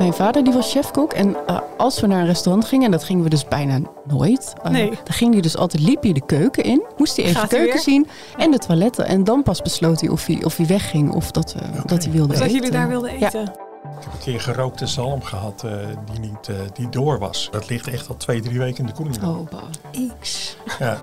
Mijn 0.00 0.12
vader 0.12 0.44
die 0.44 0.52
was 0.52 0.72
chefkok 0.72 1.12
en 1.12 1.36
uh, 1.48 1.58
als 1.76 2.00
we 2.00 2.06
naar 2.06 2.20
een 2.20 2.26
restaurant 2.26 2.64
gingen, 2.66 2.84
en 2.84 2.90
dat 2.90 3.04
gingen 3.04 3.22
we 3.24 3.30
dus 3.30 3.48
bijna 3.48 3.78
nooit. 4.06 4.52
Uh, 4.64 4.70
Nee. 4.70 4.88
Dan 4.88 4.98
ging 5.14 5.32
hij 5.32 5.42
dus 5.42 5.56
altijd, 5.56 5.82
liep 5.82 6.02
hij 6.02 6.12
de 6.12 6.26
keuken 6.26 6.64
in, 6.64 6.82
moest 6.96 7.16
hij 7.16 7.24
even 7.24 7.40
Gaat 7.40 7.50
de 7.50 7.56
keuken 7.56 7.72
weer? 7.74 7.82
zien 7.82 8.06
en 8.36 8.50
de 8.50 8.58
toiletten. 8.58 9.06
En 9.06 9.24
dan 9.24 9.42
pas 9.42 9.62
besloot 9.62 10.00
hij 10.00 10.10
of 10.10 10.26
hij, 10.26 10.44
of 10.44 10.56
hij 10.56 10.66
wegging 10.66 11.14
of 11.14 11.30
dat, 11.30 11.54
uh, 11.56 11.62
dat 11.86 12.02
hij 12.04 12.12
wilde 12.12 12.28
Dus 12.28 12.38
dat 12.38 12.46
eten. 12.48 12.56
jullie 12.58 12.70
daar 12.78 12.88
wilden 12.88 13.18
Ja. 13.18 13.26
eten. 13.26 13.42
Ik 13.42 14.04
heb 14.06 14.12
een 14.12 14.18
keer 14.18 14.40
gerookte 14.40 14.86
zalm 14.86 15.22
gehad 15.22 15.64
eh, 15.64 15.72
die 16.12 16.20
niet 16.20 16.48
eh, 16.48 16.54
die 16.74 16.88
door 16.88 17.18
was. 17.18 17.48
Dat 17.50 17.68
ligt 17.68 17.88
echt 17.88 18.08
al 18.08 18.16
twee, 18.16 18.40
drie 18.40 18.58
weken 18.58 18.78
in 18.78 18.86
de 18.86 18.92
koeling. 18.92 19.22
Oh, 19.24 19.48
bah. 19.50 20.02
X. 20.20 20.56
Ja. 20.78 20.96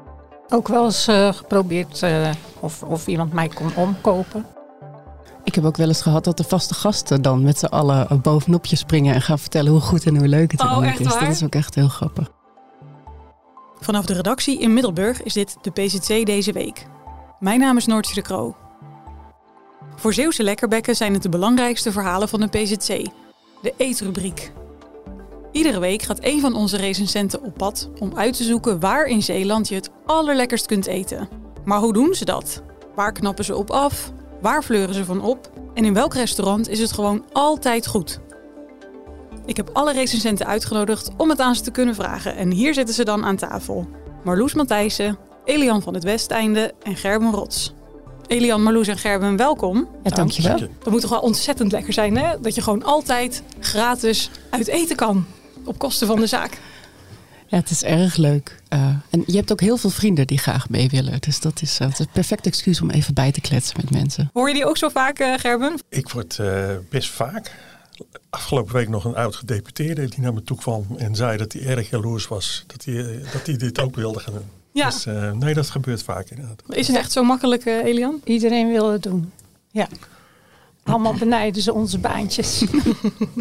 Ook 0.49 0.67
wel 0.67 0.85
eens 0.85 1.07
eh, 1.07 1.33
geprobeerd 1.33 2.03
eh, 2.03 2.29
of, 2.59 2.83
of 2.83 3.07
iemand 3.07 3.33
mij 3.33 3.47
kon 3.47 3.71
omkopen. 3.75 4.45
Ik 5.47 5.55
heb 5.55 5.65
ook 5.65 5.77
wel 5.77 5.87
eens 5.87 6.01
gehad 6.01 6.23
dat 6.23 6.37
de 6.37 6.43
vaste 6.43 6.73
gasten 6.73 7.21
dan 7.21 7.43
met 7.43 7.59
z'n 7.59 7.65
allen 7.65 8.21
bovenop 8.21 8.65
je 8.65 8.75
springen 8.75 9.13
en 9.13 9.21
gaan 9.21 9.39
vertellen 9.39 9.71
hoe 9.71 9.81
goed 9.81 10.05
en 10.05 10.17
hoe 10.17 10.27
leuk 10.27 10.51
het 10.51 10.61
Oh, 10.61 10.85
is. 10.99 11.07
waar? 11.07 11.19
Dat 11.19 11.29
is 11.29 11.43
ook 11.43 11.55
echt 11.55 11.75
heel 11.75 11.87
grappig. 11.87 12.31
Vanaf 13.79 14.05
de 14.05 14.13
redactie 14.13 14.59
in 14.59 14.73
Middelburg 14.73 15.23
is 15.23 15.33
dit 15.33 15.57
de 15.61 15.71
PZC 15.71 16.25
deze 16.25 16.51
week. 16.51 16.87
Mijn 17.39 17.59
naam 17.59 17.77
is 17.77 17.85
Noortje 17.85 18.13
de 18.13 18.21
Kroo. 18.21 18.55
Voor 19.95 20.13
Zeeuwse 20.13 20.43
lekkerbekken 20.43 20.95
zijn 20.95 21.13
het 21.13 21.21
de 21.23 21.29
belangrijkste 21.29 21.91
verhalen 21.91 22.29
van 22.29 22.39
de 22.39 22.47
PZC. 22.47 22.87
De 23.61 23.73
eetrubriek. 23.77 24.51
Iedere 25.51 25.79
week 25.79 26.01
gaat 26.01 26.19
een 26.23 26.39
van 26.41 26.55
onze 26.55 26.77
recensenten 26.77 27.43
op 27.43 27.57
pad 27.57 27.89
om 27.99 28.11
uit 28.15 28.37
te 28.37 28.43
zoeken 28.43 28.79
waar 28.79 29.05
in 29.05 29.23
Zeeland 29.23 29.67
je 29.67 29.75
het 29.75 29.89
allerlekkerst 30.05 30.65
kunt 30.65 30.85
eten. 30.85 31.29
Maar 31.65 31.79
hoe 31.79 31.93
doen 31.93 32.13
ze 32.13 32.25
dat? 32.25 32.61
Waar 32.95 33.11
knappen 33.11 33.45
ze 33.45 33.55
op 33.55 33.69
af? 33.71 34.11
Waar 34.41 34.63
fleuren 34.63 34.95
ze 34.95 35.05
van 35.05 35.21
op? 35.21 35.51
En 35.73 35.85
in 35.85 35.93
welk 35.93 36.13
restaurant 36.13 36.69
is 36.69 36.79
het 36.79 36.91
gewoon 36.91 37.25
altijd 37.31 37.87
goed? 37.87 38.19
Ik 39.45 39.57
heb 39.57 39.69
alle 39.73 39.93
recensenten 39.93 40.45
uitgenodigd 40.45 41.09
om 41.17 41.29
het 41.29 41.39
aan 41.39 41.55
ze 41.55 41.61
te 41.61 41.71
kunnen 41.71 41.95
vragen. 41.95 42.35
En 42.35 42.51
hier 42.51 42.73
zitten 42.73 42.95
ze 42.95 43.05
dan 43.05 43.25
aan 43.25 43.35
tafel. 43.35 43.87
Marloes 44.23 44.53
Matthijssen, 44.53 45.17
Elian 45.45 45.81
van 45.81 45.93
het 45.93 46.03
Westeinde 46.03 46.73
en 46.83 46.95
Gerben 46.95 47.31
Rots. 47.31 47.73
Elian, 48.27 48.63
Marloes 48.63 48.87
en 48.87 48.97
Gerben, 48.97 49.35
welkom. 49.35 49.87
Ja, 50.03 50.09
dankjewel. 50.09 50.57
Dat 50.57 50.91
moet 50.91 51.01
toch 51.01 51.09
wel 51.09 51.19
ontzettend 51.19 51.71
lekker 51.71 51.93
zijn, 51.93 52.17
hè? 52.17 52.39
Dat 52.39 52.55
je 52.55 52.61
gewoon 52.61 52.83
altijd 52.83 53.43
gratis 53.59 54.29
uit 54.49 54.67
eten 54.67 54.95
kan. 54.95 55.25
Op 55.65 55.77
kosten 55.77 56.07
van 56.07 56.19
de 56.19 56.27
zaak. 56.27 56.59
Ja, 57.47 57.57
het 57.57 57.69
is 57.69 57.83
erg 57.83 58.15
leuk. 58.15 58.61
Uh, 58.73 58.79
en 59.09 59.23
je 59.25 59.35
hebt 59.35 59.51
ook 59.51 59.61
heel 59.61 59.77
veel 59.77 59.89
vrienden 59.89 60.27
die 60.27 60.37
graag 60.37 60.69
mee 60.69 60.89
willen. 60.89 61.19
Dus 61.19 61.39
dat 61.39 61.61
is, 61.61 61.79
uh, 61.79 61.87
het 61.87 61.99
is 61.99 62.05
een 62.05 62.11
perfect 62.11 62.45
excuus 62.45 62.81
om 62.81 62.89
even 62.89 63.13
bij 63.13 63.31
te 63.31 63.41
kletsen 63.41 63.77
met 63.81 63.91
mensen. 63.91 64.29
Hoor 64.33 64.47
je 64.47 64.53
die 64.53 64.65
ook 64.65 64.77
zo 64.77 64.89
vaak, 64.89 65.19
uh, 65.19 65.33
Gerben? 65.37 65.79
Ik 65.89 66.09
word 66.09 66.37
uh, 66.41 66.69
best 66.89 67.09
vaak. 67.09 67.51
Afgelopen 68.29 68.73
week 68.73 68.89
nog 68.89 69.05
een 69.05 69.15
oud 69.15 69.35
gedeputeerde 69.35 70.07
die 70.07 70.19
naar 70.19 70.33
me 70.33 70.43
toe 70.43 70.57
kwam 70.57 70.85
en 70.97 71.15
zei 71.15 71.37
dat 71.37 71.53
hij 71.53 71.65
erg 71.65 71.89
jaloers 71.89 72.27
was. 72.27 72.63
Dat 72.67 72.85
hij, 72.85 72.95
eh, 72.95 73.31
dat 73.31 73.45
hij 73.45 73.57
dit 73.57 73.79
ook 73.79 73.95
wilde 73.95 74.19
gaan 74.19 74.33
doen. 74.33 74.49
Ja. 74.71 74.85
Dus 74.85 75.05
uh, 75.05 75.31
nee, 75.31 75.53
dat 75.53 75.69
gebeurt 75.69 76.03
vaak 76.03 76.29
inderdaad. 76.29 76.61
Is 76.69 76.87
het 76.87 76.95
echt 76.95 77.11
zo 77.11 77.23
makkelijk, 77.23 77.65
uh, 77.65 77.83
Elian? 77.83 78.21
Iedereen 78.23 78.67
wil 78.71 78.91
het 78.91 79.03
doen. 79.03 79.31
Ja. 79.71 79.87
Allemaal 80.83 81.13
benijden 81.13 81.61
ze 81.61 81.73
onze 81.73 81.97
baantjes. 81.97 82.63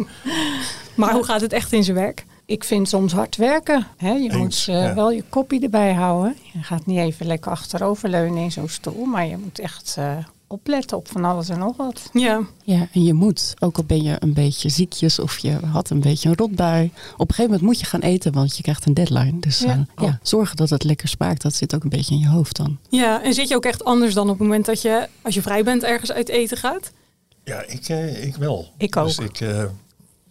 maar 0.95 1.13
hoe 1.13 1.23
gaat 1.23 1.41
het 1.41 1.53
echt 1.53 1.73
in 1.73 1.83
zijn 1.83 1.97
werk? 1.97 2.25
Ik 2.47 2.63
vind 2.63 2.89
soms 2.89 3.13
hard 3.13 3.35
werken. 3.35 3.87
Hè? 3.97 4.11
Je 4.11 4.29
Eens, 4.29 4.35
moet 4.35 4.75
uh, 4.75 4.83
ja. 4.83 4.93
wel 4.93 5.11
je 5.11 5.23
kopie 5.29 5.61
erbij 5.61 5.93
houden. 5.93 6.35
Je 6.53 6.63
gaat 6.63 6.85
niet 6.85 6.97
even 6.97 7.25
lekker 7.25 7.51
achteroverleunen 7.51 8.43
in 8.43 8.51
zo'n 8.51 8.69
stoel. 8.69 9.05
Maar 9.05 9.25
je 9.25 9.37
moet 9.37 9.59
echt 9.59 9.95
uh, 9.99 10.17
opletten 10.47 10.97
op 10.97 11.07
van 11.07 11.25
alles 11.25 11.49
en 11.49 11.59
nog 11.59 11.77
wat. 11.77 12.09
Ja. 12.13 12.41
Ja, 12.63 12.87
en 12.91 13.03
je 13.03 13.13
moet, 13.13 13.53
ook 13.59 13.77
al 13.77 13.83
ben 13.83 14.03
je 14.03 14.15
een 14.19 14.33
beetje 14.33 14.69
ziekjes 14.69 15.19
of 15.19 15.37
je 15.37 15.51
had 15.51 15.89
een 15.89 15.99
beetje 15.99 16.29
een 16.29 16.35
rotbui. 16.35 16.85
Op 16.85 17.19
een 17.19 17.35
gegeven 17.35 17.43
moment 17.43 17.61
moet 17.61 17.79
je 17.79 17.85
gaan 17.85 17.99
eten, 17.99 18.33
want 18.33 18.57
je 18.57 18.63
krijgt 18.63 18.85
een 18.85 18.93
deadline. 18.93 19.39
Dus 19.39 19.59
ja. 19.59 19.75
Uh, 19.75 20.05
ja, 20.05 20.19
zorgen 20.21 20.55
dat 20.55 20.69
het 20.69 20.83
lekker 20.83 21.07
smaakt, 21.07 21.41
dat 21.41 21.53
zit 21.53 21.75
ook 21.75 21.83
een 21.83 21.89
beetje 21.89 22.13
in 22.13 22.21
je 22.21 22.27
hoofd 22.27 22.55
dan. 22.55 22.77
Ja, 22.89 23.23
en 23.23 23.33
zit 23.33 23.47
je 23.47 23.55
ook 23.55 23.65
echt 23.65 23.83
anders 23.83 24.13
dan 24.13 24.23
op 24.23 24.39
het 24.39 24.47
moment 24.47 24.65
dat 24.65 24.81
je, 24.81 25.07
als 25.21 25.33
je 25.33 25.41
vrij 25.41 25.63
bent, 25.63 25.83
ergens 25.83 26.11
uit 26.11 26.29
eten 26.29 26.57
gaat? 26.57 26.91
Ja, 27.43 27.63
ik, 27.67 27.89
uh, 27.89 28.25
ik 28.25 28.35
wel. 28.35 28.67
Ik 28.77 28.97
ook. 28.97 29.05
Dus 29.05 29.17
ik, 29.17 29.39
uh, 29.39 29.63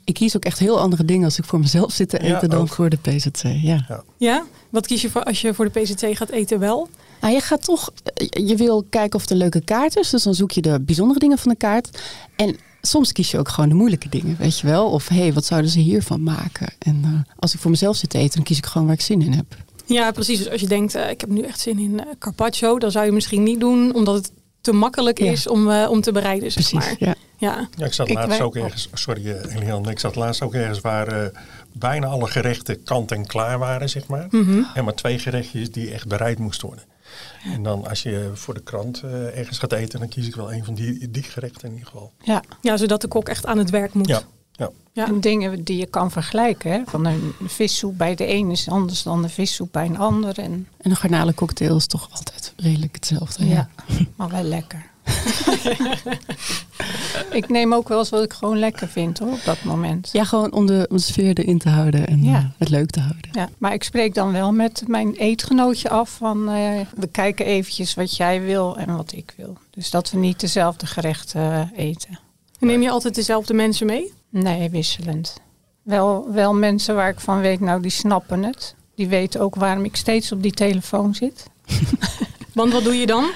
ik 0.07 0.15
kies 0.15 0.37
ook 0.37 0.45
echt 0.45 0.59
heel 0.59 0.81
andere 0.81 1.05
dingen 1.05 1.25
als 1.25 1.39
ik 1.39 1.45
voor 1.45 1.59
mezelf 1.59 1.93
zit 1.93 2.09
te 2.09 2.19
eten 2.19 2.41
Ja, 2.41 2.47
dan 2.47 2.61
ook. 2.61 2.69
voor 2.69 2.89
de 2.91 2.97
PZC. 2.97 3.43
Ja. 3.43 3.85
Ja. 3.89 4.03
ja, 4.17 4.45
wat 4.71 4.87
kies 4.87 5.03
je 5.03 5.11
voor 5.11 5.23
als 5.23 5.41
je 5.41 5.55
voor 5.55 5.71
de 5.73 5.81
PZC 5.81 6.17
gaat 6.17 6.29
eten 6.29 6.59
wel? 6.59 6.89
Nou, 7.21 7.35
je 7.35 7.41
gaat 7.41 7.65
toch, 7.65 7.91
je 8.31 8.57
wil 8.57 8.85
kijken 8.91 9.15
of 9.15 9.21
het 9.21 9.31
een 9.31 9.37
leuke 9.37 9.61
kaart 9.61 9.97
is. 9.97 10.11
Dus 10.11 10.23
dan 10.23 10.35
zoek 10.35 10.51
je 10.51 10.63
de 10.63 10.81
bijzondere 10.81 11.19
dingen 11.19 11.39
van 11.39 11.51
de 11.53 11.57
kaart. 11.59 12.03
En 12.37 12.57
soms 12.81 13.13
kies 13.13 13.31
je 13.31 13.39
ook 13.39 13.49
gewoon 13.49 13.69
de 13.69 13.75
moeilijke 13.75 14.09
dingen, 14.09 14.37
weet 14.39 14.59
je 14.59 14.67
wel. 14.67 14.91
Of 14.91 15.09
hé, 15.09 15.17
hey, 15.17 15.33
wat 15.33 15.45
zouden 15.45 15.71
ze 15.71 15.79
hiervan 15.81 16.23
maken? 16.23 16.75
En 16.79 17.03
uh, 17.05 17.11
als 17.39 17.55
ik 17.55 17.61
voor 17.61 17.71
mezelf 17.71 17.97
zit 17.97 18.11
te 18.11 18.19
eten, 18.19 18.35
dan 18.35 18.45
kies 18.45 18.59
ik 18.59 18.67
gewoon 18.67 18.87
waar 18.87 18.97
ik 18.97 19.03
zin 19.03 19.23
in 19.23 19.33
heb. 19.33 19.57
Ja, 19.87 20.11
precies. 20.11 20.39
Dus 20.39 20.51
als 20.51 20.61
je 20.61 20.67
denkt, 20.67 20.97
uh, 20.97 21.11
ik 21.11 21.21
heb 21.21 21.31
nu 21.31 21.43
echt 21.43 21.61
zin 21.61 21.79
in 21.79 21.93
uh, 21.93 22.01
carpaccio, 22.19 22.79
dan 22.79 22.91
zou 22.91 23.05
je 23.05 23.13
misschien 23.13 23.43
niet 23.43 23.61
doen, 23.61 23.95
omdat 23.95 24.15
het 24.15 24.31
te 24.67 24.73
makkelijk 24.73 25.19
Ja. 25.19 25.31
is 25.31 25.47
om, 25.49 25.69
uh, 25.71 25.87
om 25.91 26.01
te 26.01 26.13
bereiden, 26.13 26.53
zeg 26.53 26.69
Precies, 26.69 26.89
maar. 26.99 27.09
ja. 27.09 27.15
Ja. 27.39 27.69
Ja, 27.77 27.87
ik 27.87 27.93
zat 27.93 28.09
Ik 28.09 28.15
laatst 28.15 28.29
wij- 28.39 28.47
ook 28.47 28.57
ergens, 28.57 28.89
sorry 28.93 29.31
eh, 29.31 29.55
Elian, 29.57 29.89
ik 29.91 29.99
zat 29.99 30.15
laatst 30.17 30.43
ook 30.43 30.55
ergens 30.55 30.81
waar 30.81 31.09
eh, 31.09 31.29
bijna 31.73 32.07
alle 32.07 32.27
gerechten 32.27 32.83
kant 32.83 33.13
en 33.13 33.27
klaar 33.27 33.59
waren, 33.59 33.89
zeg 33.89 34.07
maar. 34.07 34.27
Mhm. 34.31 34.63
En 34.75 34.85
maar 34.85 34.95
twee 34.95 35.19
gerechtjes 35.19 35.71
die 35.71 35.93
echt 35.93 36.07
bereid 36.09 36.39
moesten 36.39 36.67
worden. 36.69 36.85
En 37.55 37.63
dan 37.63 37.89
als 37.89 38.03
je 38.03 38.31
voor 38.35 38.55
de 38.55 38.63
krant 38.63 39.03
eh, 39.03 39.39
ergens 39.39 39.59
gaat 39.59 39.73
eten, 39.73 39.99
dan 39.99 40.09
kies 40.09 40.27
ik 40.27 40.35
wel 40.35 40.53
een 40.53 40.65
van 40.65 40.75
die, 40.75 41.11
die 41.11 41.23
gerechten 41.23 41.69
in 41.69 41.75
ieder 41.75 41.87
geval. 41.89 42.13
Ja. 42.23 42.43
ja, 42.61 42.77
zodat 42.77 43.01
de 43.01 43.09
kok 43.09 43.29
echt 43.29 43.47
aan 43.47 43.59
het 43.59 43.71
werk 43.71 43.93
moet. 43.95 44.09
Ja, 44.09 44.23
ja. 44.57 44.71
Ja. 44.93 45.07
En 45.07 45.21
dingen 45.21 45.65
die 45.65 45.77
je 45.77 45.87
kan 45.87 46.11
vergelijken. 46.11 46.71
Hè? 46.71 46.81
Van 46.87 47.05
een 47.07 47.33
vissoep 47.47 47.99
bij 47.99 48.15
de 48.15 48.29
een 48.35 48.51
is 48.51 48.69
anders 48.69 49.03
dan 49.03 49.23
de 49.23 49.29
vissoep 49.29 49.73
bij 49.73 49.85
een 49.87 49.99
ander. 49.99 50.39
En, 50.39 50.69
En 50.81 50.91
een 50.91 50.97
garnalencocktail 50.97 51.77
is 51.77 51.87
toch 51.87 52.09
altijd 52.11 52.53
redelijk 52.57 52.95
hetzelfde. 52.95 53.47
ja. 53.47 53.69
maar 54.17 54.29
wel 54.29 54.43
lekker. 54.43 54.85
ik 57.31 57.49
neem 57.49 57.75
ook 57.75 57.89
wel 57.89 57.99
eens 57.99 58.09
wat 58.09 58.23
ik 58.23 58.33
gewoon 58.33 58.59
lekker 58.59 58.89
vind 58.89 59.19
hoor, 59.19 59.33
op 59.33 59.45
dat 59.45 59.63
moment. 59.65 60.09
Ja, 60.13 60.25
gewoon 60.25 60.53
om 60.53 60.67
de, 60.67 60.87
om 60.91 60.97
de 60.97 61.03
sfeer 61.03 61.39
erin 61.39 61.59
te 61.59 61.69
houden 61.69 62.07
en 62.07 62.23
Ja. 62.25 62.39
uh, 62.39 62.45
het 62.59 62.69
leuk 62.69 62.91
te 62.91 63.01
houden. 63.01 63.31
Ja, 63.33 63.49
maar 63.59 63.73
ik 63.73 63.83
spreek 63.83 64.15
dan 64.15 64.33
wel 64.33 64.53
met 64.53 64.83
mijn 64.87 65.15
eetgenootje 65.15 65.91
af 65.91 66.11
van 66.11 66.39
uh, 66.39 66.81
we 66.97 67.07
kijken 67.11 67.47
eventjes 67.47 67.95
wat 67.95 68.17
jij 68.17 68.43
wil 68.43 68.77
en 68.77 68.97
wat 68.97 69.13
ik 69.13 69.35
wil. 69.37 69.57
Dus 69.71 69.91
dat 69.91 70.11
we 70.11 70.19
niet 70.19 70.41
dezelfde 70.41 70.87
gerechten 70.87 71.41
uh, 71.43 71.79
eten. 71.87 72.19
En 72.61 72.67
neem 72.67 72.83
je 72.83 72.91
altijd 72.91 73.15
dezelfde 73.15 73.55
mensen 73.55 73.87
mee? 73.87 74.13
Nee, 74.31 74.71
wisselend. 74.71 75.37
Wel, 75.83 76.33
wel 76.33 76.55
mensen 76.55 76.95
waar 76.95 77.09
ik 77.09 77.21
van 77.21 77.41
weet, 77.41 77.61
nou 77.61 77.81
die 77.83 77.91
snappen 77.91 78.43
het. 78.43 78.75
Die 78.95 79.09
weten 79.09 79.41
ook 79.41 79.55
waarom 79.55 79.85
ik 79.85 79.97
steeds 79.97 80.33
op 80.33 80.43
die 80.43 80.53
telefoon 80.53 81.15
zit. 81.15 81.47
Want 82.55 82.73
wat 82.73 82.85
doe 82.85 82.95
je 82.99 83.07
dan? 83.07 83.31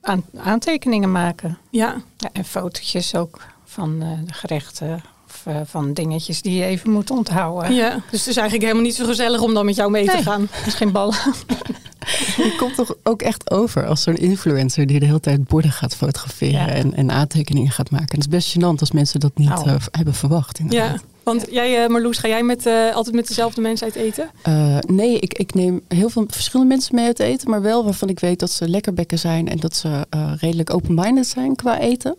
Aan, 0.00 0.24
aantekeningen 0.36 1.12
maken. 1.12 1.58
Ja. 1.70 2.02
Ja, 2.16 2.28
en 2.32 2.44
fotootjes 2.44 3.14
ook 3.14 3.40
van 3.64 4.02
uh, 4.02 4.08
de 4.26 4.32
gerechten 4.34 5.02
of 5.26 5.44
uh, 5.48 5.56
van 5.64 5.92
dingetjes 5.92 6.42
die 6.42 6.54
je 6.58 6.64
even 6.64 6.90
moet 6.90 7.10
onthouden. 7.10 7.74
ja. 7.74 7.90
Dus 8.10 8.20
het 8.20 8.28
is 8.28 8.36
eigenlijk 8.36 8.62
helemaal 8.62 8.82
niet 8.82 8.94
zo 8.94 9.04
gezellig 9.06 9.40
om 9.40 9.54
dan 9.54 9.64
met 9.64 9.74
jou 9.76 9.90
mee 9.90 10.04
Nee. 10.04 10.16
te 10.16 10.22
gaan. 10.22 10.48
Er 10.60 10.66
is 10.66 10.74
geen 10.74 10.92
bal. 10.92 11.12
Je 12.36 12.54
komt 12.58 12.74
toch 12.74 12.94
ook 13.02 13.22
echt 13.22 13.50
over 13.50 13.86
als 13.86 14.02
zo'n 14.02 14.16
influencer 14.16 14.86
die 14.86 15.00
de 15.00 15.06
hele 15.06 15.20
tijd 15.20 15.44
borden 15.44 15.70
gaat 15.72 15.96
fotograferen 15.96 16.66
Ja. 16.66 16.68
en, 16.68 16.94
en 16.94 17.10
aantekeningen 17.10 17.70
gaat 17.70 17.90
maken. 17.90 18.08
Het 18.08 18.18
is 18.18 18.28
best 18.28 18.56
gênant 18.58 18.78
als 18.80 18.92
mensen 18.92 19.20
dat 19.20 19.32
niet 19.34 19.50
Oh. 19.50 19.66
uh, 19.66 19.74
hebben 19.90 20.14
verwacht. 20.14 20.60
Ja. 20.68 20.96
Want 21.22 21.46
jij, 21.50 21.82
uh, 21.84 21.88
Marloes, 21.88 22.18
ga 22.18 22.28
jij 22.28 22.42
met, 22.42 22.66
uh, 22.66 22.94
altijd 22.94 23.14
met 23.14 23.28
dezelfde 23.28 23.60
mensen 23.60 23.86
uit 23.86 23.94
eten? 23.96 24.30
Uh, 24.48 24.78
nee, 24.86 25.18
ik, 25.18 25.34
ik 25.34 25.54
neem 25.54 25.80
heel 25.88 26.08
veel 26.08 26.24
verschillende 26.28 26.70
mensen 26.74 26.94
mee 26.94 27.06
uit 27.06 27.18
eten, 27.20 27.50
maar 27.50 27.62
wel 27.62 27.84
waarvan 27.84 28.08
ik 28.08 28.20
weet 28.20 28.38
dat 28.38 28.50
ze 28.50 28.68
lekkerbekken 28.68 29.18
zijn 29.18 29.48
en 29.48 29.56
dat 29.56 29.76
ze 29.76 30.06
redelijk 30.40 30.74
open-minded 30.74 31.26
zijn 31.26 31.56
qua 31.56 31.78
eten. 31.78 32.16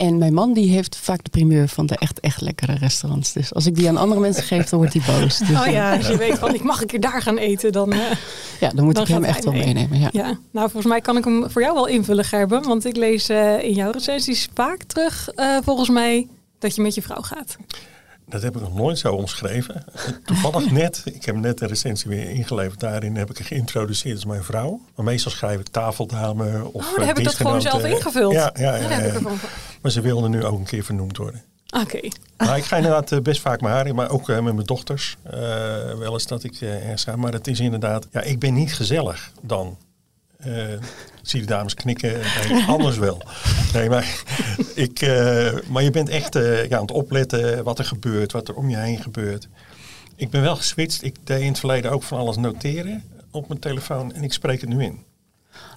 En 0.00 0.18
mijn 0.18 0.34
man 0.34 0.52
die 0.52 0.70
heeft 0.70 0.96
vaak 0.96 1.24
de 1.24 1.30
primeur 1.30 1.68
van 1.68 1.86
de 1.86 1.96
echt, 1.96 2.20
echt 2.20 2.40
lekkere 2.40 2.74
restaurants. 2.74 3.32
Dus 3.32 3.54
als 3.54 3.66
ik 3.66 3.74
die 3.74 3.88
aan 3.88 3.96
andere 3.96 4.20
mensen 4.20 4.42
geef, 4.42 4.68
dan 4.68 4.78
wordt 4.78 4.94
hij 4.94 5.02
boos. 5.06 5.38
Dus, 5.38 5.60
oh 5.60 5.66
ja, 5.66 5.96
als 5.96 6.06
je 6.06 6.16
weet 6.16 6.38
van 6.38 6.54
ik 6.54 6.62
mag 6.62 6.80
een 6.80 6.86
keer 6.86 7.00
daar 7.00 7.22
gaan 7.22 7.38
eten, 7.38 7.72
dan... 7.72 7.92
Uh, 7.92 7.98
ja, 8.60 8.68
dan 8.68 8.84
moet 8.84 8.94
dan 8.94 9.02
ik 9.02 9.08
hem 9.08 9.24
echt 9.24 9.44
wel 9.44 9.52
mee. 9.52 9.64
meenemen. 9.64 10.00
Ja. 10.00 10.08
ja, 10.12 10.38
nou 10.50 10.70
volgens 10.70 10.86
mij 10.86 11.00
kan 11.00 11.16
ik 11.16 11.24
hem 11.24 11.50
voor 11.50 11.62
jou 11.62 11.74
wel 11.74 11.86
invullen, 11.86 12.24
Gerben. 12.24 12.62
Want 12.62 12.84
ik 12.84 12.96
lees 12.96 13.30
uh, 13.30 13.62
in 13.62 13.72
jouw 13.72 13.90
recensies 13.90 14.48
vaak 14.54 14.82
terug, 14.82 15.28
uh, 15.36 15.56
volgens 15.62 15.88
mij, 15.88 16.28
dat 16.58 16.74
je 16.74 16.82
met 16.82 16.94
je 16.94 17.02
vrouw 17.02 17.22
gaat? 17.22 17.56
Dat 18.30 18.42
heb 18.42 18.54
ik 18.56 18.60
nog 18.60 18.74
nooit 18.74 18.98
zo 18.98 19.12
omschreven. 19.14 19.84
Toevallig 20.24 20.70
net, 20.70 21.02
ik 21.04 21.24
heb 21.24 21.36
net 21.36 21.60
een 21.60 21.68
recensie 21.68 22.10
weer 22.10 22.30
ingeleverd. 22.30 22.80
Daarin 22.80 23.16
heb 23.16 23.30
ik 23.30 23.38
er 23.38 23.44
geïntroduceerd 23.44 24.14
als 24.14 24.24
mijn 24.24 24.44
vrouw. 24.44 24.80
Maar 24.94 25.04
meestal 25.04 25.30
schrijf 25.32 25.60
ik 25.60 25.68
tafeldame 25.68 26.64
of 26.72 26.90
Oh, 26.90 26.96
dan 26.96 27.06
heb 27.06 27.18
ik 27.18 27.24
dat 27.24 27.34
gewoon 27.34 27.60
zelf 27.62 27.84
ingevuld. 27.84 28.32
Ja, 28.32 28.50
ja, 28.54 28.74
ja, 28.76 29.00
Ja. 29.04 29.12
Maar 29.82 29.90
ze 29.90 30.00
wilde 30.00 30.28
nu 30.28 30.44
ook 30.44 30.58
een 30.58 30.64
keer 30.64 30.84
vernoemd 30.84 31.16
worden. 31.16 31.42
Oké. 31.82 31.96
Ik 32.56 32.64
ga 32.64 32.76
inderdaad 32.76 33.12
eh, 33.12 33.20
best 33.20 33.40
vaak 33.40 33.60
mijn 33.60 33.74
haar 33.74 33.86
in, 33.86 33.94
maar 33.94 34.10
ook 34.10 34.28
eh, 34.28 34.40
met 34.40 34.54
mijn 34.54 34.66
dochters. 34.66 35.16
eh, 35.22 35.40
wel 35.98 36.12
eens 36.12 36.26
dat 36.26 36.44
ik 36.44 36.60
eh, 36.60 36.74
ergens 36.74 37.04
ga. 37.04 37.16
Maar 37.16 37.32
het 37.32 37.46
is 37.46 37.60
inderdaad, 37.60 38.06
ja, 38.10 38.20
ik 38.22 38.38
ben 38.38 38.54
niet 38.54 38.74
gezellig 38.74 39.32
dan. 39.40 39.76
Eh, 40.40 40.72
ik 40.72 40.80
zie 41.22 41.40
de 41.40 41.46
dames 41.46 41.74
knikken, 41.74 42.20
nee, 42.48 42.64
anders 42.66 42.98
wel. 42.98 43.22
Nee, 43.72 43.88
maar, 43.88 44.22
ik, 44.74 45.00
eh, 45.00 45.52
maar 45.68 45.82
je 45.82 45.90
bent 45.90 46.08
echt 46.08 46.34
eh, 46.34 46.68
ja, 46.68 46.76
aan 46.76 46.82
het 46.82 46.90
opletten 46.90 47.64
wat 47.64 47.78
er 47.78 47.84
gebeurt, 47.84 48.32
wat 48.32 48.48
er 48.48 48.54
om 48.54 48.70
je 48.70 48.76
heen 48.76 49.02
gebeurt. 49.02 49.48
Ik 50.16 50.30
ben 50.30 50.42
wel 50.42 50.56
geswitcht. 50.56 51.02
Ik 51.02 51.16
deed 51.24 51.40
in 51.40 51.48
het 51.48 51.58
verleden 51.58 51.90
ook 51.90 52.02
van 52.02 52.18
alles 52.18 52.36
noteren 52.36 53.04
op 53.30 53.48
mijn 53.48 53.60
telefoon 53.60 54.12
en 54.12 54.22
ik 54.22 54.32
spreek 54.32 54.60
het 54.60 54.70
nu 54.70 54.82
in. 54.82 55.04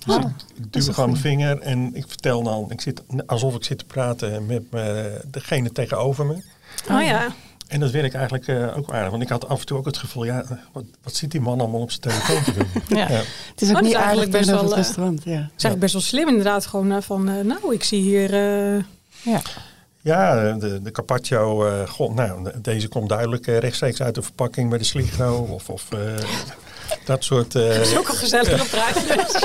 Dus 0.05 0.15
Oh, 0.15 0.21
ik, 0.21 0.57
ik 0.57 0.73
duw 0.73 0.93
gewoon 0.93 1.09
mijn 1.09 1.21
vinger 1.21 1.59
en 1.59 1.95
ik 1.95 2.07
vertel 2.07 2.43
dan, 2.43 2.71
ik 2.71 2.81
zit, 2.81 3.03
alsof 3.25 3.55
ik 3.55 3.63
zit 3.63 3.77
te 3.77 3.85
praten 3.85 4.45
met 4.45 4.71
me, 4.71 5.21
degene 5.25 5.71
tegenover 5.71 6.25
me. 6.25 6.43
Oh 6.91 7.03
ja. 7.03 7.33
En 7.73 7.79
dat 7.79 7.91
werkt 7.91 8.13
eigenlijk 8.15 8.47
eh, 8.47 8.77
ook 8.77 8.91
aardig. 8.91 9.09
Want 9.11 9.23
ik 9.23 9.29
had 9.29 9.47
af 9.47 9.59
en 9.59 9.65
toe 9.65 9.77
ook 9.77 9.85
het 9.85 9.97
gevoel, 9.97 10.23
ja, 10.23 10.43
wat, 10.71 10.83
wat 11.03 11.15
zit 11.15 11.31
die 11.31 11.41
man 11.41 11.59
allemaal 11.59 11.81
op 11.81 11.91
zijn 11.91 12.01
telefoon 12.01 12.43
te 12.43 12.53
doen? 12.53 12.67
Ja. 12.97 13.07
Het 13.07 13.61
is 13.61 13.69
ook 13.69 13.75
Oh, 13.75 13.81
niet 13.81 13.91
is 13.91 13.97
eigenlijk 13.97 14.31
best 14.31 14.49
wel, 14.49 14.61
het 14.63 14.71
eh, 14.71 14.77
restaurant. 14.77 15.23
Ja. 15.23 15.31
Het 15.31 15.39
is 15.41 15.47
eigenlijk 15.49 15.79
best 15.79 15.93
wel 15.93 16.01
slim 16.01 16.27
inderdaad. 16.27 16.65
Gewoon 16.65 16.91
eh, 16.91 17.01
van, 17.01 17.29
eh, 17.29 17.39
nou, 17.43 17.73
ik 17.73 17.83
zie 17.83 18.01
hier... 18.01 18.33
eh, 18.33 18.83
Ja. 19.21 19.41
Ja, 20.01 20.51
de, 20.53 20.81
de 20.81 20.91
carpaccio, 20.91 21.65
eh, 21.65 21.87
god, 21.87 22.13
nou, 22.15 22.51
deze 22.61 22.87
komt 22.87 23.09
duidelijk 23.09 23.45
rechtstreeks 23.45 24.01
uit 24.01 24.15
de 24.15 24.21
verpakking 24.21 24.69
bij 24.69 24.77
de 24.77 24.83
Sligro. 24.83 25.35
Of, 25.49 25.69
of 25.69 25.91
eh, 25.91 25.99
dat 27.05 27.23
soort... 27.23 27.55
eh, 27.55 27.81
zulke 27.81 28.15
gezellige 28.15 28.69
praatjes. 28.69 29.31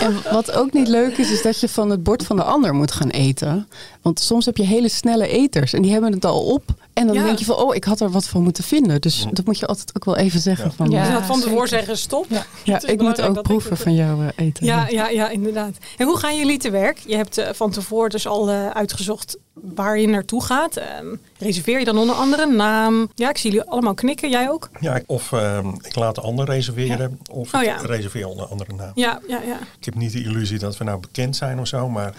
En 0.00 0.22
wat 0.32 0.52
ook 0.52 0.72
niet 0.72 0.88
leuk 0.88 1.16
is, 1.16 1.30
is 1.30 1.42
dat 1.42 1.60
je 1.60 1.68
van 1.68 1.90
het 1.90 2.02
bord 2.02 2.24
van 2.24 2.36
de 2.36 2.42
ander 2.42 2.74
moet 2.74 2.92
gaan 2.92 3.08
eten. 3.08 3.68
Want 4.02 4.20
soms 4.20 4.44
heb 4.46 4.56
je 4.56 4.64
hele 4.64 4.88
snelle 4.88 5.28
eters 5.28 5.72
en 5.72 5.82
die 5.82 5.92
hebben 5.92 6.12
het 6.12 6.24
al 6.24 6.44
op. 6.44 6.64
En 6.94 7.06
dan 7.06 7.16
Ja. 7.16 7.24
denk 7.24 7.38
je 7.38 7.44
van, 7.44 7.56
oh, 7.56 7.74
ik 7.74 7.84
had 7.84 8.00
er 8.00 8.10
wat 8.10 8.26
van 8.28 8.42
moeten 8.42 8.64
vinden. 8.64 9.00
Dus 9.00 9.26
dat 9.30 9.44
moet 9.44 9.58
je 9.58 9.66
altijd 9.66 9.90
ook 9.96 10.04
wel 10.04 10.16
even 10.16 10.40
zeggen. 10.40 10.64
Ja. 10.64 10.70
Van, 10.76 10.90
Ja. 10.90 11.04
had 11.10 11.22
van 11.22 11.40
tevoren 11.40 11.68
zeggen 11.68 11.98
stop. 11.98 12.26
Ja, 12.64 12.80
ik 12.86 13.00
moet 13.00 13.20
ook 13.20 13.42
proeven 13.42 13.72
ik- 13.72 13.78
van 13.78 13.94
jouw 13.94 14.20
eh, 14.22 14.28
eten. 14.46 14.66
Ja, 14.66 14.88
ja, 14.88 15.08
ja, 15.08 15.28
inderdaad. 15.28 15.76
En 15.96 16.06
hoe 16.06 16.16
gaan 16.16 16.36
jullie 16.36 16.58
te 16.58 16.70
werk? 16.70 16.98
Je 17.06 17.16
hebt 17.16 17.38
eh, 17.38 17.48
van 17.52 17.70
tevoren 17.70 18.10
dus 18.10 18.26
al 18.26 18.50
eh, 18.50 18.66
uitgezocht 18.70 19.36
waar 19.74 19.98
je 19.98 20.08
naartoe 20.08 20.42
gaat. 20.44 20.76
Ehm, 20.76 21.06
reserveer 21.38 21.78
je 21.78 21.84
dan 21.84 21.98
onder 21.98 22.14
andere 22.16 22.46
naam? 22.46 23.08
Ja, 23.14 23.28
ik 23.30 23.38
zie 23.38 23.50
jullie 23.50 23.68
allemaal 23.68 23.94
knikken. 23.94 24.30
Jij 24.30 24.50
ook? 24.50 24.68
ja, 24.80 25.00
of 25.06 25.32
ehm, 25.32 25.68
ik 25.68 25.94
laat 25.94 26.14
de 26.14 26.20
ander 26.20 26.44
reserveren, 26.46 27.18
of 27.30 27.54
Oh, 27.54 27.60
ik 27.62 27.66
ja. 27.66 27.76
reserveer 27.76 28.26
onder 28.26 28.46
andere 28.46 28.72
naam. 28.72 28.92
Ja, 28.94 29.20
ja, 29.28 29.40
ja. 29.46 29.58
Ik 29.78 29.84
heb 29.84 29.94
niet 29.94 30.12
de 30.12 30.22
illusie 30.22 30.58
dat 30.58 30.76
we 30.76 30.84
nou 30.84 31.00
bekend 31.00 31.36
zijn 31.36 31.60
of 31.60 31.66
zo, 31.66 31.88
maar 31.88 32.14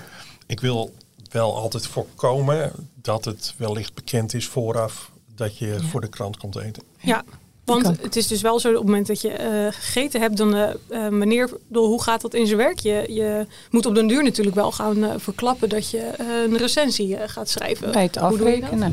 ik 0.47 0.59
wil 0.59 0.93
wel 1.35 1.55
altijd 1.55 1.87
voorkomen 1.87 2.71
dat 3.01 3.25
het 3.25 3.53
wellicht 3.57 3.93
bekend 3.93 4.33
is 4.33 4.47
vooraf 4.47 5.11
dat 5.35 5.57
je 5.57 5.77
voor 5.89 6.01
de 6.01 6.07
krant 6.07 6.37
komt 6.37 6.55
eten. 6.55 6.83
Ja, 6.99 7.23
want 7.65 7.85
het 7.85 8.15
is 8.15 8.27
dus 8.27 8.41
wel 8.41 8.59
zo 8.59 8.69
op 8.69 8.75
het 8.75 8.83
moment 8.83 9.07
dat 9.07 9.21
je 9.21 9.29
eh, 9.29 9.67
gegeten 9.71 10.21
hebt, 10.21 10.37
dan 10.37 10.55
eh 10.55 10.69
eh, 10.89 11.09
meneer, 11.09 11.49
hoe 11.71 12.01
gaat 12.01 12.21
dat 12.21 12.33
in 12.33 12.45
zijn 12.45 12.57
werk? 12.57 12.79
Je, 12.79 13.05
je 13.09 13.47
moet 13.69 13.85
op 13.85 13.95
den 13.95 14.07
duur 14.07 14.23
natuurlijk 14.23 14.55
wel 14.55 14.71
gaan 14.71 15.19
verklappen 15.19 15.69
dat 15.69 15.89
je 15.89 16.11
een 16.17 16.57
recensie 16.57 17.17
gaat 17.27 17.49
schrijven. 17.49 17.91
Bij 17.91 18.03
het 18.03 18.17
afrekenen. 18.17 18.91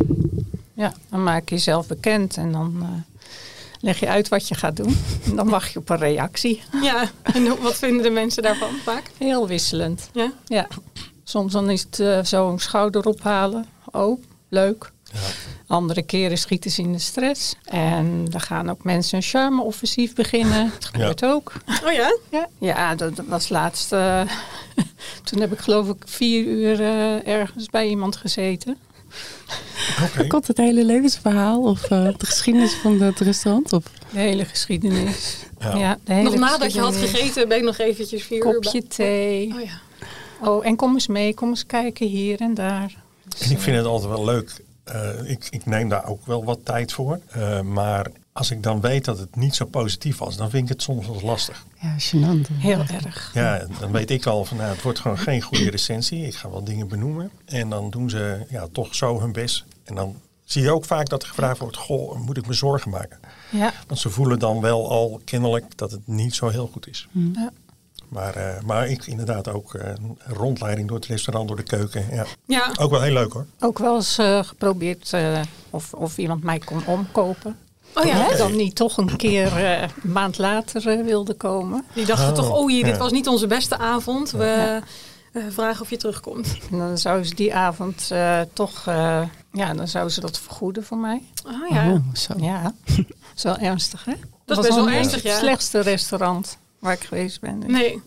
Ja, 0.75 0.93
dan 1.11 1.23
maak 1.23 1.49
je 1.49 1.55
jezelf 1.55 1.87
bekend 1.87 2.37
en 2.37 2.53
dan 2.53 2.77
eh, 2.81 2.89
leg 3.81 4.01
je 4.01 4.09
uit 4.09 4.29
wat 4.29 4.49
je 4.49 4.55
gaat 4.55 4.77
doen. 4.77 4.97
En 5.25 5.37
dan 5.37 5.49
wacht 5.49 5.73
je 5.73 5.79
op 5.79 5.89
een 5.89 5.99
reactie. 5.99 6.63
Ja, 6.83 7.11
en 7.23 7.63
wat 7.63 7.75
vinden 7.75 8.03
de 8.03 8.11
mensen 8.11 8.43
daarvan 8.43 8.75
vaak? 8.85 9.11
Heel 9.19 9.47
wisselend. 9.47 10.11
Ja? 10.13 10.33
Ja. 10.45 10.69
Soms 11.33 11.53
dan 11.53 11.71
is 11.71 11.83
het 11.83 12.01
eh, 12.01 12.25
zo 12.25 12.51
een 12.51 12.59
schouder 12.59 13.07
ophalen. 13.07 13.67
Oh, 13.91 14.23
leuk. 14.49 14.93
Andere 15.67 16.03
keren 16.03 16.39
schieten 16.39 16.71
ze 16.71 16.83
in 16.83 16.93
de 16.93 16.99
stress. 16.99 17.55
En 17.65 18.25
dan 18.31 18.41
gaan 18.41 18.71
ook 18.71 18.85
mensen 18.85 19.17
een 19.17 19.23
charme-offensief 19.23 20.15
beginnen. 20.15 20.73
Dat 20.73 20.85
gebeurt 20.85 21.25
ook. 21.25 21.53
Oh 21.85 21.93
ja? 21.93 22.17
Ja, 22.31 22.49
ja 22.59 22.95
dat, 22.95 23.17
dat 23.17 23.27
was 23.27 23.49
laatst. 23.49 23.93
eh, 23.93 24.21
toen 25.25 25.41
heb 25.41 25.53
ik 25.53 25.59
geloof 25.59 25.89
ik 25.89 26.03
vier 26.05 26.45
uur 26.45 26.81
eh, 26.81 27.27
ergens 27.27 27.67
bij 27.67 27.89
iemand 27.89 28.17
gezeten. 28.17 28.77
Oké. 30.05 30.27
Komt 30.27 30.47
het 30.47 30.57
hele 30.57 30.85
levensverhaal 30.85 31.63
of 31.63 31.83
eh, 31.83 32.09
de 32.17 32.27
geschiedenis 32.27 32.75
van 32.75 33.01
het 33.01 33.21
restaurant? 33.21 33.73
Of? 33.73 33.85
De 34.11 34.19
hele 34.19 34.45
geschiedenis. 34.45 35.37
Ja. 35.61 35.77
Ja. 35.77 35.99
de 36.05 36.13
hele 36.13 36.31
Nog 36.31 36.39
nadat 36.39 36.73
je 36.73 36.81
had 36.81 36.97
gegeten, 36.97 37.49
ben 37.49 37.57
je 37.57 37.65
nog 37.65 37.79
eventjes 37.79 38.23
vier 38.23 38.47
uur 38.47 38.55
Kopje 38.55 38.87
thee. 38.87 39.53
Oh 39.55 39.61
ja. 39.61 39.81
Oh, 40.43 40.67
en 40.67 40.77
kom 40.77 40.93
eens 40.93 41.07
mee, 41.07 41.35
kom 41.35 41.49
eens 41.49 41.67
kijken 41.67 42.07
hier 42.07 42.41
en 42.41 42.55
daar. 42.55 42.95
En 43.39 43.51
ik 43.51 43.59
vind 43.61 43.77
het 43.77 43.87
altijd 43.87 44.11
wel 44.11 44.25
leuk. 44.25 44.63
eh, 44.85 45.31
ik, 45.31 45.47
ik 45.51 45.67
neem 45.67 45.89
daar 45.89 46.07
ook 46.07 46.27
wel 46.27 46.45
wat 46.45 46.59
tijd 46.65 46.93
voor. 46.93 47.21
Eh, 47.29 47.61
maar 47.61 48.07
als 48.33 48.51
ik 48.51 48.63
dan 48.63 48.81
weet 48.81 49.05
dat 49.05 49.19
het 49.19 49.37
niet 49.37 49.55
zo 49.55 49.65
positief 49.65 50.19
was, 50.19 50.37
dan 50.37 50.51
vind 50.51 50.63
ik 50.63 50.69
het 50.69 50.83
soms 50.83 51.07
wel 51.07 51.21
lastig. 51.25 51.67
Ja, 51.81 51.97
gênant. 51.99 52.49
Heel 52.53 52.79
erg. 53.05 53.31
Ja, 53.35 53.67
dan 53.81 53.93
weet 53.93 54.11
ik 54.11 54.27
al 54.27 54.45
van 54.45 54.57
nou, 54.57 54.71
het 54.71 54.83
wordt 54.83 54.99
gewoon 55.01 55.19
geen 55.19 55.43
goede 55.43 55.71
recensie. 55.71 56.27
Ik 56.27 56.35
ga 56.35 56.51
wel 56.51 56.65
dingen 56.65 56.89
benoemen. 56.89 57.31
En 57.45 57.69
dan 57.69 57.91
doen 57.91 58.11
ze 58.11 58.47
ja, 58.51 58.67
toch 58.73 58.95
zo 58.95 59.21
hun 59.21 59.33
best. 59.33 59.65
En 59.85 59.95
dan 59.95 60.17
zie 60.45 60.63
je 60.63 60.71
ook 60.73 60.85
vaak 60.85 61.09
dat 61.09 61.23
er 61.23 61.29
gevraagd 61.29 61.59
wordt, 61.59 61.77
goh, 61.77 62.19
moet 62.19 62.37
ik 62.37 62.47
me 62.47 62.53
zorgen 62.53 62.91
maken? 62.91 63.19
Ja, 63.51 63.73
Want 63.87 64.01
ze 64.01 64.11
voelen 64.11 64.39
dan 64.39 64.61
wel 64.61 64.91
al 64.91 65.21
kennelijk 65.25 65.77
dat 65.77 65.91
het 65.91 66.07
niet 66.07 66.35
zo 66.35 66.49
heel 66.49 66.67
goed 66.73 66.89
is. 66.89 67.09
Ja. 67.11 67.53
Maar, 68.13 68.35
eh, 68.35 68.63
maar 68.63 68.89
ik 68.89 69.07
inderdaad 69.07 69.49
ook 69.49 69.75
eh, 69.75 69.89
een 69.89 70.19
rondleiding 70.27 70.89
door 70.89 70.97
het 70.97 71.07
restaurant, 71.07 71.49
door 71.49 71.57
de 71.57 71.63
keuken. 71.63 72.07
Ja. 72.11 72.25
Ja, 72.47 72.73
Ook 72.81 72.91
wel 72.91 73.01
heel 73.01 73.13
leuk 73.13 73.33
hoor. 73.33 73.47
ook 73.61 73.79
wel 73.79 73.95
eens 73.95 74.19
eh, 74.19 74.45
geprobeerd 74.45 75.13
eh, 75.13 75.41
of, 75.71 75.95
of 75.95 76.19
iemand 76.19 76.43
mij 76.43 76.59
kon 76.59 76.87
omkopen. 76.87 77.59
oh 77.95 78.05
ja. 78.05 78.37
Dan 78.37 78.57
niet 78.57 78.75
toch 78.75 78.97
een 78.97 79.17
keer 79.17 79.57
eh, 79.57 79.83
een 79.83 80.13
maand 80.13 80.39
later 80.39 81.05
wilde 81.05 81.35
komen. 81.35 81.85
Die 81.95 82.07
dachten 82.07 82.29
Oh, 82.29 82.35
toch, 82.35 82.51
oh 82.51 82.69
hier, 82.69 82.85
dit 82.85 82.93
ja. 82.95 82.99
was 82.99 83.13
niet 83.13 83.29
onze 83.29 83.47
beste 83.47 83.79
avond. 83.79 84.31
We 84.31 84.81
eh, 85.33 85.43
vragen 85.51 85.83
of 85.83 85.91
je 85.91 85.97
terugkomt. 85.97 86.57
En 86.71 86.79
dan 86.79 86.99
zou 86.99 87.25
ze 87.25 87.35
die 87.35 87.55
avond 87.55 88.09
eh, 88.11 88.41
toch, 88.53 88.87
eh, 88.87 89.23
ja, 89.53 89.75
dan 89.75 89.89
zou 89.89 90.09
ze 90.09 90.21
dat 90.21 90.39
vergoeden 90.41 90.85
voor 90.85 90.99
mij. 90.99 91.23
Ah 91.45 91.71
ja. 91.71 91.93
Oh, 91.93 91.99
zo. 92.15 92.35
Ja, 92.37 92.63
dat 92.85 93.05
is 93.37 93.43
wel 93.43 93.59
ernstig 93.59 94.05
hè? 94.05 94.13
Dat 94.45 94.59
is 94.59 94.67
was 94.67 94.67
best 94.67 94.75
wel 94.75 94.89
ernstig, 94.89 95.23
ja. 95.23 95.31
Het 95.31 95.39
slechtste 95.39 95.81
restaurant 95.81 96.59
waar 96.83 96.93
ik 96.93 97.05
geweest 97.05 97.41
ben. 97.41 97.61
Dus 97.61 97.71
Nee. 97.71 98.01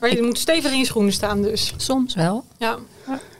Maar 0.00 0.14
je 0.14 0.22
moet 0.22 0.38
stevig 0.38 0.72
in 0.72 0.78
je 0.78 0.84
schoenen 0.84 1.12
staan 1.12 1.42
dus. 1.42 1.72
Soms 1.76 2.14
wel. 2.14 2.44
Ja. 2.58 2.78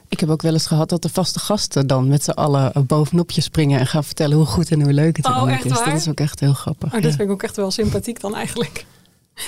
Ik 0.09 0.21
heb 0.21 0.29
ook 0.29 0.43
wel 0.43 0.53
eens 0.53 0.67
gehad 0.67 0.89
dat 0.89 1.03
de 1.03 1.09
vaste 1.09 1.39
gasten 1.39 1.87
dan 1.87 2.09
met 2.09 2.25
z'n 2.25 2.31
allen 2.31 2.73
eh, 2.73 2.83
bovenop 2.83 3.31
je 3.31 3.41
springen 3.41 3.81
en 3.81 3.87
gaan 3.87 4.05
vertellen 4.05 4.37
hoe 4.37 4.47
goed 4.47 4.71
en 4.71 4.83
hoe 4.83 4.93
leuk 4.93 5.17
het 5.17 5.27
Oh, 5.27 5.33
eigenlijk 5.33 5.65
echt 5.65 5.75
is. 5.75 5.85
waar? 5.85 5.93
Dat 5.93 6.01
is 6.03 6.09
ook 6.09 6.21
echt 6.21 6.41
heel 6.41 6.53
grappig. 6.53 6.93
Maar 6.93 7.01
dat 7.01 7.11
ja. 7.11 7.17
vind 7.17 7.29
ik 7.29 7.35
ook 7.35 7.43
echt 7.43 7.57
wel 7.57 7.71
sympathiek 7.71 8.21
dan 8.21 8.35
eigenlijk. 8.35 8.85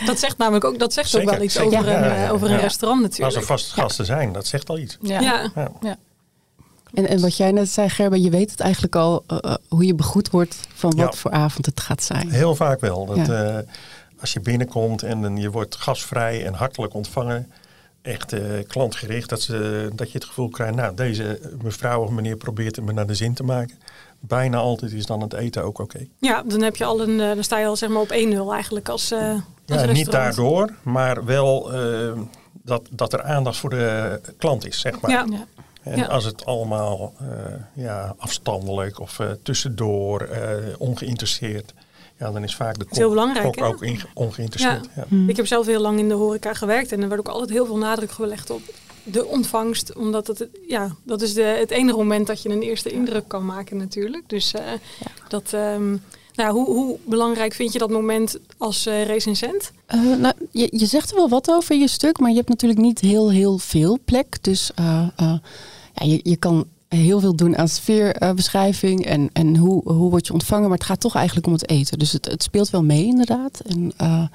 Dat 0.05 0.19
zegt 0.19 0.39
namelijk 0.39 0.65
ook, 0.65 0.79
dat 0.79 0.93
zegt 0.93 1.17
ook 1.17 1.31
wel 1.31 1.43
iets 1.43 1.55
zeker. 1.55 1.79
over, 1.79 1.91
Ja, 1.91 1.97
een, 1.97 2.17
ja, 2.19 2.27
eh, 2.27 2.33
over 2.33 2.47
een 2.51 2.57
ja. 2.57 2.61
restaurant 2.61 3.05
Als 3.05 3.15
er 3.19 3.21
natuurlijk. 3.25 3.47
vaste 3.47 3.75
gasten 3.81 4.05
zijn, 4.07 4.33
dat 4.33 4.47
zegt 4.47 4.69
al 4.71 4.79
iets. 4.79 4.99
Ja. 5.03 5.21
Ja. 5.21 5.51
Ja. 5.81 5.97
En, 6.95 7.09
en 7.09 7.21
wat 7.21 7.37
jij 7.37 7.51
net 7.53 7.69
zei, 7.71 7.89
Gerben, 7.89 8.23
je 8.23 8.31
weet 8.31 8.51
het 8.51 8.61
eigenlijk 8.61 8.97
al 8.97 9.25
eh, 9.27 9.39
eh, 9.41 9.55
hoe 9.69 9.85
je 9.87 9.95
begroet 9.95 10.31
wordt 10.31 10.57
van 10.75 10.91
wat 10.97 11.13
Ja. 11.13 11.19
voor 11.19 11.31
avond 11.31 11.67
het 11.67 11.81
gaat 11.81 12.03
zijn. 12.03 12.31
Heel 12.31 12.55
vaak 12.55 12.81
wel. 12.81 13.07
Dat, 13.07 13.27
Ja. 13.27 13.65
Als 14.21 14.33
je 14.33 14.41
binnenkomt 14.41 15.03
en 15.03 15.37
je 15.37 15.51
wordt 15.51 15.77
gastvrij 15.77 16.47
en 16.47 16.55
hartelijk 16.55 16.95
ontvangen. 16.95 17.53
Echt 18.03 18.33
eh, 18.33 18.41
klantgericht. 18.67 19.29
Dat, 19.29 19.41
ze, 19.41 19.89
dat 19.95 20.13
je 20.13 20.19
het 20.19 20.27
gevoel 20.27 20.49
krijgt, 20.49 20.75
nou 20.75 20.95
deze 20.95 21.41
mevrouw 21.63 22.03
of 22.03 22.11
meneer 22.11 22.37
probeert 22.37 22.77
het 22.77 22.85
me 22.85 22.93
naar 22.93 23.07
de 23.07 23.15
zin 23.15 23.35
te 23.35 23.43
maken. 23.43 23.79
Bijna 24.21 24.57
altijd 24.59 24.93
is 24.93 25.07
dan 25.07 25.21
het 25.21 25.33
eten 25.33 25.65
ook 25.65 25.79
oké. 25.79 26.07
Ja, 26.19 26.43
dan 26.43 26.63
heb 26.63 26.77
je 26.77 26.85
al 26.85 27.01
een, 27.01 27.21
eh, 27.21 27.35
dan 27.35 27.45
sta 27.45 27.59
je 27.59 27.67
al 27.67 27.77
zeg 27.77 27.89
maar 27.89 28.01
op 28.01 28.11
1-0 28.13 28.53
eigenlijk 28.53 28.89
als, 28.89 29.11
eh 29.11 29.19
als 29.21 29.29
Ja, 29.29 29.37
restaurant. 29.67 29.93
niet 29.93 30.11
daardoor, 30.11 30.73
maar 30.83 31.25
wel 31.25 31.71
dat, 32.53 32.89
dat 32.91 33.13
er 33.13 33.23
aandacht 33.23 33.57
voor 33.59 33.71
de 33.71 34.21
klant 34.39 34.67
is, 34.67 34.81
zeg 34.81 35.01
maar. 35.01 35.11
Ja. 35.11 35.27
Ja. 35.31 35.47
En 35.83 35.97
Ja. 35.99 36.05
als 36.07 36.25
het 36.25 36.45
allemaal 36.47 37.13
eh, 37.19 37.27
ja, 37.75 38.15
afstandelijk 38.19 39.01
of 39.01 39.19
eh, 39.19 39.31
tussendoor, 39.43 40.21
eh, 40.21 40.57
ongeïnteresseerd, 40.79 41.75
ja, 42.21 42.31
dan 42.31 42.43
is 42.43 42.57
vaak 42.57 42.79
de 42.79 42.85
kok, 42.85 43.09
belangrijk, 43.09 43.53
kok 43.53 43.65
ook 43.65 43.85
ongeïnteresseerd. 44.15 44.89
Ja. 44.97 45.05
Ik 45.27 45.37
heb 45.37 45.47
zelf 45.47 45.67
heel 45.67 45.81
lang 45.81 45.99
in 45.99 46.09
de 46.09 46.15
horeca 46.15 46.55
gewerkt 46.55 46.93
en 46.93 47.03
er 47.03 47.09
werd 47.09 47.21
ook 47.21 47.29
altijd 47.29 47.51
heel 47.51 47.67
veel 47.67 47.79
nadruk 47.79 48.11
gelegd 48.11 48.51
op 48.51 48.63
de 49.03 49.27
ontvangst. 49.27 49.97
Omdat 49.97 50.27
het, 50.27 50.49
ja, 50.67 50.95
dat 51.03 51.23
is 51.23 51.35
de, 51.35 51.43
het 51.43 51.71
enige 51.71 51.97
moment 51.97 52.27
dat 52.27 52.43
je 52.43 52.49
een 52.49 52.63
eerste 52.63 52.91
indruk 52.91 53.29
kan 53.29 53.45
maken 53.45 53.77
natuurlijk. 53.77 54.29
Dus 54.29 54.53
eh, 54.53 54.63
dat, 55.29 55.53
ehm, 55.53 55.97
nou, 56.35 56.53
hoe, 56.53 56.67
hoe 56.67 56.99
belangrijk 57.05 57.53
vind 57.53 57.73
je 57.73 57.79
dat 57.79 57.91
moment 57.91 58.39
als 58.59 58.87
eh 58.87 59.05
recensent? 59.05 59.73
Eh, 59.87 60.01
nou, 60.01 60.35
je, 60.51 60.69
je 60.71 60.87
zegt 60.87 61.11
er 61.11 61.17
wel 61.17 61.29
wat 61.29 61.51
over 61.51 61.75
in 61.75 61.81
je 61.81 61.89
stuk, 61.89 62.19
maar 62.19 62.31
je 62.31 62.37
hebt 62.37 62.49
natuurlijk 62.49 62.81
niet 62.81 63.01
heel, 63.01 63.31
heel 63.31 63.59
veel 63.59 63.99
plek. 64.05 64.43
Dus 64.43 64.71
eh, 64.75 65.09
eh, 65.17 65.39
ja, 65.95 66.07
je, 66.07 66.21
je 66.23 66.37
kan 66.37 66.67
heel 66.97 67.21
veel 67.21 67.37
doen 67.37 67.59
aan 67.59 67.69
sfeerbeschrijving 67.69 69.07
en, 69.07 69.31
en 69.33 69.57
hoe, 69.57 69.93
hoe 69.93 70.11
word 70.11 70.27
je 70.27 70.33
ontvangen. 70.33 70.69
Maar 70.69 70.79
het 70.79 70.87
gaat 70.87 71.01
toch 71.01 71.15
eigenlijk 71.15 71.47
om 71.47 71.53
het 71.53 71.69
eten. 71.69 71.99
Dus 71.99 72.13
het, 72.13 72.25
het 72.25 72.43
speelt 72.43 72.71
wel 72.71 72.85
mee 72.85 73.05
inderdaad. 73.05 73.61
En 73.61 73.93
uh, 74.01 74.27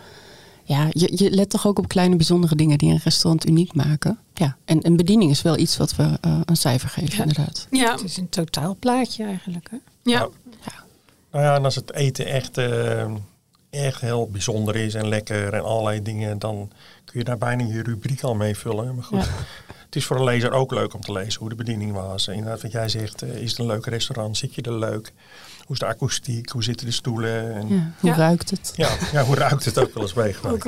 ja, 0.63 0.87
je, 0.89 1.11
je 1.15 1.29
let 1.29 1.49
toch 1.49 1.67
ook 1.67 1.79
op 1.79 1.87
kleine 1.87 2.15
bijzondere 2.15 2.55
dingen 2.55 2.77
die 2.77 2.91
een 2.91 3.01
restaurant 3.03 3.47
uniek 3.47 3.73
maken. 3.73 4.19
Ja, 4.33 4.57
en, 4.65 4.81
en 4.81 4.95
bediening 4.95 5.31
is 5.31 5.41
wel 5.41 5.57
iets 5.57 5.77
wat 5.77 5.95
we 5.95 6.03
uh, 6.03 6.39
een 6.45 6.57
cijfer 6.57 6.89
geven, 6.89 7.15
ja. 7.15 7.21
inderdaad. 7.21 7.67
Ja, 7.71 7.91
het 7.91 8.03
is 8.03 8.17
een 8.17 8.29
totaalplaatje 8.29 9.23
eigenlijk. 9.23 9.67
Hè? 9.71 9.77
Ja. 10.03 10.19
Nou, 10.19 10.31
nou 11.31 11.43
ja, 11.43 11.55
en 11.55 11.63
als 11.63 11.75
het 11.75 11.93
eten 11.93 12.25
echt, 12.25 12.57
uh, 12.57 13.05
echt 13.69 14.01
heel 14.01 14.29
bijzonder 14.31 14.75
is 14.75 14.93
en 14.93 15.07
lekker 15.07 15.53
en 15.53 15.63
allerlei 15.63 16.01
dingen, 16.01 16.39
dan 16.39 16.69
kun 17.05 17.19
je 17.19 17.25
daar 17.25 17.37
bijna 17.37 17.63
je 17.63 17.83
rubriek 17.83 18.23
al 18.23 18.35
mee 18.35 18.55
vullen. 18.55 18.95
Maar 18.95 19.03
goed, 19.03 19.23
ja. 19.23 19.64
Het 19.95 20.03
is 20.03 20.09
voor 20.09 20.19
een 20.19 20.33
lezer 20.33 20.51
ook 20.51 20.71
leuk 20.71 20.93
om 20.93 21.01
te 21.01 21.11
lezen 21.11 21.39
hoe 21.39 21.49
de 21.49 21.55
bediening 21.55 21.91
was. 21.91 22.27
En 22.27 22.33
inderdaad, 22.33 22.61
wat 22.61 22.71
jij 22.71 22.89
zegt, 22.89 23.23
uh, 23.23 23.35
is 23.35 23.49
het 23.49 23.59
een 23.59 23.65
leuk 23.65 23.85
restaurant? 23.85 24.37
Zit 24.37 24.55
je 24.55 24.61
er 24.61 24.79
leuk? 24.79 25.13
Hoe 25.65 25.75
is 25.75 25.79
de 25.79 25.85
akoestiek? 25.85 26.49
Hoe 26.49 26.63
zitten 26.63 26.85
de 26.85 26.91
stoelen? 26.91 27.53
En 27.53 27.67
ja, 27.67 27.91
hoe 27.99 28.09
ja. 28.09 28.15
ruikt 28.15 28.49
het? 28.49 28.73
Ja, 28.75 28.89
ja, 29.11 29.23
hoe 29.23 29.35
ruikt 29.35 29.65
het 29.65 29.79
ook 29.79 29.93
wel 29.93 30.03
eens 30.03 30.13
meegemaakt. 30.13 30.65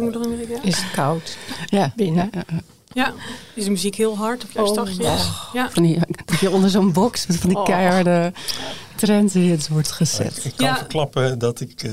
Is 0.64 0.78
het 0.78 0.92
koud? 0.92 1.38
Ja. 1.66 1.94
Binnen? 1.96 2.30
Ja. 2.94 3.14
Is 3.54 3.64
de 3.64 3.70
muziek 3.70 3.96
heel 3.96 4.18
hard 4.18 4.44
of 4.44 4.54
juist 4.54 4.74
zachtjes? 4.74 5.08
Oh, 5.08 5.50
ja. 5.54 5.70
Van 5.70 5.84
die, 5.84 6.00
dat 6.26 6.40
je 6.40 6.52
onder 6.52 6.70
zo'n 6.70 6.94
box 6.94 7.28
met 7.28 7.38
van 7.38 7.50
die 7.50 7.64
keiharde 7.64 8.34
trendhits 8.96 9.68
wordt 9.68 9.92
gezet. 9.92 10.38
Ik, 10.38 10.44
ik 10.44 10.54
kan 10.56 10.78
verklappen 10.78 11.40
dat 11.40 11.60
ik 11.60 11.84
uh, 11.84 11.92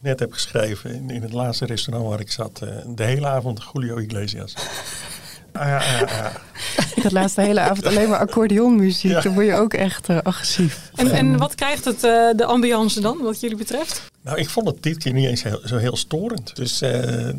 net 0.00 0.18
heb 0.18 0.32
geschreven 0.32 0.94
in, 0.94 1.10
in, 1.10 1.22
het 1.22 1.32
laatste 1.32 1.66
restaurant 1.66 2.08
waar 2.08 2.20
ik 2.20 2.32
zat. 2.32 2.60
Uh, 2.64 2.70
de 2.86 3.04
hele 3.04 3.26
avond 3.26 3.62
Julio 3.72 3.96
Iglesias. 3.96 4.54
Ah, 5.60 5.66
ja, 5.66 5.82
ja, 5.82 5.98
ja. 5.98 6.32
Ik 6.96 7.02
had 7.02 7.12
laatst 7.12 7.36
de 7.36 7.42
hele 7.42 7.60
avond 7.60 7.86
alleen 7.86 8.08
maar 8.08 8.18
accordeonmuziek. 8.18 9.10
Ja. 9.10 9.20
Dan 9.20 9.34
word 9.34 9.46
je 9.46 9.54
ook 9.54 9.74
echt 9.74 10.08
uh, 10.08 10.18
agressief. 10.22 10.90
En, 10.94 11.10
en 11.10 11.38
wat 11.38 11.54
krijgt 11.54 11.84
het, 11.84 12.04
uh, 12.04 12.30
de 12.36 12.44
ambiance 12.44 13.00
dan, 13.00 13.18
wat 13.22 13.40
jullie 13.40 13.56
betreft? 13.56 14.08
Nou, 14.22 14.38
ik 14.38 14.48
vond 14.48 14.66
het 14.66 14.82
dit 14.82 14.98
keer 14.98 15.12
niet 15.12 15.26
eens 15.26 15.42
heel, 15.42 15.60
zo 15.64 15.76
heel 15.76 15.96
storend. 15.96 16.56
Dus 16.56 16.82
uh, 16.82 16.90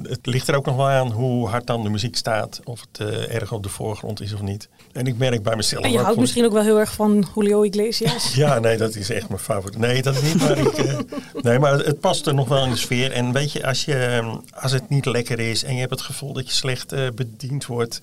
het 0.04 0.20
ligt 0.25 0.48
er 0.48 0.56
ook 0.56 0.66
nog 0.66 0.75
wel 0.75 0.88
aan 0.88 1.12
hoe 1.12 1.48
hard 1.48 1.68
dan 1.68 1.84
de 1.84 1.90
muziek 1.90 2.16
staat. 2.16 2.60
Of 2.63 2.82
het 2.92 3.10
erg 3.30 3.51
op 3.51 3.63
de 3.63 3.70
voorgrond 3.70 4.22
is 4.22 4.34
of 4.34 4.42
niet. 4.42 4.70
En 4.92 5.08
ik 5.08 5.18
merk 5.18 5.44
bij 5.44 5.56
mezelf... 5.56 5.84
En 5.84 5.92
je 5.92 6.00
houdt 6.00 6.20
misschien 6.20 6.46
ook 6.46 6.51
wel 6.51 6.63
heel 6.63 6.80
erg 6.80 6.92
van 6.92 7.28
Julio 7.36 7.63
Iglesias. 7.63 8.34
ja, 8.44 8.60
nee, 8.60 8.78
dat 8.78 8.96
is 8.96 9.10
echt 9.10 9.30
mijn 9.30 9.42
favoriet. 9.42 9.80
Nee, 9.80 10.01
dat 10.01 10.22
niet. 10.22 10.36
Maar, 10.36 10.58
ik, 10.58 11.06
nee, 11.42 11.60
maar 11.60 11.74
het 11.74 12.00
past 12.00 12.28
er 12.28 12.34
nog 12.34 12.48
wel 12.48 12.63
in 12.63 12.72
de 12.72 12.78
sfeer. 12.78 13.12
En 13.12 13.32
weet 13.32 13.51
je, 13.51 13.66
als, 13.66 13.86
je, 13.86 14.24
als 14.54 14.72
het 14.72 14.90
niet 14.90 15.06
lekker 15.06 15.40
is 15.40 15.63
en 15.63 15.74
je 15.74 15.80
hebt 15.80 15.92
het 15.92 16.01
gevoel 16.01 16.34
dat 16.34 16.48
je 16.48 16.54
slecht 16.54 17.16
bediend 17.16 17.66
wordt... 17.66 18.00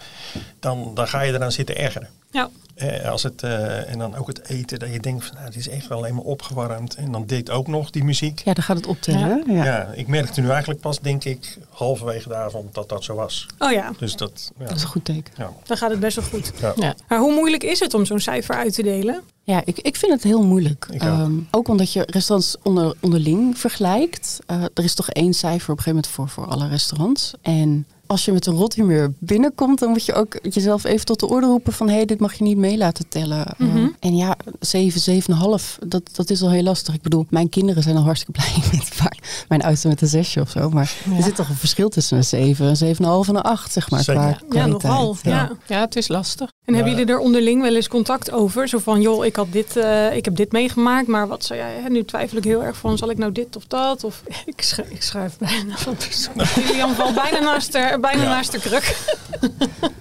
Dan, 0.61 0.95
dan 0.95 1.09
ga 1.09 1.21
je 1.21 1.33
eraan 1.33 1.53
zitten 1.53 1.77
ergeren. 1.77 2.09
Ja. 2.31 2.51
Eh, 2.75 3.11
als 3.11 3.23
het, 3.23 3.43
uh, 3.43 3.91
en 3.91 3.99
dan 3.99 4.17
ook 4.17 4.27
het 4.27 4.49
eten, 4.49 4.79
dat 4.79 4.93
je 4.93 5.01
denkt 5.01 5.25
van 5.25 5.35
nou, 5.35 5.47
het 5.47 5.57
is 5.57 5.69
echt 5.69 5.89
wel 5.89 5.99
alleen 5.99 6.15
maar 6.15 6.25
opgewarmd. 6.25 6.95
En 6.95 7.13
dan 7.13 7.27
deed 7.27 7.51
ook 7.51 7.67
nog 7.67 7.91
die 7.91 8.05
muziek. 8.05 8.43
Ja, 8.45 8.55
dan 8.55 8.65
gaat 8.65 8.77
het 8.77 8.87
optellen. 8.87 9.45
Ja. 9.47 9.55
Ja. 9.55 9.65
ja, 9.65 9.89
ik 9.95 10.07
merkte 10.07 10.41
nu 10.41 10.49
eigenlijk 10.49 10.81
pas, 10.81 11.01
denk 11.01 11.25
ik, 11.25 11.59
halverwege 11.71 12.29
de 12.29 12.35
avond 12.35 12.75
dat 12.75 12.89
dat 12.89 13.05
zo 13.05 13.15
was. 13.15 13.47
Oh 13.59 13.73
ja. 13.73 13.93
Dus 13.99 14.17
dat, 14.17 14.53
ja. 14.59 14.67
dat 14.67 14.77
is 14.77 14.83
een 14.83 14.89
goed 14.89 15.05
teken. 15.05 15.33
Ja. 15.37 15.51
Dan 15.65 15.77
gaat 15.77 15.91
het 15.91 16.01
best 16.01 16.17
wel 16.17 16.25
goed. 16.25 16.53
Ja. 16.61 16.73
Ja. 16.77 16.95
Maar 17.09 17.19
hoe 17.19 17.33
moeilijk 17.33 17.63
is 17.63 17.81
het 17.81 17.95
om 17.95 18.05
zo'n 18.05 18.21
cijfer 18.21 18.55
uit 18.55 18.75
te 18.75 18.83
delen? 18.83 19.23
Ja, 19.43 19.63
ik, 19.65 19.79
ik 19.79 19.97
vind 19.97 20.13
het 20.13 20.23
heel 20.23 20.43
moeilijk. 20.45 20.87
Ik 20.91 21.03
ook. 21.03 21.19
Um, 21.19 21.49
ook 21.51 21.69
omdat 21.69 21.93
je 21.93 22.03
restaurants 22.07 22.57
onder, 22.63 22.95
onderling 23.01 23.59
vergelijkt. 23.59 24.39
Uh, 24.51 24.63
er 24.75 24.85
is 24.85 24.95
toch 24.95 25.11
één 25.11 25.35
cijfer 25.35 25.71
op 25.71 25.77
een 25.79 25.83
gegeven 25.83 25.95
moment 25.95 26.07
voor, 26.07 26.29
voor 26.29 26.47
alle 26.47 26.69
restaurants. 26.69 27.35
En 27.43 27.87
als 28.09 28.25
je 28.25 28.33
met 28.33 28.47
een 28.47 28.55
rot 28.55 28.75
humeur 28.75 29.13
binnenkomt, 29.19 29.79
dan 29.79 29.89
moet 29.91 30.05
je 30.05 30.15
ook 30.15 30.39
jezelf 30.43 30.85
even 30.85 31.07
tot 31.07 31.21
de 31.21 31.29
orde 31.29 31.47
roepen 31.47 31.73
van 31.73 31.89
hé, 31.89 31.95
hey, 31.95 32.05
dit 32.05 32.21
mag 32.21 32.35
je 32.35 32.45
niet 32.45 32.57
mee 32.57 32.77
laten 32.77 33.09
tellen. 33.09 33.55
Mhm. 33.59 33.77
Uh, 33.77 33.89
en 34.01 34.17
ja, 34.17 34.37
7, 34.61 35.23
7,5, 35.23 35.79
dat, 35.87 36.03
dat 36.13 36.31
is 36.31 36.43
al 36.43 36.51
heel 36.51 36.63
lastig. 36.63 36.95
Ik 36.95 37.03
bedoel, 37.03 37.27
mijn 37.31 37.49
kinderen 37.49 37.83
zijn 37.83 37.97
al 37.97 38.03
hartstikke 38.03 38.33
blij 38.41 38.63
met 38.73 38.89
vaak 38.89 39.45
mijn 39.49 39.63
oudste 39.63 39.89
met 39.89 40.01
een 40.03 40.09
zesje 40.09 40.41
of 40.41 40.51
zo. 40.51 40.71
Maar 40.71 40.93
Ja. 41.11 41.17
er 41.17 41.23
zit 41.23 41.35
toch 41.35 41.49
een 41.49 41.55
verschil 41.57 41.89
tussen 41.89 42.17
een 42.17 42.25
7, 42.25 42.67
een 42.67 42.77
7,5 42.97 43.29
en 43.29 43.35
een 43.37 43.43
8, 43.43 43.73
zeg 43.73 43.91
maar. 43.91 44.03
Zeker. 44.03 44.43
Qua 44.49 44.59
Ja, 44.61 44.67
nogal. 44.67 45.17
Ja. 45.23 45.51
Ja, 45.67 45.81
het 45.81 45.97
is 45.97 46.09
lastig. 46.09 46.51
En 46.65 46.75
hebben 46.75 46.93
Ja. 46.93 46.99
jullie 46.99 47.13
er 47.15 47.21
onderling 47.21 47.63
wel 47.63 47.75
eens 47.75 47.89
contact 47.89 48.31
over? 48.31 48.69
Zo 48.69 48.79
van, 48.79 49.01
joh, 49.01 49.25
ik, 49.25 49.37
had 49.37 49.47
dit, 49.53 49.77
eh, 49.77 50.17
ik 50.17 50.25
heb 50.25 50.37
dit 50.37 50.53
meegemaakt, 50.53 51.07
maar 51.07 51.29
wat 51.29 51.45
zou 51.45 51.59
jij... 51.59 51.75
Hè? 51.83 51.89
Nu 51.89 52.05
twijfel 52.05 52.39
ik 52.39 52.45
heel 52.45 52.63
erg 52.65 52.77
van, 52.77 52.99
zal 52.99 53.11
ik 53.11 53.19
nou 53.19 53.33
dit 53.33 53.57
of 53.57 53.65
dat? 53.67 54.05
Of 54.05 54.23
Ik, 54.47 54.63
sch 54.63 54.79
ik 54.79 55.03
schuif 55.03 55.39
bijna 55.39 55.77
van 55.77 55.95
persoon. 55.97 56.35
Julian 56.67 56.95
valt 56.95 57.15
bijna 57.15 57.39
naast 57.41 57.75
bijna 58.01 58.23
Ja. 58.23 58.29
naast 58.29 58.53
de 58.53 58.59
kruk. 58.59 58.97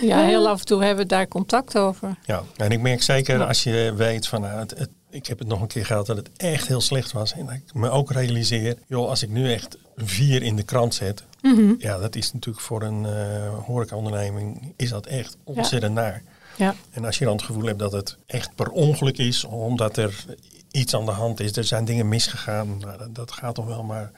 Ja, 0.00 0.24
heel 0.24 0.48
af 0.48 0.58
en 0.60 0.66
toe 0.66 0.84
hebben 0.84 1.04
we 1.04 1.10
daar 1.10 1.28
contact 1.28 1.78
over. 1.78 2.16
Ja, 2.24 2.42
en 2.56 2.70
ik 2.70 2.80
merk 2.80 3.02
zeker 3.02 3.44
als 3.44 3.62
je 3.62 3.92
weet 3.96 4.26
van 4.26 4.40
nou, 4.40 4.58
het, 4.58 4.78
het, 4.78 4.88
ik 5.10 5.26
heb 5.26 5.38
het 5.38 5.48
nog 5.48 5.60
een 5.60 5.66
keer 5.66 5.86
gehad 5.86 6.06
dat 6.06 6.16
het 6.16 6.30
echt 6.36 6.68
heel 6.68 6.80
slecht 6.80 7.12
was. 7.12 7.32
En 7.32 7.46
dat 7.46 7.54
ik 7.54 7.74
me 7.74 7.90
ook 7.90 8.10
realiseer, 8.10 8.76
joh, 8.86 9.08
als 9.08 9.22
ik 9.22 9.28
nu 9.28 9.52
echt 9.52 9.76
een 9.94 10.08
vier 10.08 10.42
in 10.42 10.56
de 10.56 10.62
krant 10.62 10.94
zet. 10.94 11.24
Mhm. 11.42 11.74
Ja, 11.78 11.98
dat 11.98 12.16
is 12.16 12.32
natuurlijk 12.32 12.64
voor 12.64 12.82
een 12.82 13.02
uh, 13.02 13.58
horecaonderneming 13.64 14.72
is 14.76 14.90
dat 14.90 15.06
echt 15.06 15.36
ontzettend 15.44 15.94
naar. 15.94 16.22
Ja. 16.56 16.74
En 16.90 17.04
als 17.04 17.18
je 17.18 17.24
dan 17.24 17.36
het 17.36 17.44
gevoel 17.44 17.64
hebt 17.64 17.78
dat 17.78 17.92
het 17.92 18.16
echt 18.26 18.54
per 18.54 18.70
ongeluk 18.70 19.18
is, 19.18 19.44
omdat 19.44 19.96
er 19.96 20.24
iets 20.70 20.94
aan 20.94 21.04
de 21.04 21.10
hand 21.10 21.40
is, 21.40 21.56
er 21.56 21.64
zijn 21.64 21.84
dingen 21.84 22.08
misgegaan, 22.08 22.78
nou, 22.78 22.98
dat, 22.98 23.14
dat 23.14 23.32
gaat 23.32 23.54
toch 23.54 23.66
wel. 23.66 23.82
Maar 23.82 24.10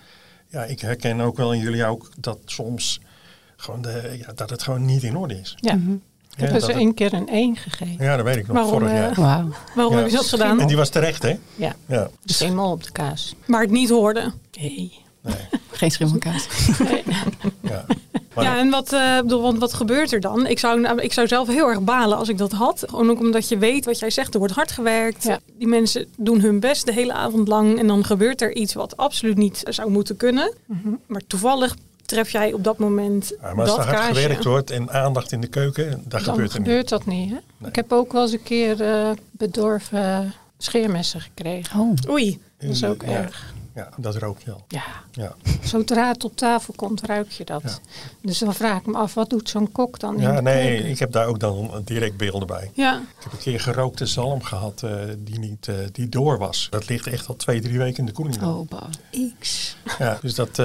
ja, 0.49 0.65
ik 0.65 0.81
herken 0.81 1.21
ook 1.21 1.37
wel 1.37 1.53
in 1.53 1.61
jullie 1.61 1.85
ook 1.85 2.11
dat 2.17 2.39
soms 2.45 3.01
gewoon 3.57 3.83
de, 3.83 4.17
ja, 4.27 4.33
dat 4.35 4.51
het 4.51 4.63
gewoon 4.63 4.85
niet 4.85 5.03
in 5.03 5.17
orde 5.17 5.41
is. 5.41 5.57
Ja. 5.61 5.75
Mhm. 5.75 5.93
Ik 5.93 6.45
heb 6.45 6.53
Ja, 6.53 6.61
ze 6.61 6.67
het- 6.67 6.77
één 6.77 6.95
keer 6.95 7.13
een 7.13 7.29
1 7.29 7.57
gegeven. 7.57 8.05
ja, 8.05 8.17
dat 8.17 8.25
weet 8.25 8.37
ik 8.37 8.47
nog, 8.47 8.57
Waarom, 8.57 8.73
vorig 8.73 8.89
eh, 8.89 8.95
jaar. 8.99 9.15
Waarom 9.75 9.93
Ja. 9.95 9.99
heb 10.01 10.09
je 10.11 10.17
dat 10.17 10.27
gedaan? 10.27 10.61
En 10.61 10.67
die 10.67 10.77
was 10.77 10.89
terecht, 10.89 11.23
hè? 11.23 11.39
Ja, 11.57 11.77
Ja, 11.87 12.09
dus 12.25 12.41
eenmaal 12.41 12.71
op 12.73 12.85
de 12.85 12.93
kaas. 12.93 13.35
Maar 13.47 13.61
het 13.61 13.71
niet 13.71 13.89
hoorde. 13.89 14.33
Nee. 14.61 14.93
nee. 15.23 15.35
Geen 15.71 15.91
schimmelkaas. 15.91 16.47
Ja. 17.63 17.85
Maar 18.45 18.55
Ja, 18.55 18.59
en 18.61 18.71
wat, 18.71 18.93
eh, 18.93 19.17
bedoel, 19.21 19.43
want 19.43 19.59
wat 19.59 19.73
gebeurt 19.75 20.13
er 20.13 20.21
dan? 20.21 20.47
Ik 20.47 20.59
zou, 20.59 20.81
nou, 20.81 21.01
ik 21.01 21.13
zou 21.13 21.27
zelf 21.29 21.49
heel 21.49 21.69
erg 21.69 21.81
balen 21.81 22.19
als 22.19 22.29
ik 22.29 22.39
dat 22.39 22.53
had. 22.53 22.85
Gewoon 22.89 23.11
ook 23.11 23.19
omdat 23.21 23.49
je 23.49 23.59
weet 23.59 23.85
wat 23.85 23.99
jij 23.99 24.11
zegt. 24.11 24.33
Er 24.33 24.39
wordt 24.39 24.55
hard 24.55 24.71
gewerkt. 24.73 25.25
Ja. 25.25 25.39
Die 25.59 25.69
mensen 25.69 26.07
doen 26.17 26.41
hun 26.41 26.61
best 26.61 26.87
de 26.87 26.93
hele 26.93 27.13
avond 27.13 27.49
lang. 27.49 27.79
En 27.79 27.87
dan 27.87 28.05
gebeurt 28.05 28.43
er 28.43 28.55
iets 28.55 28.75
wat 28.75 28.97
absoluut 28.97 29.37
niet 29.37 29.63
zou 29.69 29.91
moeten 29.91 30.17
kunnen. 30.17 30.53
Mhm. 30.67 30.89
Maar 31.07 31.23
toevallig 31.27 31.77
tref 32.07 32.31
jij 32.31 32.53
op 32.53 32.65
dat 32.65 32.79
moment 32.79 33.33
Ja, 33.43 33.55
maar 33.55 33.67
als 33.67 33.77
dat 33.77 33.79
er 33.79 33.85
hard 33.85 33.97
kaasje. 34.07 34.15
gewerkt 34.23 34.45
wordt 34.45 34.71
en 34.71 34.91
aandacht 34.91 35.33
in 35.33 35.41
de 35.41 35.47
keuken, 35.47 35.91
dat 35.91 36.11
Dan 36.11 36.21
gebeurt 36.21 36.51
er 36.51 36.57
gebeurt 36.57 36.81
niet. 36.81 36.89
dat 36.89 37.07
niet. 37.07 37.29
Hè? 37.31 37.37
Nee. 37.59 37.69
Ik 37.69 37.77
heb 37.77 37.93
ook 37.93 38.13
wel 38.13 38.23
eens 38.23 38.33
een 38.33 38.43
keer 38.43 38.81
eh, 38.83 39.11
bedorven 39.31 40.33
scheermessen 40.59 41.21
gekregen. 41.21 41.81
Oh. 41.81 41.95
Oei. 42.11 42.41
Dat 42.59 42.71
is 42.71 42.85
ook 42.85 43.03
ja, 43.03 43.09
erg. 43.09 43.55
Ja, 43.79 43.89
dat 43.97 44.17
rookt 44.17 44.45
wel. 44.45 44.65
Ja, 44.69 44.83
Ja, 45.13 45.35
zodra 45.63 46.09
het 46.09 46.25
op 46.25 46.37
tafel 46.37 46.75
komt, 46.77 47.03
ruik 47.03 47.31
je 47.31 47.45
dat. 47.45 47.63
Ja. 47.63 47.79
Dus 48.23 48.39
dan 48.39 48.55
vraag 48.55 48.79
ik 48.79 48.87
me 48.87 48.97
af, 48.97 49.15
wat 49.15 49.31
doet 49.31 49.49
zo'n 49.49 49.73
kok 49.73 49.99
dan 49.99 50.15
in 50.15 50.23
ja 50.23 50.41
nee, 50.41 50.69
keuken? 50.69 50.91
ik 50.91 50.99
heb 50.99 51.13
daar 51.13 51.27
ook 51.27 51.41
dan 51.41 51.83
direct 51.85 52.17
beelden 52.17 52.47
bij. 52.47 52.71
Ja. 52.75 52.97
Ik 53.19 53.23
heb 53.23 53.33
een 53.33 53.39
keer 53.39 53.61
gerookte 53.61 54.07
zalm 54.07 54.43
gehad 54.43 54.83
eh, 54.83 54.93
die 55.19 55.39
niet 55.39 55.69
eh, 55.69 55.75
die 55.93 56.09
door 56.09 56.39
was. 56.39 56.67
Dat 56.71 56.89
ligt 56.89 57.07
echt 57.07 57.29
al 57.29 57.37
twee, 57.37 57.61
drie 57.61 57.79
weken 57.79 57.99
in 57.99 58.07
de 58.07 58.13
koeling. 58.13 58.43
Oh. 58.43 58.69
X. 59.41 59.77
Ja, 59.99 60.19
dus 60.23 60.35
dat, 60.35 60.59
eh, 60.59 60.65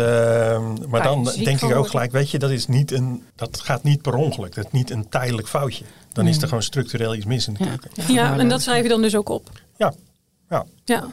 maar 0.87 1.03
dan 1.03 1.29
je 1.35 1.43
denk 1.43 1.61
ik 1.61 1.75
ook 1.75 1.87
gelijk, 1.87 2.11
weet 2.11 2.29
je, 2.29 2.39
dat, 2.39 2.49
is 2.49 2.67
niet 2.67 2.91
een, 2.91 3.23
dat 3.35 3.59
gaat 3.59 3.83
niet 3.83 4.01
per 4.01 4.15
ongeluk. 4.15 4.55
Dat 4.55 4.65
is 4.65 4.71
niet 4.71 4.89
een 4.89 5.09
tijdelijk 5.09 5.47
foutje. 5.47 5.85
Dan 6.13 6.27
is 6.27 6.41
er 6.41 6.47
gewoon 6.47 6.63
structureel 6.63 7.15
iets 7.15 7.25
mis 7.25 7.47
in 7.47 7.53
de 7.53 7.63
Ja. 7.63 7.75
keuken. 7.75 8.13
ja, 8.13 8.37
en 8.37 8.49
dat 8.49 8.61
schrijf 8.61 8.83
je 8.83 8.89
dan 8.89 9.01
dus 9.01 9.15
ook 9.15 9.29
op. 9.29 9.49
Ja, 9.77 9.93
ja. 10.49 10.65
Ja. 10.85 11.11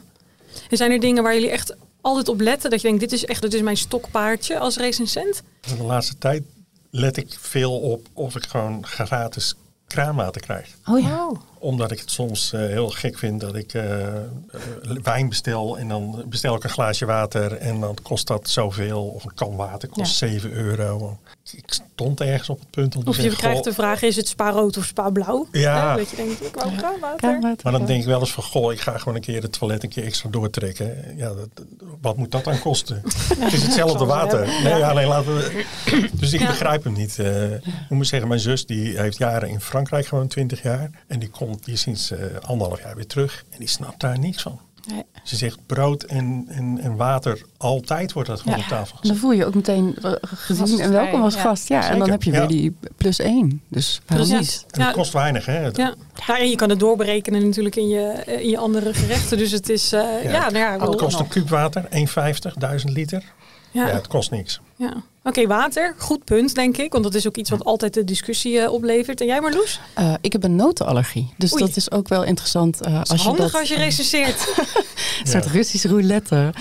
En 0.69 0.77
zijn 0.77 0.91
er 0.91 0.99
dingen 0.99 1.23
waar 1.23 1.33
jullie 1.33 1.49
echt 1.49 1.75
altijd 2.01 2.29
op 2.29 2.39
letten? 2.39 2.69
Dat 2.69 2.81
je 2.81 2.87
denkt, 2.87 3.01
dit 3.01 3.11
is 3.11 3.25
echt 3.25 3.41
dit 3.41 3.53
is 3.53 3.61
mijn 3.61 3.77
stokpaardje 3.77 4.59
als 4.59 4.77
recensent? 4.77 5.43
De 5.61 5.83
laatste 5.83 6.17
tijd 6.17 6.43
let 6.89 7.17
ik 7.17 7.35
veel 7.39 7.79
op 7.79 8.07
of 8.13 8.35
ik 8.35 8.45
gewoon 8.45 8.85
gratis 8.85 9.55
kraanwater 9.87 10.41
krijg. 10.41 10.77
Oh 10.85 10.99
ja. 10.99 11.27
Oh, 11.27 11.39
Omdat 11.61 11.91
ik 11.91 11.99
het 11.99 12.11
soms 12.11 12.53
eh, 12.53 12.59
heel 12.59 12.89
gek 12.89 13.17
vind 13.17 13.41
dat 13.41 13.55
ik 13.55 13.73
eh, 13.73 14.15
eh, 14.15 14.21
wijn 15.03 15.29
bestel 15.29 15.77
en 15.77 15.87
dan 15.87 16.23
bestel 16.27 16.55
ik 16.55 16.63
een 16.63 16.69
glaasje 16.69 17.05
water 17.05 17.53
en 17.57 17.79
dan 17.79 17.97
kost 18.01 18.27
dat 18.27 18.49
zoveel. 18.49 19.03
Of 19.03 19.23
een 19.23 19.33
kan 19.33 19.55
water 19.55 19.89
kost 19.89 20.15
7 20.15 20.51
euro. 20.51 21.17
Ik 21.51 21.63
stond 21.73 22.21
ergens 22.21 22.49
op 22.49 22.59
het 22.59 22.69
punt 22.69 22.95
om 22.95 23.03
te 23.03 23.09
Of 23.09 23.15
je 23.15 23.21
zeggen, 23.21 23.39
krijgt 23.39 23.57
goh, 23.57 23.67
de 23.67 23.73
vraag, 23.73 24.01
is 24.01 24.15
het 24.15 24.27
spa 24.27 24.49
rood 24.49 24.77
of 24.77 24.85
spa 24.85 25.09
blauw? 25.09 25.47
Ja. 25.51 25.95
Dat 25.95 26.09
je 26.09 26.15
denkt, 26.15 26.45
ik 26.45 26.55
wou 26.55 26.75
kraanwater. 26.75 27.17
Kraanwater. 27.17 27.59
Maar 27.63 27.71
dan 27.71 27.85
denk 27.85 28.01
ik 28.01 28.07
wel 28.07 28.19
eens 28.19 28.31
van, 28.31 28.43
goh, 28.43 28.71
ik 28.71 28.79
ga 28.79 28.97
gewoon 28.97 29.15
een 29.15 29.21
keer 29.21 29.41
het 29.41 29.51
toilet 29.59 29.83
een 29.83 29.89
keer 29.89 30.03
extra 30.03 30.29
doortrekken. 30.29 31.17
Ja, 31.17 31.33
dat, 31.33 31.65
wat 32.01 32.17
moet 32.17 32.31
dat 32.31 32.43
dan 32.43 32.59
kosten? 32.59 33.01
het 33.39 33.53
is 33.53 33.63
hetzelfde 33.63 34.05
water. 34.05 34.47
Nee, 34.63 34.77
ja, 34.77 34.93
nee, 34.93 35.05
laten 35.05 35.35
we... 35.35 35.65
Dus 36.19 36.33
ik 36.33 36.39
Ja. 36.39 36.47
begrijp 36.47 36.83
hem 36.83 36.93
niet. 36.93 37.19
Eh, 37.19 37.53
ik 37.53 37.89
moet 37.89 38.07
zeggen, 38.07 38.27
mijn 38.27 38.39
zus 38.39 38.65
die 38.65 38.99
heeft 38.99 39.17
jaren 39.17 39.49
in 39.49 39.61
Frankrijk, 39.61 40.07
gewoon 40.07 40.27
20 40.27 40.61
jaar. 40.61 40.89
En 41.07 41.19
die 41.19 41.29
komt 41.51 41.65
die 41.65 41.73
is 41.73 41.81
sinds 41.81 42.11
eh, 42.11 42.25
anderhalf 42.41 42.81
jaar 42.81 42.95
weer 42.95 43.07
terug. 43.07 43.43
En 43.49 43.59
die 43.59 43.67
snapt 43.67 43.99
daar 43.99 44.19
niks 44.19 44.41
van. 44.41 44.59
Nee. 44.87 45.03
Ze 45.23 45.35
zegt 45.35 45.65
brood 45.65 46.03
en, 46.03 46.45
en, 46.47 46.79
en 46.79 46.95
water, 46.95 47.41
altijd 47.57 48.13
wordt 48.13 48.29
dat 48.29 48.39
gewoon 48.39 48.57
Ja. 48.57 48.63
op 48.63 48.69
tafel 48.69 48.97
gezet. 48.97 49.11
dan 49.11 49.15
voel 49.15 49.31
je 49.31 49.45
ook 49.45 49.55
meteen 49.55 49.95
eh, 50.01 50.11
gezien 50.21 50.79
en 50.79 50.91
welkom 50.91 51.21
als 51.21 51.33
ja. 51.33 51.41
gast. 51.41 51.67
Ja, 51.67 51.89
en 51.89 51.99
dan 51.99 52.09
heb 52.09 52.23
je 52.23 52.31
ja. 52.31 52.37
weer 52.39 52.47
die 52.47 52.75
plus 52.97 53.19
één. 53.19 53.61
Dus 53.67 54.01
niet? 54.07 54.17
Precies. 54.17 54.65
En 54.69 54.81
het 54.81 54.95
kost 54.95 55.13
weinig, 55.13 55.45
hè? 55.45 55.61
Ja. 55.61 55.95
Ja, 56.27 56.39
en 56.39 56.49
je 56.49 56.55
kan 56.55 56.69
het 56.69 56.79
doorberekenen 56.79 57.45
natuurlijk 57.45 57.75
in 57.75 57.87
je, 57.87 58.23
in 58.25 58.49
je 58.49 58.57
andere 58.57 58.93
gerechten. 58.93 59.37
Dus 59.37 59.51
het 59.51 59.69
is, 59.69 59.93
eh, 59.93 60.23
ja, 60.23 60.49
nou 60.49 60.57
ja, 60.57 60.79
Het 60.87 60.95
kost 60.95 61.19
een 61.19 61.27
kuub 61.27 61.49
water, 61.49 61.87
1,50, 61.89 62.53
1000 62.57 62.93
liter. 62.93 63.23
Ja. 63.71 63.87
ja. 63.87 63.93
het 63.93 64.07
kost 64.07 64.31
niks. 64.31 64.61
Ja. 64.75 65.03
Oké, 65.23 65.47
water. 65.47 65.95
Goed 65.97 66.23
punt, 66.23 66.55
denk 66.55 66.77
ik. 66.77 66.91
Want 66.91 67.03
dat 67.03 67.13
is 67.15 67.27
ook 67.27 67.35
iets 67.37 67.49
wat 67.49 67.63
altijd 67.65 67.93
de 67.93 68.03
discussie 68.03 68.59
eh, 68.59 68.71
oplevert. 68.73 69.21
En 69.21 69.27
jij 69.27 69.41
Marloes? 69.41 69.79
Eh, 69.93 70.13
ik 70.21 70.31
heb 70.31 70.43
een 70.43 70.55
notenallergie. 70.55 71.33
Dus 71.37 71.53
Oei. 71.53 71.63
dat 71.65 71.75
is 71.75 71.91
ook 71.91 72.07
wel 72.07 72.23
interessant. 72.23 72.81
eh, 72.81 72.93
Dat 72.93 73.03
is 73.03 73.09
als 73.11 73.21
je 73.21 73.27
handig 73.27 73.51
dat, 73.51 73.59
als 73.59 73.69
je 73.69 73.75
recenseert. 73.75 74.47
Een 75.23 75.27
soort 75.27 75.45
Russische 75.45 75.87
roulette. 75.87 76.53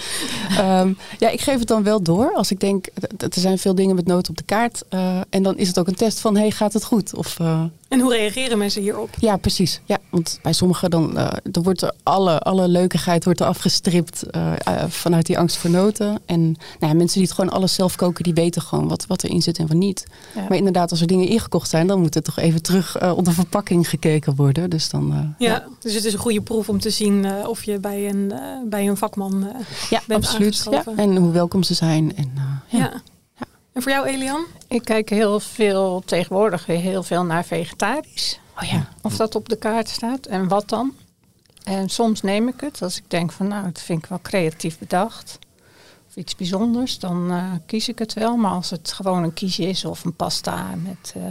Ehm, 0.59 0.93
ja, 1.19 1.29
ik 1.29 1.41
geef 1.41 1.59
het 1.59 1.69
dan 1.69 1.83
wel 1.83 2.03
door. 2.03 2.33
Als 2.35 2.51
ik 2.51 2.61
denk, 2.61 2.87
er 3.19 3.29
zijn 3.31 3.59
veel 3.59 3.75
dingen 3.75 3.95
met 3.95 4.07
noten 4.07 4.31
op 4.31 4.37
de 4.37 4.45
kaart. 4.45 4.83
eh, 4.89 5.21
en 5.31 5.43
dan 5.43 5.59
is 5.59 5.69
het 5.69 5.79
ook 5.79 5.87
een 5.87 5.95
test 5.95 6.21
van, 6.21 6.37
hey, 6.37 6.51
gaat 6.51 6.73
het 6.73 6.85
goed? 6.85 7.15
Of, 7.15 7.39
eh, 7.41 7.63
en 7.91 8.01
hoe 8.01 8.13
reageren 8.13 8.59
mensen 8.59 8.83
hierop? 8.83 9.09
ja, 9.19 9.37
precies. 9.37 9.81
Ja, 9.85 9.99
want 10.11 10.39
bij 10.43 10.53
sommigen 10.53 10.91
dan, 10.91 11.19
eh, 11.19 11.33
dan 11.43 11.63
wordt 11.63 11.83
er 11.83 11.95
alle, 12.03 12.39
alle 12.39 12.69
leukigheid 12.69 13.25
wordt 13.25 13.41
er 13.41 13.47
afgestript 13.47 14.23
eh, 14.23 14.53
eh, 14.65 14.85
vanuit 14.89 15.27
die 15.27 15.39
angst 15.39 15.57
voor 15.57 15.71
noten. 15.71 16.21
En 16.27 16.41
nou 16.43 16.93
ja, 16.93 16.95
mensen 16.95 17.19
die 17.19 17.23
het 17.29 17.33
gewoon 17.33 17.51
alles 17.51 17.75
zelf 17.75 17.97
koken, 17.97 18.25
die 18.25 18.35
weten 18.35 18.63
gewoon 18.63 18.89
wat, 18.89 19.07
wat 19.07 19.23
erin 19.25 19.43
zit 19.43 19.59
en 19.59 19.67
wat 19.67 19.77
niet. 19.77 20.07
Ja. 20.35 20.47
Maar 20.49 20.57
inderdaad, 20.57 20.91
als 20.91 21.01
er 21.01 21.07
dingen 21.07 21.29
ingekocht 21.29 21.71
zijn, 21.71 21.87
dan 21.87 22.01
moet 22.01 22.15
er 22.15 22.23
toch 22.23 22.39
even 22.39 22.63
terug 22.63 22.97
eh, 22.97 23.17
onder 23.17 23.33
verpakking 23.33 23.89
gekeken 23.89 24.35
worden. 24.37 24.71
Dus 24.71 24.89
dan, 24.89 25.13
eh, 25.13 25.47
Ja, 25.49 25.67
dus 25.79 25.95
het 25.95 26.05
is 26.05 26.13
een 26.13 26.19
goede 26.19 26.43
proef 26.43 26.69
om 26.69 26.81
te 26.81 26.91
zien 26.91 27.47
of 27.47 27.65
je 27.65 27.79
bij 27.79 28.09
een, 28.09 28.33
bij 28.69 28.89
een 28.89 28.97
vakman 28.97 29.47
ja 29.91 30.01
bent 30.07 30.25
absoluut. 30.25 30.67
Ja. 30.71 30.85
En 30.97 31.17
hoe 31.17 31.33
welkom 31.33 31.63
ze 31.63 31.75
zijn. 31.75 32.17
En, 32.17 32.33
Ja. 32.69 33.03
Ja. 33.85 33.95
En 33.97 34.03
voor 34.03 34.07
jou, 34.07 34.07
Elian? 34.07 34.45
Ik 34.69 34.85
kijk 34.85 35.09
heel 35.09 35.41
veel, 35.41 36.03
tegenwoordig 36.05 36.67
weer 36.67 36.79
heel 36.81 37.03
veel 37.03 37.25
naar 37.25 37.45
vegetarisch. 37.45 38.41
Oh 38.63 38.69
ja. 38.69 38.89
Of 39.03 39.17
dat 39.17 39.35
op 39.35 39.49
de 39.49 39.57
kaart 39.57 39.89
staat 39.89 40.27
en 40.27 40.49
wat 40.49 40.69
dan. 40.69 40.95
En 41.65 41.89
soms 41.89 42.23
neem 42.23 42.49
ik 42.49 42.61
het 42.61 42.83
als 42.83 42.97
ik 42.97 43.05
denk 43.09 43.33
van 43.33 43.49
nou, 43.49 43.65
dat 43.65 43.81
vind 43.81 44.03
ik 44.03 44.09
wel 44.09 44.19
creatief 44.23 44.79
bedacht. 44.79 45.39
Of 46.09 46.17
iets 46.17 46.37
bijzonders, 46.37 46.99
dan 46.99 47.31
eh, 47.31 47.53
kies 47.67 47.89
ik 47.89 47.99
het 47.99 48.13
wel. 48.13 48.37
Maar 48.37 48.51
als 48.51 48.71
het 48.71 48.93
gewoon 48.93 49.23
een 49.23 49.35
kiesje 49.35 49.63
is 49.69 49.85
of 49.85 50.05
een 50.05 50.15
pasta 50.17 50.67
met 50.83 51.13
eh, 51.17 51.23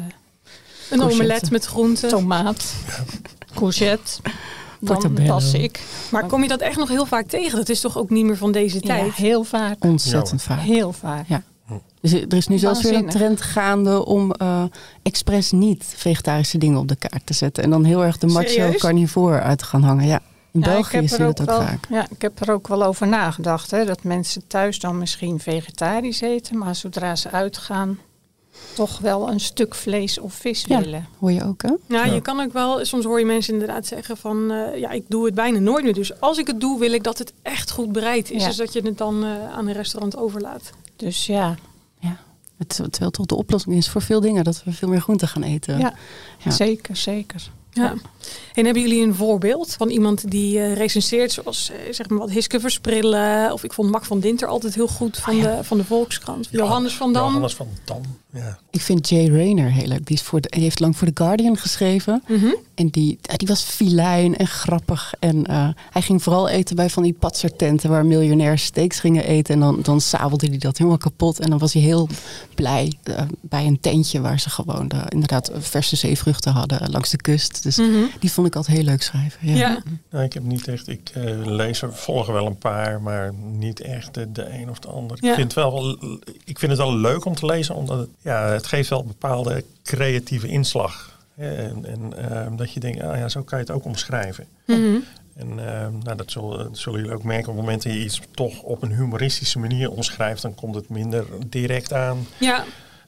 Een 0.90 1.02
omelet 1.02 1.52
met 1.52 1.66
groenten. 1.66 2.10
tomaat, 2.10 2.74
courgette, 3.56 4.22
dan 4.80 5.14
pas 5.26 5.54
ik. 5.54 5.84
Maar 6.12 6.26
kom 6.26 6.42
je 6.42 6.48
dat 6.48 6.62
echt 6.62 6.78
nog 6.78 6.90
heel 6.90 7.06
vaak 7.06 7.28
tegen? 7.28 7.58
Dat 7.58 7.70
is 7.70 7.80
toch 7.80 7.98
ook 7.98 8.10
niet 8.10 8.26
meer 8.26 8.38
van 8.38 8.52
deze 8.52 8.76
Ja, 8.76 8.82
tijd? 8.88 9.14
heel 9.14 9.44
vaak. 9.44 9.84
Ontzettend 9.84 10.42
vaak. 10.42 10.60
Heel 10.60 10.94
vaak. 10.94 11.28
Ja. 11.28 11.44
Dus 12.02 12.14
er 12.14 12.34
is 12.34 12.48
nu 12.48 12.58
zelfs 12.58 12.82
weer 12.82 12.94
een 12.96 13.10
trend 13.10 13.42
gaande 13.42 14.06
om 14.06 14.32
eh 14.32 14.64
expres 15.04 15.52
niet 15.52 15.84
vegetarische 15.96 16.58
dingen 16.58 16.80
op 16.80 16.88
de 16.88 16.96
kaart 16.96 17.26
te 17.26 17.34
zetten. 17.34 17.64
En 17.64 17.70
dan 17.70 17.84
heel 17.84 18.04
erg 18.04 18.18
de 18.18 18.28
macho 18.28 18.48
Serieus? 18.48 18.82
carnivore 18.82 19.40
uit 19.42 19.58
te 19.60 19.66
gaan 19.66 19.84
hangen. 19.84 20.08
Ja, 20.08 20.20
in 20.52 20.60
Ja, 20.60 20.66
België 20.66 21.08
zie 21.08 21.18
je 21.18 21.24
dat 21.24 21.40
ook 21.42 21.46
wel, 21.48 21.62
vaak. 21.62 21.86
Ja, 21.90 22.08
ik 22.10 22.22
heb 22.22 22.40
er 22.42 22.52
ook 22.54 22.68
wel 22.68 22.84
over 22.84 23.08
nagedacht. 23.08 23.72
Hè, 23.72 23.86
dat 23.86 24.04
mensen 24.04 24.48
thuis 24.48 24.80
dan 24.80 24.98
misschien 24.98 25.40
vegetarisch 25.40 26.22
eten. 26.22 26.58
Maar 26.58 26.76
zodra 26.76 27.16
ze 27.16 27.32
uitgaan, 27.32 28.00
toch 28.76 29.00
wel 29.00 29.30
een 29.30 29.40
stuk 29.40 29.76
vlees 29.76 30.20
of 30.20 30.34
vis 30.34 30.66
Ja. 30.68 30.80
willen. 30.80 31.08
Hoor 31.20 31.32
je 31.32 31.44
ook, 31.46 31.62
hè? 31.62 31.70
Ja, 31.88 32.06
Ja. 32.06 32.14
je 32.14 32.22
kan 32.22 32.40
ook 32.40 32.54
wel, 32.54 32.86
soms 32.86 33.06
hoor 33.06 33.20
je 33.20 33.26
mensen 33.26 33.54
inderdaad 33.54 33.86
zeggen 33.88 34.18
van, 34.18 34.52
eh, 34.52 34.80
ja, 34.80 34.90
ik 34.90 35.04
doe 35.08 35.26
het 35.26 35.36
bijna 35.36 35.60
nooit 35.60 35.84
meer. 35.84 35.94
Dus 35.94 36.20
als 36.22 36.38
ik 36.38 36.48
het 36.48 36.60
doe, 36.60 36.80
wil 36.80 36.92
ik 36.92 37.04
dat 37.04 37.18
het 37.18 37.34
echt 37.42 37.72
goed 37.72 37.92
bereid 37.92 38.32
is. 38.32 38.42
Ja. 38.42 38.48
Dus 38.48 38.58
dat 38.58 38.74
je 38.74 38.82
het 38.82 38.98
dan 38.98 39.24
eh, 39.24 39.30
aan 39.54 39.68
een 39.68 39.74
restaurant 39.74 40.18
overlaat. 40.18 40.72
Dus 41.00 41.26
ja, 41.26 41.56
Het, 42.58 42.76
terwijl 42.76 43.12
toch 43.12 43.26
de 43.26 43.36
oplossing 43.36 43.76
is 43.76 43.90
voor 43.90 44.02
veel 44.02 44.20
dingen 44.22 44.44
dat 44.44 44.64
we 44.64 44.72
veel 44.74 44.88
meer 44.88 45.02
groenten 45.02 45.28
gaan 45.28 45.44
eten. 45.44 45.78
ja, 45.78 45.94
Ja. 46.44 46.52
zeker, 46.52 46.96
zeker. 46.96 47.50
Ja. 47.72 47.94
En 48.54 48.66
hebben 48.66 48.84
jullie 48.84 49.04
een 49.04 49.16
voorbeeld 49.16 49.74
van 49.78 49.90
iemand 49.90 50.32
die 50.32 50.60
eh, 50.60 50.74
recenseert, 50.74 51.32
zoals 51.32 51.72
eh, 51.72 51.94
zeg 51.94 52.10
maar 52.10 52.20
wat 52.20 52.30
Hiske 52.30 52.60
Versprillen? 52.60 53.54
Of 53.54 53.64
ik 53.64 53.74
vond 53.74 53.92
Mac 53.92 54.06
van 54.06 54.20
Dinter 54.20 54.48
altijd 54.48 54.76
heel 54.76 54.88
goed 54.88 55.18
van, 55.18 55.40
de, 55.40 55.60
van 55.62 55.78
de 55.78 55.84
Volkskrant. 55.84 56.48
Johannes 56.52 56.94
van 56.94 57.14
Dam. 57.14 57.26
Johannes 57.28 57.56
van 57.56 57.68
Dam, 57.86 58.02
ja. 58.34 58.60
Ik 58.72 58.82
vind 58.82 59.10
Jay 59.10 59.28
Rayner 59.28 59.72
heel 59.72 59.88
leuk. 59.88 60.06
Die, 60.08 60.16
is 60.16 60.22
voor 60.22 60.42
de, 60.42 60.50
die 60.50 60.62
heeft 60.62 60.80
lang 60.80 60.98
voor 60.98 61.08
The 61.14 61.24
Guardian 61.24 61.58
geschreven. 61.58 62.24
Mhm. 62.28 62.54
En 62.76 62.88
die, 62.88 63.20
die 63.38 63.48
was 63.48 63.62
filijn 63.64 64.38
en 64.38 64.48
grappig. 64.48 65.14
En 65.20 65.46
eh, 65.46 65.70
hij 65.90 66.02
ging 66.02 66.24
vooral 66.24 66.50
eten 66.50 66.76
bij 66.76 66.90
van 66.90 67.04
die 67.04 67.16
patsertenten 67.20 67.90
waar 67.90 68.06
miljonairs 68.06 68.64
steaks 68.64 69.00
gingen 69.00 69.24
eten. 69.26 69.54
En 69.54 69.60
dan, 69.60 69.80
dan 69.82 70.02
sabelde 70.02 70.48
hij 70.48 70.58
dat 70.58 70.78
helemaal 70.78 71.00
kapot. 71.00 71.40
En 71.40 71.50
dan 71.50 71.60
was 71.60 71.74
hij 71.74 71.82
heel 71.82 72.08
blij 72.56 72.94
bij 73.42 73.66
een 73.66 73.80
tentje 73.80 74.22
waar 74.22 74.40
ze 74.40 74.50
gewoon 74.50 74.88
de, 74.88 75.02
inderdaad 75.10 75.52
verse 75.60 75.96
zeevruchten 75.96 76.52
hadden 76.52 76.90
langs 76.92 77.10
de 77.10 77.18
kust. 77.18 77.64
Dus 77.64 77.78
Mhm. 77.78 78.04
Die 78.20 78.32
vond 78.32 78.48
ik 78.48 78.56
altijd 78.56 78.78
heel 78.78 78.86
leuk 78.86 79.02
schrijven. 79.02 79.48
Ja. 79.48 79.56
Ja. 79.56 79.82
Nou, 80.10 80.24
ik 80.24 80.34
heb 80.34 80.44
niet 80.44 80.68
echt, 80.68 80.88
ik 80.88 81.10
eh, 81.14 81.46
lees 81.46 81.82
er, 81.82 81.94
volg 81.94 82.28
er 82.28 82.34
wel 82.34 82.46
een 82.46 82.58
paar, 82.58 83.02
maar 83.02 83.34
niet 83.34 83.80
echt 83.80 84.14
de, 84.14 84.32
de 84.32 84.50
een 84.50 84.70
of 84.70 84.80
de 84.80 84.88
ander. 84.88 85.18
Ja. 85.22 85.30
Ik, 85.30 85.36
vind 85.36 85.56
het 85.56 85.64
wel, 85.64 85.98
ik 86.44 86.60
vind 86.60 86.72
het 86.72 86.82
wel 86.82 86.96
leuk 86.96 87.26
om 87.26 87.36
te 87.36 87.46
lezen, 87.46 87.76
omdat 87.76 88.00
het, 88.00 88.10
ja, 88.22 88.48
het 88.48 88.68
geeft 88.68 88.90
wel 88.90 89.00
een 89.00 89.08
bepaalde 89.08 89.64
creatieve 89.84 90.48
inslag. 90.48 91.20
hè. 91.36 91.56
En, 91.56 91.86
en 91.86 92.30
eh, 92.30 92.58
dat 92.58 92.74
je 92.74 92.80
denkt, 92.80 93.02
ah 93.02 93.18
ja, 93.18 93.30
zo 93.30 93.44
kan 93.44 93.60
je 93.60 93.66
het 93.66 93.74
ook 93.74 93.86
omschrijven. 93.86 94.46
Mhm. 94.66 94.98
En 95.36 95.50
eh, 95.50 95.88
nou, 96.04 96.18
dat, 96.18 96.32
zullen, 96.32 96.58
dat 96.58 96.78
zullen 96.78 97.00
jullie 97.00 97.16
ook 97.16 97.24
merken. 97.24 97.50
Op 97.50 97.56
het 97.56 97.66
moment 97.66 97.84
dat 97.84 97.94
je 97.94 98.00
iets 98.04 98.22
toch 98.32 98.62
op 98.62 98.82
een 98.82 98.96
humoristische 98.96 99.60
manier 99.60 99.92
omschrijft, 99.92 100.42
dan 100.42 100.56
komt 100.56 100.76
het 100.76 100.90
minder 100.90 101.26
direct 101.48 101.94
aan 101.94 102.28
Ja, 102.40 102.64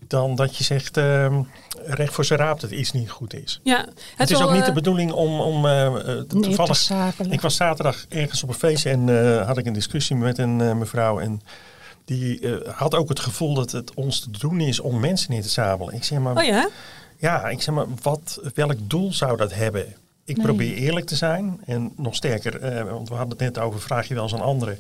dan 0.08 0.36
dat 0.36 0.58
je 0.58 0.64
zegt 0.64 0.98
eh, 0.98 1.40
recht 1.86 2.14
voor 2.14 2.26
zijn 2.26 2.40
raap 2.40 2.60
dat 2.60 2.72
iets 2.72 2.92
niet 2.92 3.10
goed 3.10 3.34
is. 3.34 3.60
ja. 3.64 3.88
Het, 4.16 4.30
is 4.32 4.38
wel, 4.38 4.48
ook 4.48 4.54
niet 4.54 4.64
de 4.64 4.68
eh, 4.70 4.74
bedoeling 4.74 5.12
om, 5.12 5.40
om 5.40 5.66
eh, 5.66 5.86
eh, 5.86 6.20
toevallig 6.28 6.90
ik 7.30 7.42
was 7.42 7.56
zaterdag 7.56 8.06
ergens 8.10 8.44
op 8.44 8.50
een 8.50 8.56
feestje 8.56 8.90
en 8.90 9.44
had 9.46 9.58
ik 9.58 9.66
een 9.66 9.74
discussie 9.74 10.16
met 10.16 10.38
een 10.38 10.78
mevrouw. 10.78 11.20
En 11.20 11.42
die 12.06 12.48
had 12.76 12.96
ook 12.96 13.10
het 13.10 13.20
gevoel 13.20 13.54
dat 13.54 13.72
het 13.72 13.94
ons 13.94 14.20
te 14.20 14.30
doen 14.32 14.60
is 14.60 14.80
om 14.80 15.00
mensen 15.00 15.32
neer 15.32 15.42
te 15.42 15.50
sabelen. 15.50 15.94
Ik 15.94 16.04
zeg 16.04 16.20
maar, 16.20 16.38
Oh 16.38 16.44
ja? 16.44 16.70
ja, 17.18 17.48
ik 17.50 17.62
zeg 17.62 17.76
maar, 17.76 17.86
wat, 18.02 18.40
welk 18.54 18.78
doel 18.82 19.14
zou 19.14 19.38
dat 19.38 19.54
hebben? 19.54 19.86
Ik 20.26 20.36
Nee. 20.38 20.46
probeer 20.46 20.74
eerlijk 20.76 21.06
te 21.06 21.16
zijn. 21.16 21.62
En 21.66 21.92
nog 21.98 22.16
sterker, 22.16 22.86
want 22.92 23.10
we 23.10 23.16
hadden 23.16 23.38
het 23.38 23.56
net 23.56 23.64
over, 23.64 23.82
vraag 23.82 24.08
je 24.08 24.14
wel 24.14 24.24
eens 24.24 24.34
aan 24.34 24.42
anderen. 24.42 24.80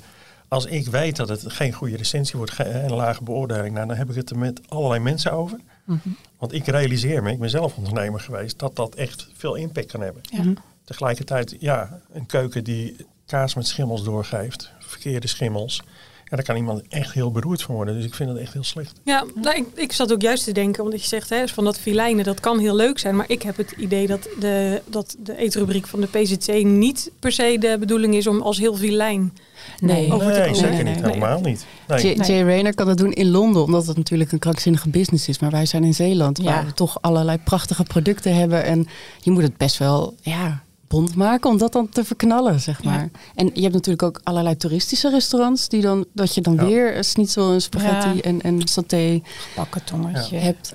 Als 0.51 0.65
ik 0.65 0.87
weet 0.87 1.15
dat 1.15 1.29
het 1.29 1.43
geen 1.47 1.73
goede 1.73 1.97
recensie 1.97 2.37
wordt, 2.37 2.53
een 2.57 2.93
lage 2.93 3.23
beoordeling, 3.23 3.73
nou, 3.73 3.87
dan 3.87 3.97
heb 3.97 4.09
ik 4.09 4.15
het 4.15 4.29
er 4.29 4.37
met 4.37 4.61
allerlei 4.67 4.99
mensen 4.99 5.31
over. 5.31 5.59
Mhm. 5.85 6.09
Want 6.37 6.53
ik 6.53 6.67
realiseer 6.67 7.23
me, 7.23 7.31
ik 7.31 7.39
ben 7.39 7.49
zelf 7.49 7.77
ondernemer 7.77 8.19
geweest, 8.19 8.59
dat 8.59 8.75
dat 8.75 8.95
echt 8.95 9.27
veel 9.33 9.55
impact 9.55 9.91
kan 9.91 10.01
hebben. 10.01 10.21
Ja. 10.29 10.53
Tegelijkertijd, 10.83 11.55
ja, 11.59 12.01
een 12.11 12.25
keuken 12.25 12.63
die 12.63 12.95
kaas 13.25 13.55
met 13.55 13.67
schimmels 13.67 14.03
doorgeeft, 14.03 14.71
verkeerde 14.79 15.27
schimmels. 15.27 15.81
Ja, 16.23 16.35
daar 16.35 16.45
kan 16.45 16.55
iemand 16.55 16.87
echt 16.87 17.13
heel 17.13 17.31
beroerd 17.31 17.61
van 17.61 17.75
worden. 17.75 17.95
Dus 17.95 18.05
ik 18.05 18.13
vind 18.13 18.29
het 18.29 18.37
echt 18.37 18.53
heel 18.53 18.63
slecht. 18.63 18.99
Ja, 19.03 19.25
nou, 19.35 19.55
ik, 19.57 19.65
ik 19.73 19.91
zat 19.91 20.13
ook 20.13 20.21
juist 20.21 20.43
te 20.43 20.51
denken, 20.51 20.83
omdat 20.83 21.01
je 21.01 21.07
zegt 21.07 21.29
hè, 21.29 21.47
van 21.47 21.63
dat 21.63 21.79
filijnen, 21.79 22.25
dat 22.25 22.39
kan 22.39 22.59
heel 22.59 22.75
leuk 22.75 22.99
zijn. 22.99 23.15
Maar 23.15 23.29
ik 23.29 23.41
heb 23.41 23.57
het 23.57 23.71
idee 23.71 24.07
dat 24.07 24.29
de, 24.39 24.81
dat 24.85 25.15
de 25.19 25.37
eetrubriek 25.37 25.87
van 25.87 26.01
de 26.01 26.07
PZC 26.07 26.63
niet 26.63 27.11
per 27.19 27.31
se 27.31 27.57
de 27.59 27.77
bedoeling 27.79 28.15
is 28.15 28.27
om 28.27 28.41
als 28.41 28.57
heel 28.57 28.75
filijn. 28.75 29.33
Nee, 29.79 30.11
Over 30.13 30.33
zeker 30.33 30.51
niet. 30.51 30.61
nee, 30.61 30.83
nee. 30.83 30.95
Helemaal 30.95 31.41
niet. 31.41 31.65
Nee. 31.87 32.15
Jay, 32.15 32.25
Jay 32.25 32.43
Rayner 32.43 32.73
kan 32.75 32.85
dat 32.85 32.97
doen 32.97 33.11
in 33.11 33.29
Londen, 33.31 33.63
omdat 33.63 33.87
het 33.87 33.97
natuurlijk 33.97 34.31
een 34.31 34.39
krankzinnige 34.39 34.89
business 34.89 35.27
is. 35.27 35.39
Maar 35.39 35.51
wij 35.51 35.65
zijn 35.65 35.83
in 35.83 35.93
Zeeland, 35.93 36.37
Ja. 36.37 36.43
waar 36.43 36.65
we 36.65 36.73
toch 36.73 36.97
allerlei 37.01 37.37
prachtige 37.37 37.83
producten 37.83 38.35
hebben. 38.35 38.63
En 38.63 38.87
je 39.19 39.31
moet 39.31 39.43
het 39.43 39.57
best 39.57 39.77
wel 39.77 40.15
ja, 40.21 40.63
bond 40.87 41.15
maken 41.15 41.49
om 41.49 41.57
dat 41.57 41.71
dan 41.73 41.89
te 41.89 42.03
verknallen, 42.05 42.59
zeg 42.59 42.83
maar. 42.83 43.09
En 43.35 43.49
je 43.53 43.61
hebt 43.61 43.73
natuurlijk 43.73 44.03
ook 44.03 44.19
allerlei 44.23 44.57
toeristische 44.57 45.09
restaurants, 45.09 45.69
die 45.69 45.81
dan, 45.81 46.05
dat 46.13 46.35
je 46.35 46.41
dan 46.41 46.55
Ja. 46.55 46.65
weer 46.65 46.97
een 46.97 47.03
schnitzel 47.03 47.51
en 47.53 47.61
spaghetti 47.61 48.09
Ja. 48.15 48.21
en, 48.21 48.41
en 48.41 48.67
saté 48.67 49.21
Pakken 49.55 49.83
tongetje. 49.83 50.37
hebt. 50.37 50.71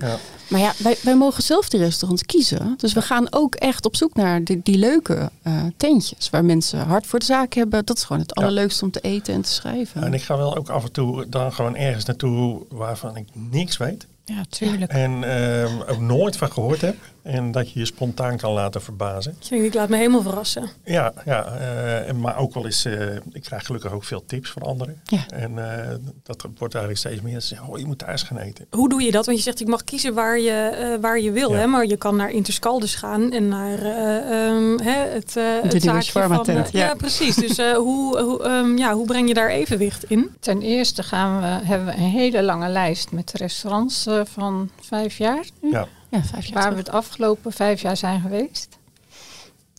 Maar 0.48 0.60
ja, 0.60 0.72
wij, 0.78 0.96
wij 1.02 1.16
mogen 1.16 1.42
zelf 1.42 1.68
die 1.68 1.80
restaurants 1.80 2.24
kiezen. 2.24 2.74
Dus 2.76 2.92
we 2.92 3.02
gaan 3.02 3.26
ook 3.30 3.54
echt 3.54 3.86
op 3.86 3.96
zoek 3.96 4.14
naar 4.14 4.44
die, 4.44 4.60
die 4.62 4.78
leuke 4.78 5.30
eh, 5.42 5.62
tentjes. 5.76 6.30
Waar 6.30 6.44
mensen 6.44 6.78
hard 6.78 7.06
voor 7.06 7.18
de 7.18 7.24
zaak 7.24 7.54
hebben. 7.54 7.84
Dat 7.84 7.96
is 7.96 8.04
gewoon 8.04 8.22
het 8.22 8.34
allerleukste 8.34 8.84
om 8.84 8.90
te 8.90 9.00
eten 9.00 9.34
en 9.34 9.42
te 9.42 9.50
schrijven. 9.50 10.02
En 10.02 10.14
ik 10.14 10.22
ga 10.22 10.36
wel 10.36 10.56
ook 10.56 10.68
af 10.68 10.84
en 10.84 10.92
toe 10.92 11.28
dan 11.28 11.52
gewoon 11.52 11.76
ergens 11.76 12.04
naartoe 12.04 12.62
waarvan 12.68 13.16
ik 13.16 13.28
niks 13.32 13.76
weet. 13.76 14.06
Ja, 14.26 14.44
tuurlijk. 14.48 14.92
En 14.92 15.24
ehm, 15.24 15.80
ook 15.80 16.00
nooit 16.00 16.36
van 16.36 16.52
gehoord 16.52 16.80
heb. 16.80 16.96
En 17.22 17.52
dat 17.52 17.72
je 17.72 17.78
je 17.78 17.84
spontaan 17.84 18.36
kan 18.36 18.52
laten 18.52 18.82
verbazen. 18.82 19.36
Ik, 19.40 19.48
denk, 19.48 19.62
ik 19.62 19.74
laat 19.74 19.88
me 19.88 19.96
helemaal 19.96 20.22
verrassen. 20.22 20.70
Ja, 20.84 21.12
ja 21.24 21.44
eh, 21.44 22.08
en 22.08 22.20
maar 22.20 22.36
ook 22.36 22.54
wel 22.54 22.64
eens, 22.64 22.84
eh, 22.84 23.14
ik 23.14 23.42
krijg 23.42 23.66
gelukkig 23.66 23.92
ook 23.92 24.04
veel 24.04 24.24
tips 24.24 24.50
van 24.50 24.62
anderen. 24.62 25.00
Ja. 25.04 25.26
En 25.28 25.58
eh, 25.58 25.94
dat 26.22 26.42
wordt 26.58 26.74
eigenlijk 26.74 26.98
steeds 26.98 27.20
meer. 27.20 27.40
Ze 27.40 27.46
zeggen, 27.46 27.68
oh, 27.68 27.78
je 27.78 27.86
moet 27.86 27.98
thuis 27.98 28.22
gaan 28.22 28.38
eten. 28.38 28.66
Hoe 28.70 28.88
doe 28.88 29.02
je 29.02 29.10
dat? 29.10 29.26
Want 29.26 29.38
je 29.38 29.44
zegt, 29.44 29.60
ik 29.60 29.66
mag 29.66 29.84
kiezen 29.84 30.14
waar 30.14 30.40
je, 30.40 30.50
eh, 30.52 31.00
waar 31.00 31.20
je 31.20 31.30
wil. 31.30 31.50
Ja. 31.50 31.56
Hè? 31.56 31.66
Maar 31.66 31.86
je 31.86 31.96
kan 31.96 32.16
naar 32.16 32.30
Interscaldes 32.30 32.94
gaan 32.94 33.32
en 33.32 33.48
naar 33.48 33.78
ehm, 33.78 34.78
hè, 34.78 35.10
het, 35.10 35.36
eh 35.36 35.44
het 35.62 35.82
zaakje 35.82 36.12
van... 36.12 36.46
Eh, 36.46 36.54
ja. 36.54 36.86
ja. 36.86 36.94
precies. 36.94 37.34
Dus 37.34 37.58
eh, 37.58 37.72
hoe, 37.72 38.20
hoe, 38.20 38.42
ehm, 38.42 38.76
ja, 38.76 38.94
hoe 38.94 39.06
breng 39.06 39.28
je 39.28 39.34
daar 39.34 39.50
evenwicht 39.50 40.04
in? 40.04 40.30
Ten 40.40 40.62
eerste 40.62 41.02
gaan 41.02 41.40
we, 41.40 41.66
hebben 41.66 41.86
we 41.86 41.92
een 41.92 42.10
hele 42.10 42.42
lange 42.42 42.68
lijst 42.68 43.10
met 43.10 43.32
restaurants 43.32 44.06
van 44.24 44.70
vijf 44.80 45.18
jaar 45.18 45.44
nu. 45.60 45.70
Ja. 45.70 45.88
Ja, 46.08 46.22
vijf 46.22 46.46
jaar 46.46 46.62
waar 46.62 46.72
we 46.72 46.78
het 46.78 46.90
afgelopen 46.90 47.52
vijf 47.52 47.80
jaar 47.80 47.96
zijn 47.96 48.20
geweest. 48.20 48.78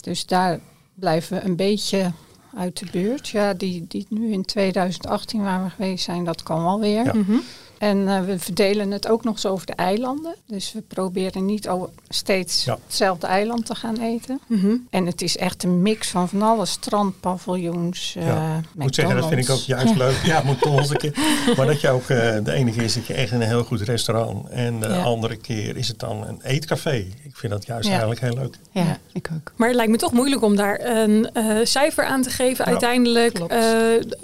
Dus 0.00 0.26
daar 0.26 0.60
blijven 0.94 1.36
we 1.36 1.44
een 1.44 1.56
beetje 1.56 2.12
uit 2.56 2.78
de 2.78 2.86
buurt. 2.92 3.28
Ja, 3.28 3.54
die, 3.54 3.84
die 3.88 4.06
nu 4.08 4.32
in 4.32 4.44
2018 4.44 5.42
waar 5.42 5.64
we 5.64 5.70
geweest 5.70 6.04
zijn, 6.04 6.24
dat 6.24 6.42
kan 6.42 6.62
wel 6.62 6.80
weer. 6.80 7.04
Ja. 7.04 7.14
Mhm. 7.14 7.36
En 7.78 8.08
eh, 8.08 8.20
we 8.24 8.38
verdelen 8.38 8.90
het 8.90 9.08
ook 9.08 9.24
nog 9.24 9.34
eens 9.34 9.46
over 9.46 9.66
de 9.66 9.72
eilanden. 9.72 10.34
Dus 10.46 10.72
we 10.72 10.80
proberen 10.80 11.44
niet 11.46 11.68
al 11.68 11.90
steeds 12.08 12.64
Ja. 12.64 12.78
hetzelfde 12.86 13.26
eiland 13.26 13.66
te 13.66 13.74
gaan 13.74 13.96
eten. 14.00 14.40
Mhm. 14.46 14.74
En 14.90 15.06
het 15.06 15.22
is 15.22 15.36
echt 15.36 15.62
een 15.62 15.82
mix 15.82 16.08
van 16.08 16.28
van 16.28 16.42
alle 16.42 16.66
strandpaviljoens. 16.66 18.14
eh 18.18 18.26
Ja. 18.26 18.58
Ik 18.58 18.64
moet 18.82 18.94
zeggen, 18.94 19.16
dat 19.16 19.28
vind 19.28 19.40
ik 19.44 19.50
ook 19.50 19.58
juist 19.60 19.96
leuk. 19.96 20.20
Ja, 20.24 20.42
moet 20.44 20.60
toch 20.60 20.78
eens 20.78 20.90
een 20.90 20.96
keer. 20.96 21.12
Maar 21.56 21.66
dat 21.66 21.80
je 21.80 21.88
ook, 21.90 22.08
eh, 22.08 22.36
de 22.44 22.52
ene 22.52 22.72
keer 22.72 22.90
zit 22.90 23.06
je 23.06 23.14
echt 23.14 23.32
in 23.32 23.40
een 23.40 23.46
heel 23.46 23.64
goed 23.64 23.80
restaurant. 23.80 24.48
En 24.48 24.80
de 24.80 24.88
Ja. 24.88 25.02
andere 25.02 25.36
keer 25.36 25.76
is 25.76 25.88
het 25.88 25.98
dan 25.98 26.26
een 26.26 26.40
eetcafé. 26.42 26.94
Ik 27.22 27.36
vind 27.36 27.52
dat 27.52 27.66
juist 27.66 27.84
Ja. 27.84 27.90
eigenlijk 27.90 28.20
heel 28.20 28.34
leuk. 28.34 28.56
Ja, 28.70 28.98
ik 29.12 29.28
ook. 29.34 29.52
Maar 29.56 29.68
het 29.68 29.76
lijkt 29.76 29.90
me 29.92 29.98
toch 29.98 30.12
moeilijk 30.12 30.42
om 30.42 30.56
daar 30.56 30.80
een 30.80 31.30
eh, 31.32 31.56
cijfer 31.62 32.04
aan 32.04 32.22
te 32.22 32.30
geven 32.30 32.64
Ja, 32.64 32.70
uiteindelijk. 32.70 33.38
eh, 33.38 33.60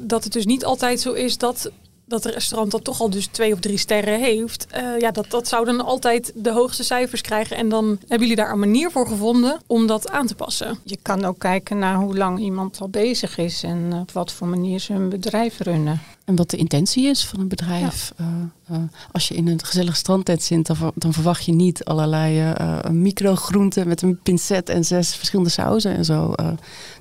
dat 0.01 0.25
het 0.25 0.33
dus 0.33 0.45
niet 0.47 0.65
altijd 0.65 1.01
zo 1.01 1.13
is 1.13 1.39
dat 1.39 1.71
dat 2.07 2.25
restaurant 2.25 2.71
dat 2.71 2.85
toch 2.85 3.01
al 3.01 3.11
dus 3.11 3.27
twee 3.27 3.53
of 3.53 3.61
drie 3.61 3.79
sterren 3.79 4.21
heeft. 4.21 4.67
eh, 4.71 4.83
ja, 4.99 5.11
dat, 5.11 5.31
dat 5.31 5.49
zou 5.49 5.65
dan 5.65 5.85
altijd 5.85 6.33
de 6.35 6.51
hoogste 6.53 6.85
cijfers 6.85 7.21
krijgen. 7.21 7.57
En 7.57 7.69
dan 7.69 7.87
hebben 8.01 8.21
jullie 8.29 8.37
daar 8.37 8.53
een 8.53 8.59
manier 8.59 8.91
voor 8.91 9.07
gevonden 9.07 9.61
om 9.67 9.87
dat 9.87 10.11
aan 10.11 10.27
te 10.27 10.35
passen. 10.35 10.79
Je 10.83 10.99
kan 11.03 11.25
ook 11.25 11.39
kijken 11.39 11.79
naar 11.79 11.95
hoe 11.97 12.17
lang 12.17 12.39
iemand 12.39 12.81
al 12.81 12.89
bezig 12.89 13.39
is 13.39 13.63
en 13.63 13.87
eh, 13.93 13.99
op 14.01 14.13
wat 14.13 14.33
voor 14.33 14.47
manier 14.47 14.79
ze 14.79 14.93
hun 14.93 15.09
bedrijf 15.09 15.59
runnen. 15.59 16.01
En 16.25 16.37
wat 16.37 16.51
de 16.51 16.57
intentie 16.57 17.07
is 17.07 17.25
van 17.27 17.41
een 17.41 17.49
bedrijf. 17.49 18.13
Eh, 18.17 18.27
eh, 18.69 18.83
als 19.13 19.29
je 19.29 19.35
in 19.35 19.49
een 19.49 19.65
gezellig 19.65 19.97
strandtent 19.97 20.43
zit, 20.43 20.67
dan, 20.67 20.77
ver- 20.77 20.93
dan 20.95 21.13
verwacht 21.13 21.45
je 21.45 21.53
niet 21.53 21.85
allerlei 21.85 22.55
microgroenten 22.91 23.89
met 23.89 24.03
een 24.03 24.19
pincet 24.23 24.69
en 24.69 24.85
zes 24.85 25.15
verschillende 25.17 25.51
sauzen 25.51 25.97
en 25.97 26.05
zo. 26.05 26.33
eh. 26.33 26.49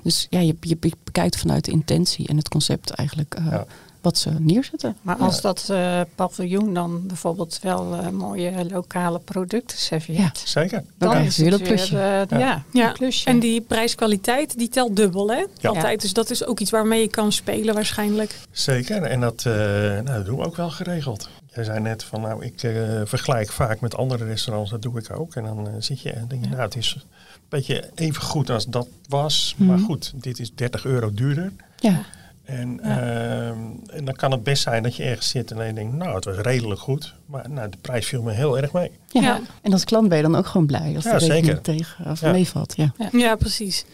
dus 0.02 0.26
ja, 0.30 0.38
je, 0.40 0.56
je 0.60 0.78
bekijkt 1.04 1.36
vanuit 1.36 1.64
de 1.64 1.70
intentie 1.70 2.28
en 2.28 2.36
het 2.36 2.48
concept 2.48 2.90
eigenlijk 2.90 3.34
eh, 3.34 3.46
Ja. 3.50 3.66
Wat 4.04 4.18
ze 4.18 4.30
neerzetten. 4.38 4.96
Maar 5.02 5.16
als 5.16 5.40
dat 5.40 5.68
eh, 5.70 6.00
paviljoen 6.14 6.74
dan 6.74 7.06
bijvoorbeeld 7.06 7.58
wel 7.62 7.94
eh, 7.94 8.08
mooie 8.08 8.52
lokale 8.70 9.18
producten 9.18 9.78
serveert, 9.78 10.42
Zeker. 10.44 10.84
dan 10.98 11.10
Ja, 11.10 11.18
is 11.18 11.36
weer 11.36 11.50
het 11.50 11.58
dat 11.58 11.68
plusje. 11.68 11.96
Ja. 11.96 12.26
ja. 12.38 12.62
Ja, 12.72 12.86
een 12.88 12.92
plusje. 12.92 13.26
En 13.28 13.38
die 13.38 13.60
prijskwaliteit, 13.60 14.58
die 14.58 14.68
telt 14.68 14.96
dubbel 14.96 15.30
hè? 15.30 15.44
Ja. 15.60 15.68
Altijd. 15.68 16.00
Dus 16.00 16.12
dat 16.12 16.30
is 16.30 16.44
ook 16.46 16.60
iets 16.60 16.70
waarmee 16.70 17.00
je 17.00 17.08
kan 17.08 17.32
spelen 17.32 17.74
waarschijnlijk. 17.74 18.38
Zeker. 18.50 19.02
En 19.02 19.20
dat, 19.20 19.44
eh, 19.46 19.52
nou, 19.52 20.04
dat 20.04 20.24
doen 20.26 20.38
we 20.38 20.44
ook 20.44 20.56
wel 20.56 20.70
geregeld. 20.70 21.28
Jij 21.54 21.64
zei 21.64 21.80
net 21.80 22.04
van 22.04 22.20
nou, 22.20 22.44
ik 22.44 22.62
eh, 22.62 23.00
vergelijk 23.04 23.50
vaak 23.52 23.80
met 23.80 23.96
andere 23.96 24.24
restaurants. 24.24 24.70
Dat 24.70 24.82
doe 24.82 24.98
ik 24.98 25.16
ook. 25.16 25.34
En 25.34 25.44
dan 25.44 25.68
zit 25.78 26.00
je 26.00 26.10
en 26.10 26.24
denk 26.28 26.44
je, 26.44 26.50
nou, 26.50 26.62
het 26.62 26.76
is 26.76 26.94
een 26.94 27.40
beetje 27.48 27.90
even 27.94 28.22
goed 28.22 28.50
als 28.50 28.66
dat 28.66 28.88
was. 29.08 29.54
Maar 29.58 29.76
Mhm. 29.76 29.84
goed, 29.86 30.12
dit 30.14 30.38
is 30.38 30.54
30 30.54 30.84
euro 30.84 31.12
duurder. 31.14 31.52
Ja, 31.78 32.00
En, 32.44 32.80
ehm, 32.80 33.58
en 33.96 34.04
dan 34.04 34.14
kan 34.14 34.30
het 34.30 34.42
best 34.42 34.62
zijn 34.62 34.82
dat 34.82 34.96
je 34.96 35.02
ergens 35.02 35.28
zit 35.28 35.50
en 35.50 35.56
dan 35.56 35.66
je 35.66 35.72
denkt, 35.72 35.94
nou, 35.96 36.14
het 36.14 36.24
was 36.24 36.36
redelijk 36.36 36.80
goed. 36.80 37.14
Maar 37.26 37.50
nou, 37.50 37.68
de 37.70 37.76
prijs 37.80 38.06
viel 38.06 38.22
me 38.22 38.32
heel 38.32 38.58
erg 38.58 38.72
mee. 38.72 38.90
ja. 39.08 39.20
Ja. 39.20 39.40
en 39.62 39.72
als 39.72 39.84
klant 39.84 40.08
ben 40.08 40.16
je 40.16 40.22
dan 40.22 40.36
ook 40.36 40.46
gewoon 40.46 40.66
blij 40.66 40.92
als 40.94 41.04
Ja, 41.04 41.10
de 41.12 41.18
rekening 41.18 41.44
zeker. 41.46 41.60
tegen 41.60 42.10
of 42.10 42.20
Ja. 42.20 42.30
meevalt. 42.30 42.74
Ja. 42.76 42.92
Ja. 43.12 43.36
precies. 43.36 43.84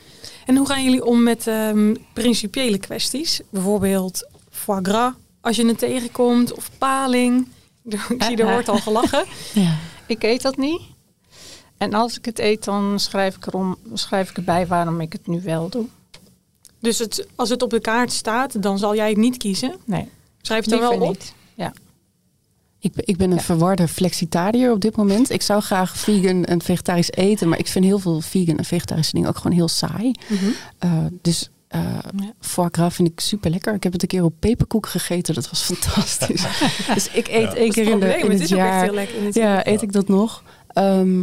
En 0.47 0.57
hoe 0.57 0.67
gaan 0.67 0.85
jullie 0.85 1.05
om 1.05 1.23
met 1.23 1.47
ehm, 1.47 1.95
principiële 2.13 2.79
kwesties? 2.79 3.41
Bijvoorbeeld 3.51 4.29
foie 4.51 4.81
gras, 4.85 5.13
als 5.41 5.57
je 5.57 5.67
het 5.67 5.79
tegenkomt, 5.79 6.55
of 6.55 6.71
paling. 6.79 7.47
Ik 8.09 8.23
zie, 8.23 8.37
er 8.37 8.51
wordt 8.53 8.69
al 8.69 8.79
gelachen. 8.89 9.25
Ja. 9.55 9.77
Ik 10.07 10.23
eet 10.23 10.43
dat 10.43 10.57
niet. 10.57 10.81
En 11.79 11.95
als 11.95 12.19
ik 12.19 12.25
het 12.25 12.39
eet, 12.39 12.65
dan 12.65 13.01
schrijf 13.01 13.37
ik, 13.37 13.47
erom, 13.47 13.77
schrijf 13.95 14.31
ik 14.31 14.37
erbij 14.37 14.67
waarom 14.67 15.01
ik 15.01 15.13
het 15.13 15.27
nu 15.27 15.41
wel 15.43 15.69
doe. 15.69 15.87
Dus 16.81 16.99
het, 16.99 17.27
als 17.35 17.49
het 17.49 17.63
op 17.63 17.71
de 17.71 17.81
kaart 17.81 18.13
staat, 18.13 18.63
dan 18.63 18.79
zal 18.79 18.95
jij 18.95 19.09
het 19.09 19.17
niet 19.19 19.37
kiezen. 19.37 19.75
Nee, 19.85 20.09
Schrijf 20.43 20.65
het 20.65 20.75
er 20.75 20.81
wel 20.81 21.01
op. 21.01 21.09
niet. 21.09 21.35
Ja. 21.55 21.73
Ik, 22.79 22.93
ben- 22.93 23.07
ik 23.07 23.17
ben 23.17 23.31
een 23.31 23.37
Ja. 23.37 23.43
verwarde 23.43 23.89
flexitariër 23.89 24.73
op 24.73 24.81
dit 24.81 24.97
moment. 24.97 25.31
Ik 25.31 25.43
zou 25.43 25.61
graag 25.63 25.97
vegan 25.97 26.45
en 26.45 26.63
vegetarisch 26.63 27.11
eten, 27.11 27.49
maar 27.49 27.59
ik 27.59 27.67
vind 27.67 27.85
heel 27.85 27.99
veel 27.99 28.21
vegan 28.21 28.59
en 28.59 28.65
vegetarische 28.65 29.13
dingen 29.15 29.29
ook 29.29 29.37
gewoon 29.37 29.57
heel 29.57 29.69
saai. 29.69 30.13
Mhm. 30.29 30.45
Eh, 30.79 31.05
dus 31.23 31.49
eh 31.69 31.81
Ja. 32.17 32.33
foie 32.41 32.69
gras 32.73 32.95
vind 32.95 33.09
ik 33.09 33.21
super 33.21 33.51
lekker. 33.51 33.75
Ik 33.75 33.83
heb 33.83 33.93
het 33.93 34.03
een 34.03 34.09
keer 34.09 34.25
op 34.25 34.35
peperkoek 34.39 34.87
gegeten, 34.87 35.35
dat 35.35 35.51
was 35.51 35.63
fantastisch. 35.73 36.43
dus 36.95 37.09
ik 37.11 37.29
eet 37.29 37.41
Ja. 37.53 37.55
één 37.55 37.71
keer 37.73 37.89
in, 37.89 38.01
de, 38.01 38.07
in 38.07 38.13
Het 38.31 38.33
het 38.33 38.41
is 38.41 38.53
ook 38.53 38.59
echt 38.59 38.69
jaar. 38.69 38.83
heel 38.83 38.95
lekker. 38.95 39.23
natuurlijk. 39.23 39.65
Ja, 39.67 39.73
eet 39.73 39.83
ik 39.83 39.93
dat 39.93 40.09
nog? 40.09 40.43
Ehm, 40.69 41.23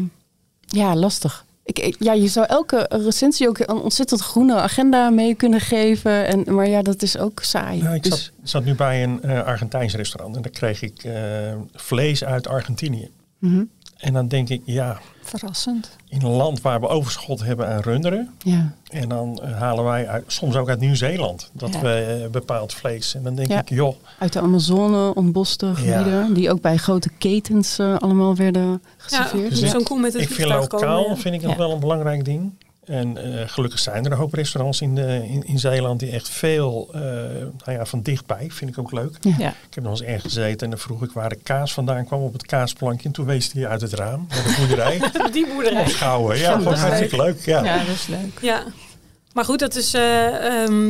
ja, 0.60 0.96
lastig. 0.96 1.46
Ik, 1.68 1.80
ik- 1.80 1.96
ja, 2.00 2.14
je 2.14 2.28
zou 2.28 2.46
elke 2.46 2.86
recensie 2.90 3.48
ook 3.48 3.60
een 3.60 3.70
ontzettend 3.82 4.22
groene 4.22 4.56
agenda 4.56 5.10
mee 5.10 5.36
kunnen 5.36 5.60
geven. 5.60 6.28
En, 6.28 6.56
maar 6.56 6.70
ja, 6.70 6.82
dat 6.82 7.02
is 7.02 7.18
ook 7.18 7.40
saai. 7.44 7.82
Nou, 7.82 7.96
ik 7.96 8.04
dus, 8.04 8.12
zat, 8.12 8.32
zat 8.44 8.66
nu 8.66 8.76
bij 8.76 9.04
een 9.04 9.22
eh, 9.22 9.44
Argentijns 9.44 9.96
restaurant 9.96 10.36
en 10.36 10.42
daar 10.42 10.52
kreeg 10.52 10.82
ik 10.82 11.04
eh, 11.04 11.14
vlees 11.74 12.24
uit 12.24 12.48
Argentinië. 12.48 13.10
Mhm. 13.40 13.64
En 13.98 14.14
dan 14.14 14.28
denk 14.28 14.50
ik, 14.50 14.62
ja, 14.66 15.00
Verrassend. 15.22 15.96
in 16.10 16.22
een 16.22 16.32
land 16.32 16.62
waar 16.62 16.80
we 16.80 16.88
overschot 16.88 17.44
hebben 17.44 17.68
aan 17.68 17.80
runderen. 17.82 18.30
ja. 18.44 18.74
En 18.88 19.10
dan 19.10 19.40
eh, 19.44 19.58
halen 19.60 19.84
wij 19.84 20.08
uit, 20.08 20.24
soms 20.28 20.56
ook 20.56 20.70
uit 20.70 20.80
Nieuw-Zeeland 20.80 21.50
dat 21.54 21.74
Ja. 21.74 21.82
we 21.82 22.20
eh, 22.24 22.30
bepaald 22.32 22.74
vlees. 22.74 23.16
En 23.16 23.24
dan 23.24 23.36
denk 23.36 23.50
Ja. 23.50 23.60
ik, 23.60 23.70
joh, 23.70 23.96
Uit 24.20 24.34
de 24.34 24.40
Amazone 24.40 25.16
ontboste 25.16 25.76
gebieden, 25.76 26.34
die 26.34 26.52
ook 26.52 26.62
bij 26.62 26.78
grote 26.78 27.10
ketens 27.18 27.80
eh, 27.80 27.96
allemaal 27.98 28.36
werden 28.36 28.70
Ja, 28.72 28.80
geserveerd. 28.98 29.50
Dus 29.50 29.60
dus 29.60 29.70
ik- 29.70 29.76
zo'n 29.76 29.84
koe 29.84 30.00
met 30.00 30.14
het 30.14 30.22
ik 30.22 30.30
vind 30.30 30.50
lokaal 30.50 30.80
komen. 30.80 31.18
vind 31.18 31.36
ik 31.36 31.42
nog 31.42 31.56
wel 31.56 31.72
een 31.72 31.80
belangrijk 31.80 32.26
ding. 32.26 32.52
En 32.88 33.40
eh, 33.40 33.48
gelukkig 33.48 33.80
zijn 33.80 34.06
er 34.06 34.12
een 34.12 34.18
hoop 34.18 34.34
restaurants 34.34 34.82
in, 34.82 34.96
de, 34.96 35.28
in, 35.28 35.44
in 35.48 35.60
Zeeland 35.60 36.00
die 36.00 36.12
echt 36.12 36.30
veel, 36.30 36.90
eh, 36.94 37.02
nou 37.66 37.78
ja, 37.78 37.86
van 37.86 38.02
dichtbij, 38.02 38.48
vind 38.50 38.72
ik 38.72 38.78
ook 38.78 38.92
leuk. 38.92 39.18
Ja. 39.22 39.36
Ja. 39.38 39.50
Ik 39.50 39.74
heb 39.74 39.84
nog 39.84 39.92
eens 39.92 40.02
ergens 40.02 40.34
gezeten 40.34 40.60
en 40.60 40.70
dan 40.70 40.80
vroeg 40.80 41.04
ik 41.04 41.12
waar 41.12 41.30
de 41.30 41.40
kaas 41.44 41.74
vandaan 41.74 42.06
kwam 42.06 42.22
op 42.22 42.34
het 42.34 42.46
kaasplankje. 42.46 43.08
En 43.08 43.14
toen 43.14 43.26
wees 43.26 43.52
hij 43.54 43.68
uit 43.68 43.82
het 43.82 43.94
raam 43.94 44.26
naar 44.30 44.44
de 44.44 44.56
boerderij. 44.58 45.00
Die 45.32 45.48
boerderij. 45.48 45.88
Schouwen, 45.88 46.38
ja, 46.38 46.48
gewoon 46.48 46.64
Vandaar. 46.64 46.82
hartstikke 46.82 47.16
leuk. 47.16 47.46
Ja. 47.46 47.64
Ja, 47.64 47.78
dat 47.78 47.96
is 47.96 48.08
leuk. 48.08 48.40
Ja. 48.42 48.64
Maar 49.34 49.46
goed, 49.46 49.60
dat 49.60 49.76
is, 49.76 49.94
eh, 49.94 50.64
ehm, 50.64 50.88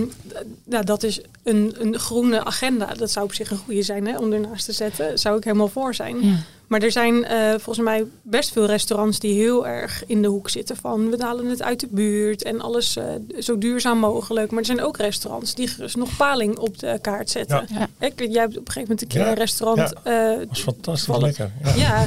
nou, 0.64 0.84
dat 0.84 1.04
is 1.04 1.22
een, 1.44 1.76
een 1.80 2.00
groene 2.00 2.46
agenda. 2.46 2.86
Dat 2.94 3.12
zou 3.12 3.26
op 3.26 3.34
zich 3.34 3.52
een 3.52 3.58
goede 3.58 3.82
zijn 3.82 4.08
hè, 4.08 4.18
om 4.18 4.34
ernaast 4.34 4.66
te 4.66 4.72
zetten. 4.72 5.20
Zou 5.20 5.38
ik 5.38 5.44
helemaal 5.44 5.68
voor 5.68 5.96
zijn. 5.96 6.26
Ja. 6.26 6.36
Maar 6.68 6.82
er 6.82 6.92
zijn 6.92 7.26
eh, 7.26 7.50
volgens 7.50 7.80
mij 7.86 8.06
best 8.22 8.52
veel 8.52 8.66
restaurants 8.66 9.20
die 9.20 9.34
heel 9.42 9.68
erg 9.68 10.04
in 10.06 10.22
de 10.22 10.28
hoek 10.28 10.50
zitten 10.50 10.76
van 10.76 11.10
we 11.10 11.24
halen 11.24 11.46
het 11.46 11.62
uit 11.62 11.80
de 11.80 11.88
buurt 11.92 12.44
en 12.44 12.62
alles 12.62 12.96
eh, 12.96 13.04
zo 13.40 13.58
duurzaam 13.58 13.98
mogelijk. 13.98 14.50
Maar 14.52 14.60
er 14.60 14.66
zijn 14.66 14.82
ook 14.82 14.98
restaurants 14.98 15.56
die 15.56 15.68
gerust 15.68 15.96
nog 15.96 16.16
paling 16.18 16.58
op 16.58 16.80
de 16.80 16.98
kaart 17.02 17.30
zetten. 17.30 17.68
Ja. 17.74 17.88
Ik, 18.08 18.14
jij 18.20 18.42
hebt 18.42 18.58
op 18.58 18.68
een 18.68 18.74
gegeven 18.74 18.82
moment 18.82 19.02
een 19.02 19.08
keer 19.08 19.20
Ja, 19.22 19.28
een 19.28 19.34
restaurant. 19.36 19.94
ja. 20.04 20.32
eh, 20.40 20.48
was 20.48 20.62
fantastisch 20.62 21.06
Vallen. 21.06 21.22
lekker. 21.24 21.52
Ja. 21.76 22.06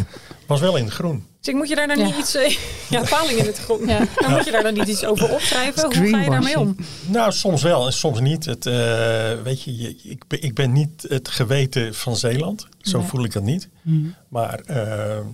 Was 0.50 0.60
wel 0.60 0.76
in 0.76 0.84
het 0.84 0.92
groen. 0.92 1.26
Dus 1.38 1.48
ik 1.48 1.54
moet 1.54 1.68
je 1.68 1.74
daar 1.74 1.86
dan 1.86 1.98
Ja. 1.98 2.04
niet 2.04 2.16
iets... 2.16 2.34
eh, 2.34 2.56
ja, 2.90 3.02
paling 3.08 3.38
in 3.38 3.46
het 3.46 3.58
groen. 3.58 3.86
Ja. 3.86 4.06
Dan 4.14 4.30
moet 4.30 4.44
je 4.44 4.50
daar 4.50 4.62
dan 4.62 4.74
niet 4.74 4.88
iets 4.88 5.04
over 5.04 5.30
opschrijven. 5.32 5.84
Hoe 5.84 6.08
ga 6.08 6.20
je 6.20 6.30
daarmee 6.30 6.58
om? 6.58 6.76
Nou, 7.06 7.32
soms 7.32 7.62
wel 7.62 7.86
en 7.86 7.92
soms 7.92 8.20
niet. 8.20 8.44
Het, 8.44 8.66
eh, 8.66 9.32
weet 9.42 9.62
je, 9.62 9.76
je- 9.78 9.96
ik, 10.02 10.24
ben, 10.26 10.42
ik 10.42 10.54
ben 10.54 10.72
niet 10.72 11.04
het 11.08 11.28
geweten 11.28 11.94
van 11.94 12.16
Zeeland. 12.16 12.66
Zo 12.80 12.98
Nee. 12.98 13.06
voel 13.06 13.24
ik 13.24 13.32
dat 13.32 13.42
niet. 13.42 13.68
Mhm. 13.82 14.06
Maar 14.28 14.60
eh, 14.60 14.76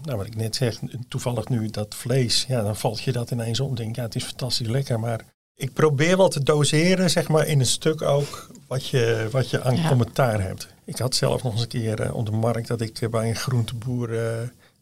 nou, 0.02 0.16
wat 0.16 0.26
ik 0.26 0.36
net 0.36 0.56
zeg, 0.56 0.78
toevallig 1.08 1.48
nu 1.48 1.68
dat 1.70 1.94
vlees, 1.94 2.44
ja, 2.48 2.62
dan 2.62 2.76
valt 2.76 3.02
je 3.02 3.12
dat 3.12 3.30
ineens 3.30 3.60
om. 3.60 3.74
Denk, 3.74 3.96
ja, 3.96 4.02
het 4.02 4.14
is 4.14 4.24
fantastisch 4.24 4.68
lekker. 4.68 5.00
Maar 5.00 5.20
ik 5.54 5.72
probeer 5.72 6.16
wel 6.16 6.28
te 6.28 6.42
doseren, 6.42 7.10
zeg 7.10 7.28
maar, 7.28 7.46
in 7.46 7.60
een 7.60 7.66
stuk 7.66 8.02
ook 8.02 8.48
wat 8.66 8.88
je, 8.88 9.28
wat 9.30 9.50
je 9.50 9.62
aan 9.62 9.76
Ja. 9.76 9.88
commentaar 9.88 10.40
hebt. 10.42 10.68
Ik 10.84 10.98
had 10.98 11.14
zelf 11.14 11.42
nog 11.42 11.52
eens 11.52 11.62
een 11.62 11.68
keer 11.68 12.12
op 12.14 12.26
de 12.26 12.32
markt 12.32 12.68
dat 12.68 12.80
ik 12.80 13.10
bij 13.10 13.28
een 13.28 13.36
groenteboer 13.36 14.18
eh, 14.26 14.32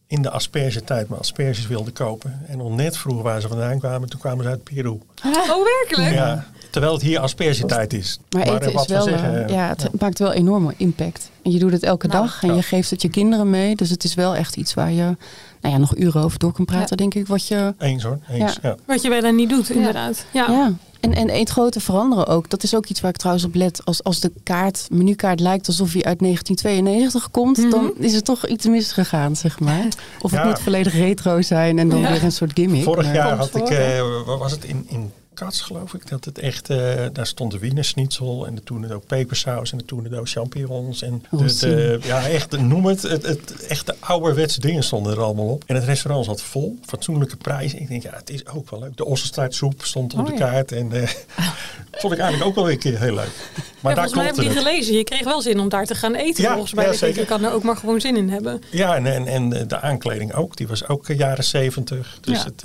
in 0.07 0.21
de 0.21 0.29
aspergetijd 0.29 1.09
mijn 1.09 1.21
asperges 1.21 1.67
wilde 1.67 1.91
kopen. 1.91 2.41
En 2.47 2.57
nog 2.57 2.75
net 2.75 2.97
vroeg 2.97 3.21
waar 3.21 3.41
ze 3.41 3.47
vandaan 3.47 3.79
kwamen, 3.79 4.09
toen 4.09 4.19
kwamen 4.19 4.43
ze 4.43 4.49
uit 4.49 4.63
Peru. 4.63 4.99
Oh, 5.25 5.63
werkelijk? 5.63 6.13
Ja, 6.13 6.45
Terwijl 6.75 6.95
het 6.95 7.03
hier 7.03 7.19
aspergetijd 7.19 7.93
is. 7.93 8.19
Maar 8.29 8.41
eten 8.41 8.61
eh, 8.61 8.81
is 8.81 8.87
wel, 8.87 9.01
zeggen, 9.01 9.47
eh, 9.47 9.53
ja, 9.53 9.67
het 9.67 10.01
maakt 10.01 10.19
wel 10.19 10.33
enorme 10.33 10.73
impact. 10.77 11.29
En 11.43 11.51
je 11.51 11.59
doet 11.59 11.71
het 11.71 11.83
elke 11.83 12.07
Nou, 12.07 12.23
dag 12.23 12.43
en 12.43 12.49
ja. 12.49 12.55
je 12.55 12.61
geeft 12.61 12.89
het 12.89 13.01
je 13.01 13.09
kinderen 13.09 13.49
mee. 13.49 13.75
Dus 13.75 13.89
het 13.89 14.03
is 14.03 14.13
wel 14.13 14.35
echt 14.35 14.55
iets 14.55 14.73
waar 14.73 14.91
je 14.91 15.17
nou 15.61 15.73
ja, 15.73 15.77
nog 15.77 15.97
uren 15.97 16.21
over 16.21 16.39
door 16.39 16.51
kan 16.51 16.65
praten, 16.65 16.97
denk 16.97 17.13
ik. 17.13 17.27
Wat 17.27 17.47
je, 17.47 17.73
Eens 17.77 18.03
hoor, 18.03 18.19
eens. 18.29 18.57
Ja. 18.61 18.75
Wat 18.85 19.01
je 19.01 19.09
wel 19.09 19.23
en 19.23 19.35
niet 19.35 19.49
doet, 19.49 19.69
inderdaad. 19.69 20.25
Ja. 20.31 20.73
En, 21.05 21.13
en 21.13 21.35
eet 21.35 21.49
grote 21.49 21.79
veranderen 21.79 22.27
ook. 22.27 22.49
Dat 22.49 22.63
is 22.63 22.75
ook 22.75 22.85
iets 22.85 23.01
waar 23.01 23.09
ik 23.11 23.17
trouwens 23.17 23.45
op 23.45 23.55
let. 23.55 23.81
Als, 23.85 24.03
als 24.03 24.19
de 24.19 24.31
kaart, 24.43 24.87
menukaart 24.91 25.39
lijkt 25.39 25.67
alsof 25.67 25.93
hij 25.93 26.03
uit 26.03 26.19
1992 26.19 27.31
komt, 27.31 27.57
Mhm. 27.57 27.69
dan 27.69 27.91
is 27.97 28.13
er 28.13 28.23
toch 28.23 28.47
iets 28.47 28.65
misgegaan, 28.65 29.35
zeg 29.35 29.59
maar. 29.59 29.87
Of 30.21 30.31
het 30.31 30.39
Ja. 30.39 30.45
moet 30.47 30.59
volledig 30.59 30.93
retro 30.93 31.41
zijn 31.41 31.79
en 31.79 31.89
dan 31.89 31.99
Ja. 31.99 32.11
weer 32.11 32.23
een 32.23 32.31
soort 32.31 32.51
gimmick. 32.53 32.83
Vorig 32.83 33.05
Maar- 33.05 33.15
jaar 33.15 33.37
had 33.37 33.55
ik, 33.55 33.69
eh, 33.69 34.01
wat 34.25 34.39
was 34.39 34.51
het 34.51 34.63
in, 34.63 34.85
in 34.89 35.11
Kats 35.35 35.61
geloof 35.61 35.93
ik, 35.93 36.09
dat 36.09 36.25
het 36.25 36.39
echt, 36.39 36.69
eh, 36.69 36.77
daar 37.13 37.27
stond 37.27 37.51
de 37.51 37.59
Wiener 37.59 37.83
Schnitzel 37.85 38.47
en 38.47 38.55
de 38.55 38.63
toenendoos 38.63 39.01
pepersaus 39.07 39.71
en 39.71 39.77
de 39.77 39.85
toenendoos 39.85 40.31
champignons 40.31 41.01
en 41.01 41.23
de, 41.31 41.55
de, 41.59 41.99
ja 42.03 42.27
echt, 42.27 42.57
noem 42.59 42.85
het, 42.85 43.01
het, 43.01 43.23
het 43.25 43.65
echte 43.67 43.95
ouderwetse 43.99 44.59
dingen 44.59 44.83
stonden 44.83 45.13
er 45.13 45.21
allemaal 45.21 45.47
op. 45.47 45.63
En 45.67 45.75
het 45.75 45.83
restaurant 45.83 46.25
zat 46.25 46.41
vol, 46.41 46.77
fatsoenlijke 46.85 47.35
prijzen. 47.35 47.79
Ik 47.79 47.87
denk, 47.87 48.03
ja, 48.03 48.11
het 48.15 48.29
is 48.29 48.47
ook 48.47 48.69
wel 48.69 48.79
leuk. 48.79 48.97
De 48.97 49.05
Ossenstaartsoep 49.05 49.83
stond 49.85 50.13
op 50.13 50.19
Oh, 50.19 50.25
de 50.25 50.31
ja. 50.31 50.37
kaart 50.37 50.71
en 50.71 50.91
eh 50.91 51.09
vond 52.01 52.13
ik 52.13 52.19
eigenlijk 52.19 52.49
ook 52.49 52.55
wel 52.55 52.63
weer 52.63 52.73
een 52.73 52.79
keer 52.79 52.99
heel 52.99 53.13
leuk. 53.15 53.49
Maar 53.81 53.95
Ja, 53.95 54.01
daar 54.01 54.09
volgens 54.09 54.13
mij 54.13 54.25
heb 54.25 54.35
die 54.35 54.47
het. 54.49 54.57
gelezen. 54.57 54.95
Je 54.97 55.03
kreeg 55.03 55.23
wel 55.23 55.41
zin 55.41 55.59
om 55.59 55.69
daar 55.69 55.85
te 55.85 55.95
gaan 55.95 56.15
eten. 56.15 56.43
Ja, 56.43 56.51
volgens 56.51 56.73
mij. 56.73 56.85
ja, 56.99 57.05
je 57.05 57.25
kan 57.25 57.43
er 57.43 57.51
ook 57.51 57.63
maar 57.63 57.77
gewoon 57.77 58.01
zin 58.01 58.15
in 58.17 58.29
hebben. 58.29 58.61
Ja, 58.71 58.95
en, 58.95 59.05
en, 59.05 59.27
en 59.27 59.67
de- 59.67 59.81
aankleding 59.81 60.33
ook. 60.33 60.57
Die 60.57 60.67
was 60.67 60.87
ook 60.87 61.09
eh, 61.09 61.17
jaren 61.17 61.43
zeventig. 61.43 62.17
Dus 62.21 62.43
het, 62.43 62.61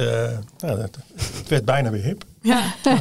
nou, 0.59 0.81
het 0.81 0.97
werd 1.49 1.65
bijna 1.65 1.91
weer 1.91 2.03
hip. 2.03 2.25
Ja. 2.43 2.75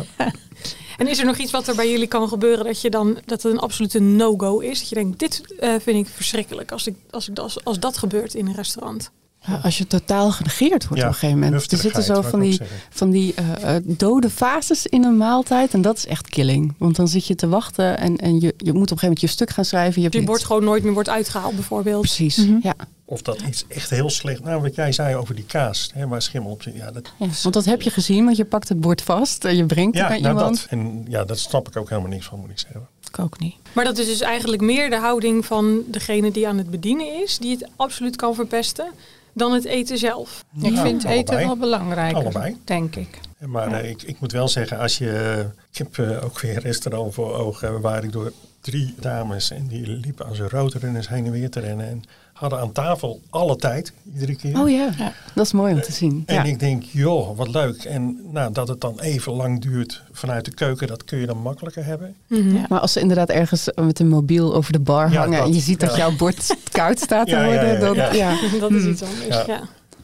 En 1.00 1.08
is 1.08 1.20
er 1.20 1.26
nog 1.26 1.38
iets 1.38 1.52
wat 1.52 1.68
er 1.68 1.76
bij 1.76 1.92
jullie 1.92 2.08
kan 2.08 2.28
gebeuren 2.28 2.66
dat 2.66 2.82
je 2.82 2.90
dan 2.90 3.14
dat 3.26 3.44
het 3.44 3.52
een 3.52 3.60
absolute 3.60 4.00
no-go 4.00 4.60
is? 4.60 4.80
Dat 4.80 4.90
je 4.90 4.96
denkt, 4.96 5.20
dit 5.20 5.56
eh, 5.60 5.74
vind 5.80 6.08
ik 6.08 6.14
verschrikkelijk 6.14 6.72
als, 6.72 6.88
ik, 6.88 6.96
als, 7.10 7.30
ik, 7.30 7.40
als, 7.40 7.64
als 7.64 7.80
dat 7.80 7.98
gebeurt 7.98 8.34
in 8.34 8.48
een 8.48 8.56
restaurant. 8.56 9.12
Ja, 9.48 9.60
als 9.64 9.78
je 9.78 9.88
totaal 9.88 10.32
genegeerd 10.32 10.88
wordt 10.88 11.02
Ja, 11.04 11.08
op 11.08 11.14
een 11.14 11.20
gegeven 11.20 11.40
moment. 11.40 11.72
Er 11.72 11.78
zitten 11.78 12.04
zo 12.04 12.22
van 12.22 12.40
die, 12.40 12.60
van 12.90 13.10
die 13.10 13.34
eh, 13.34 13.76
eh, 13.76 13.84
dode 13.86 14.30
fases 14.30 14.86
in 14.88 15.04
een 15.04 15.18
maaltijd. 15.18 15.74
En 15.74 15.82
dat 15.82 15.98
is 15.98 16.06
echt 16.06 16.30
killing. 16.30 16.74
Want 16.78 16.96
dan 16.96 17.08
zit 17.08 17.26
je 17.26 17.36
te 17.36 17.48
wachten 17.48 17.98
en, 17.98 18.16
en 18.18 18.40
je, 18.40 18.54
je 18.58 18.74
moet 18.74 18.74
op 18.74 18.74
een 18.74 18.78
gegeven 18.80 19.02
moment 19.02 19.22
je 19.22 19.28
stuk 19.28 19.50
gaan 19.50 19.66
schrijven. 19.66 20.02
Je 20.02 20.10
hebt 20.12 20.26
bord 20.26 20.44
gewoon 20.44 20.64
nooit 20.64 20.84
meer 20.84 20.94
wordt 20.94 21.10
uitgehaald 21.10 21.56
bijvoorbeeld. 21.56 22.02
Precies, 22.02 22.38
Mhm. 22.38 22.58
ja. 22.62 22.76
Of 23.06 23.22
dat 23.22 23.42
iets 23.42 23.66
echt 23.68 23.90
heel 23.90 24.10
slecht. 24.10 24.44
Nou, 24.44 24.62
wat 24.62 24.76
jij 24.76 24.92
zei 24.92 25.16
over 25.16 25.36
die 25.36 25.46
kaas, 25.46 25.90
hè, 25.94 26.08
waar 26.08 26.22
schimmel 26.22 26.52
op 26.52 26.62
zit. 26.64 26.76
Ja, 26.76 26.92
dat, 26.92 27.12
ja. 27.18 27.28
Want 27.42 27.54
dat 27.54 27.66
heb 27.66 27.82
je 27.82 27.90
gezien, 27.90 28.26
want 28.26 28.38
je 28.38 28.46
pakt 28.46 28.70
het 28.70 28.80
bord 28.80 29.02
vast 29.02 29.46
en 29.46 29.56
je 29.56 29.66
brengt 29.66 29.96
ja 29.98 30.02
het 30.02 30.10
naar 30.12 30.22
nou 30.22 30.36
iemand. 30.36 30.56
dat. 30.62 30.68
En 30.70 31.06
ja, 31.08 31.24
daar 31.26 31.38
snap 31.38 31.68
ik 31.68 31.78
ook 31.78 31.90
helemaal 31.90 32.10
niks 32.10 32.26
van, 32.26 32.40
moet 32.40 32.50
ik 32.50 32.60
zeggen. 32.60 32.88
Ik 33.12 33.20
ook 33.20 33.40
niet. 33.40 33.56
Maar 33.74 33.86
dat 33.86 33.98
is 33.98 34.06
dus 34.06 34.22
eigenlijk 34.22 34.62
meer 34.62 34.90
de 34.90 34.98
houding 34.98 35.46
van 35.46 35.82
degene 35.88 36.32
die 36.32 36.48
aan 36.48 36.58
het 36.58 36.70
bedienen 36.70 37.22
is, 37.24 37.38
die 37.38 37.52
het 37.52 37.68
absoluut 37.76 38.16
kan 38.16 38.36
verpesten, 38.36 38.92
dan 39.34 39.54
het 39.54 39.66
eten 39.66 39.98
zelf. 39.98 40.46
Ik 40.62 40.78
vind 40.78 41.04
eten 41.04 41.36
wel 41.36 41.58
belangrijker, 41.58 42.18
Allebei. 42.22 42.58
denk 42.64 42.96
ik. 42.96 43.20
Maar 43.40 43.72
eh, 43.72 43.90
ik, 43.90 44.02
ik 44.02 44.20
moet 44.20 44.32
wel 44.32 44.48
zeggen, 44.48 44.80
als 44.80 44.98
je. 44.98 45.46
Ik 45.72 45.78
heb 45.78 45.98
eh, 45.98 46.24
ook 46.24 46.40
weer 46.40 46.56
een 46.56 46.62
restaurant 46.62 47.14
voor 47.14 47.34
ogen 47.34 47.82
waar 47.82 48.04
ik 48.04 48.12
door 48.12 48.34
drie 48.62 48.96
dames 49.00 49.52
en 49.52 49.68
die 49.68 49.88
liepen 49.88 50.26
als 50.26 50.40
een 50.40 50.50
roodrunners 50.50 51.10
heen 51.10 51.26
en 51.26 51.32
weer 51.32 51.50
te 51.50 51.60
rennen. 51.60 51.88
En 51.88 52.04
hadden 52.40 52.60
aan 52.60 52.72
tafel 52.72 53.22
alle 53.30 53.56
tijd, 53.56 53.94
iedere 54.14 54.36
keer. 54.36 54.60
Oh 54.60 54.70
ja. 54.70 54.90
Ja. 54.98 55.14
dat 55.36 55.46
is 55.46 55.52
mooi 55.54 55.74
om 55.74 55.82
te 55.82 55.92
zien. 55.92 56.24
En 56.26 56.36
Ja. 56.36 56.44
ik 56.44 56.60
denk, 56.60 56.84
joh, 56.84 57.38
wat 57.38 57.48
leuk. 57.50 57.84
En 57.84 58.20
nou, 58.32 58.54
dat 58.54 58.68
het 58.68 58.82
dan 58.82 59.00
even 59.00 59.34
lang 59.34 59.62
duurt 59.62 60.04
vanuit 60.12 60.46
de 60.46 60.54
keuken, 60.54 60.88
dat 60.88 61.04
kun 61.04 61.20
je 61.20 61.26
dan 61.26 61.38
makkelijker 61.38 61.86
hebben. 61.86 62.16
Mhm. 62.28 62.56
Ja. 62.56 62.66
Maar 62.70 62.80
als 62.80 62.92
ze 62.94 63.00
inderdaad 63.00 63.30
ergens 63.30 63.70
met 63.76 64.00
een 64.00 64.08
mobiel 64.08 64.56
over 64.56 64.72
de 64.72 64.80
bar 64.80 65.12
Ja, 65.12 65.20
hangen 65.20 65.38
dat, 65.38 65.48
en 65.48 65.54
je 65.54 65.60
ziet 65.60 65.80
dat 65.80 65.96
jouw 65.96 66.16
bord 66.16 66.56
koud 66.72 67.00
staat 67.00 67.26
te 67.26 67.32
Ja, 67.32 67.42
ja, 67.42 67.46
worden, 67.48 67.74
ja, 67.74 67.80
dan 67.80 67.96
ja. 67.96 68.14
ja. 68.14 68.36
Dat 68.60 68.72
is 68.72 68.86
iets 68.86 69.04
anders. 69.04 69.46
Ja. 69.46 69.60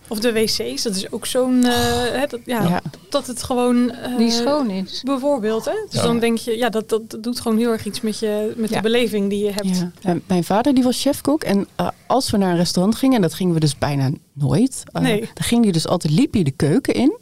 Of 0.07 0.19
de 0.19 0.33
wc's, 0.33 0.83
dat 0.83 0.95
is 0.95 1.11
ook 1.11 1.25
zo'n. 1.25 1.63
eh, 1.63 1.71
hè, 2.11 2.25
dat, 2.27 2.39
ja, 2.45 2.63
Ja. 2.67 2.81
Dat 3.09 3.27
het 3.27 3.43
gewoon. 3.43 3.91
eh, 3.91 4.17
Die 4.17 4.31
schoon 4.31 4.69
is. 4.69 5.01
Bijvoorbeeld, 5.05 5.65
hè? 5.65 5.71
Dus 5.89 5.99
Ja. 5.99 6.05
dan 6.07 6.19
denk 6.19 6.37
je, 6.37 6.57
ja, 6.57 6.69
dat, 6.69 6.89
dat, 6.89 7.09
dat 7.11 7.23
doet 7.23 7.39
gewoon 7.39 7.57
heel 7.57 7.71
erg 7.71 7.85
iets 7.85 8.01
met, 8.01 8.19
je, 8.19 8.53
met 8.57 8.69
Ja. 8.69 8.75
de 8.75 8.81
beleving 8.81 9.29
die 9.29 9.43
je 9.45 9.51
hebt. 9.51 9.77
Ja. 9.77 9.91
Mijn- 10.03 10.21
Mijn 10.27 10.43
vader 10.43 10.73
die 10.73 10.83
was 10.83 11.01
chefkok 11.01 11.43
en 11.43 11.67
eh, 11.75 11.87
als 12.07 12.31
we 12.31 12.37
naar 12.37 12.51
een 12.51 12.57
restaurant 12.57 12.95
gingen, 12.95 13.15
en 13.15 13.21
dat 13.21 13.33
gingen 13.33 13.53
we 13.53 13.59
dus 13.59 13.77
bijna 13.77 14.09
nooit, 14.33 14.83
eh, 14.91 15.01
Nee. 15.01 15.19
dan 15.19 15.29
ging 15.43 15.63
hij 15.63 15.71
dus 15.71 15.87
altijd, 15.87 16.13
liep 16.13 16.33
hij 16.33 16.43
de 16.43 16.51
keuken 16.51 16.93
in. 16.93 17.17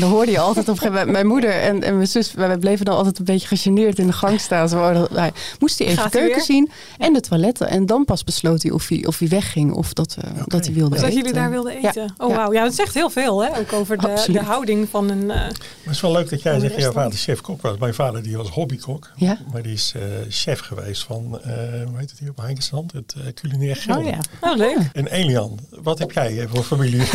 En 0.00 0.06
dan 0.06 0.14
hoorde 0.14 0.30
je 0.32 0.38
altijd 0.38 0.68
op 0.68 0.74
een 0.74 0.78
gegeven 0.80 0.98
moment, 0.98 1.12
mijn 1.12 1.26
moeder 1.26 1.50
en, 1.50 1.82
en 1.82 1.94
mijn 1.94 2.06
zus, 2.08 2.32
wij 2.32 2.58
bleven 2.58 2.84
dan 2.84 2.96
altijd 2.96 3.18
een 3.18 3.24
beetje 3.24 3.46
gegeneerd 3.46 3.98
in 3.98 4.06
de 4.06 4.12
gang 4.12 4.40
staan. 4.40 4.72
Oh, 4.72 4.94
dat- 4.94 5.10
hij 5.10 5.32
moest 5.58 5.78
hij 5.78 5.88
even 5.88 6.02
de 6.04 6.10
keuken 6.10 6.34
weer? 6.34 6.44
zien 6.44 6.70
en 6.98 7.12
de 7.12 7.20
toiletten. 7.20 7.68
En 7.68 7.86
dan 7.86 8.04
pas 8.04 8.24
besloot 8.24 8.62
hij 8.62 8.70
of 8.72 8.88
hij, 8.88 9.06
of 9.06 9.18
hij 9.18 9.28
wegging 9.28 9.72
of 9.72 9.92
dat, 9.92 10.16
eh, 10.20 10.30
dat 10.46 10.64
hij 10.64 10.74
wilde 10.74 10.94
Of 10.94 11.00
dat 11.00 11.10
eten. 11.10 11.18
jullie 11.20 11.32
daar 11.34 11.50
wilden 11.50 11.80
Ja. 11.80 11.88
eten. 11.88 12.14
Oh 12.18 12.34
wauw, 12.36 12.52
ja, 12.52 12.64
dat 12.64 12.74
zegt 12.74 12.94
heel 12.94 13.10
veel, 13.10 13.44
hè? 13.44 13.58
Ook 13.58 13.72
over 13.72 13.98
de, 13.98 14.24
de 14.32 14.40
houding 14.40 14.88
van 14.90 15.08
een. 15.10 15.20
eh, 15.20 15.26
Maar 15.36 15.46
het 15.82 15.94
is 15.94 16.00
wel 16.00 16.12
leuk 16.12 16.30
dat 16.30 16.42
jij 16.42 16.60
zegt, 16.60 16.76
jouw 16.76 16.92
vader 16.92 17.18
chef-kok 17.18 17.62
was. 17.62 17.78
Mijn 17.78 17.94
vader 17.94 18.22
die 18.22 18.36
was 18.36 18.48
hobby-kok. 18.48 19.10
Ja. 19.16 19.38
Maar 19.52 19.62
die 19.62 19.72
is 19.72 19.92
eh, 19.96 20.02
chef 20.28 20.60
geweest 20.60 21.02
van, 21.02 21.40
eh 21.42 21.52
hoe 21.86 21.98
heet 21.98 22.10
het 22.10 22.18
hier 22.18 22.30
op 22.30 22.36
Heinkensand? 22.36 22.92
Het 22.92 23.14
eh, 23.16 23.32
culinair 23.34 23.76
Gelder. 23.76 24.04
Oh 24.04 24.08
ja. 24.10 24.50
Oh, 24.50 24.56
leuk. 24.56 24.78
En 24.92 25.06
Elian, 25.06 25.58
wat 25.82 25.98
heb 25.98 26.12
jij 26.12 26.46
voor 26.52 26.62
familie? 26.64 27.02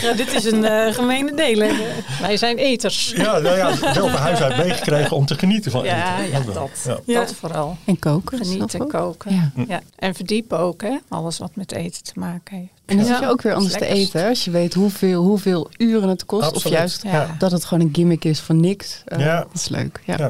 Zeg, 0.00 0.16
dit 0.16 0.34
is 0.34 0.44
een 0.44 0.94
gemene 0.94 1.34
delen. 1.34 1.68
Wij 2.20 2.36
zijn 2.36 2.56
eters. 2.58 3.12
ja, 3.16 3.38
nou 3.38 3.56
ja, 3.56 3.78
wel 3.80 4.08
van 4.08 4.20
huis 4.20 4.40
uit 4.40 4.56
meegekregen 4.56 5.16
om 5.16 5.26
te 5.26 5.34
genieten 5.38 5.70
van 5.70 5.84
Ja, 5.84 6.20
eten. 6.20 6.44
ja, 6.46 6.52
dat. 6.52 7.00
Ja. 7.06 7.20
Dat 7.20 7.34
vooral. 7.34 7.76
En 7.84 7.98
koken. 7.98 8.38
Genieten, 8.38 8.86
koken. 8.88 9.34
Ja. 9.34 9.52
Ja. 9.68 9.80
En 9.96 10.14
verdiepen 10.14 10.58
ook, 10.58 10.82
hè? 10.82 10.96
Alles 11.08 11.38
wat 11.38 11.50
met 11.56 11.72
eten 11.72 12.02
te 12.02 12.12
maken 12.14 12.56
heeft. 12.56 12.70
En 12.86 12.96
dan 12.96 13.06
Ja. 13.06 13.12
zit 13.12 13.20
je 13.20 13.28
ook 13.28 13.42
weer 13.42 13.54
anders 13.54 13.72
te 13.74 13.86
eten. 13.86 14.28
Als 14.28 14.44
je 14.44 14.50
weet 14.50 14.74
hoeveel, 14.74 15.22
hoeveel 15.24 15.70
uren 15.76 16.08
het 16.08 16.24
kost. 16.26 16.52
Of 16.52 16.68
juist 16.68 17.02
Ja. 17.02 17.34
dat 17.38 17.50
het 17.50 17.64
gewoon 17.64 17.86
een 17.86 17.94
gimmick 17.94 18.24
is 18.24 18.40
van 18.40 18.60
niks. 18.60 19.02
Eh, 19.04 19.18
Ja. 19.18 19.36
Dat 19.40 19.48
is 19.54 19.68
leuk. 19.68 20.00
Ja. 20.04 20.14
Ja. 20.18 20.24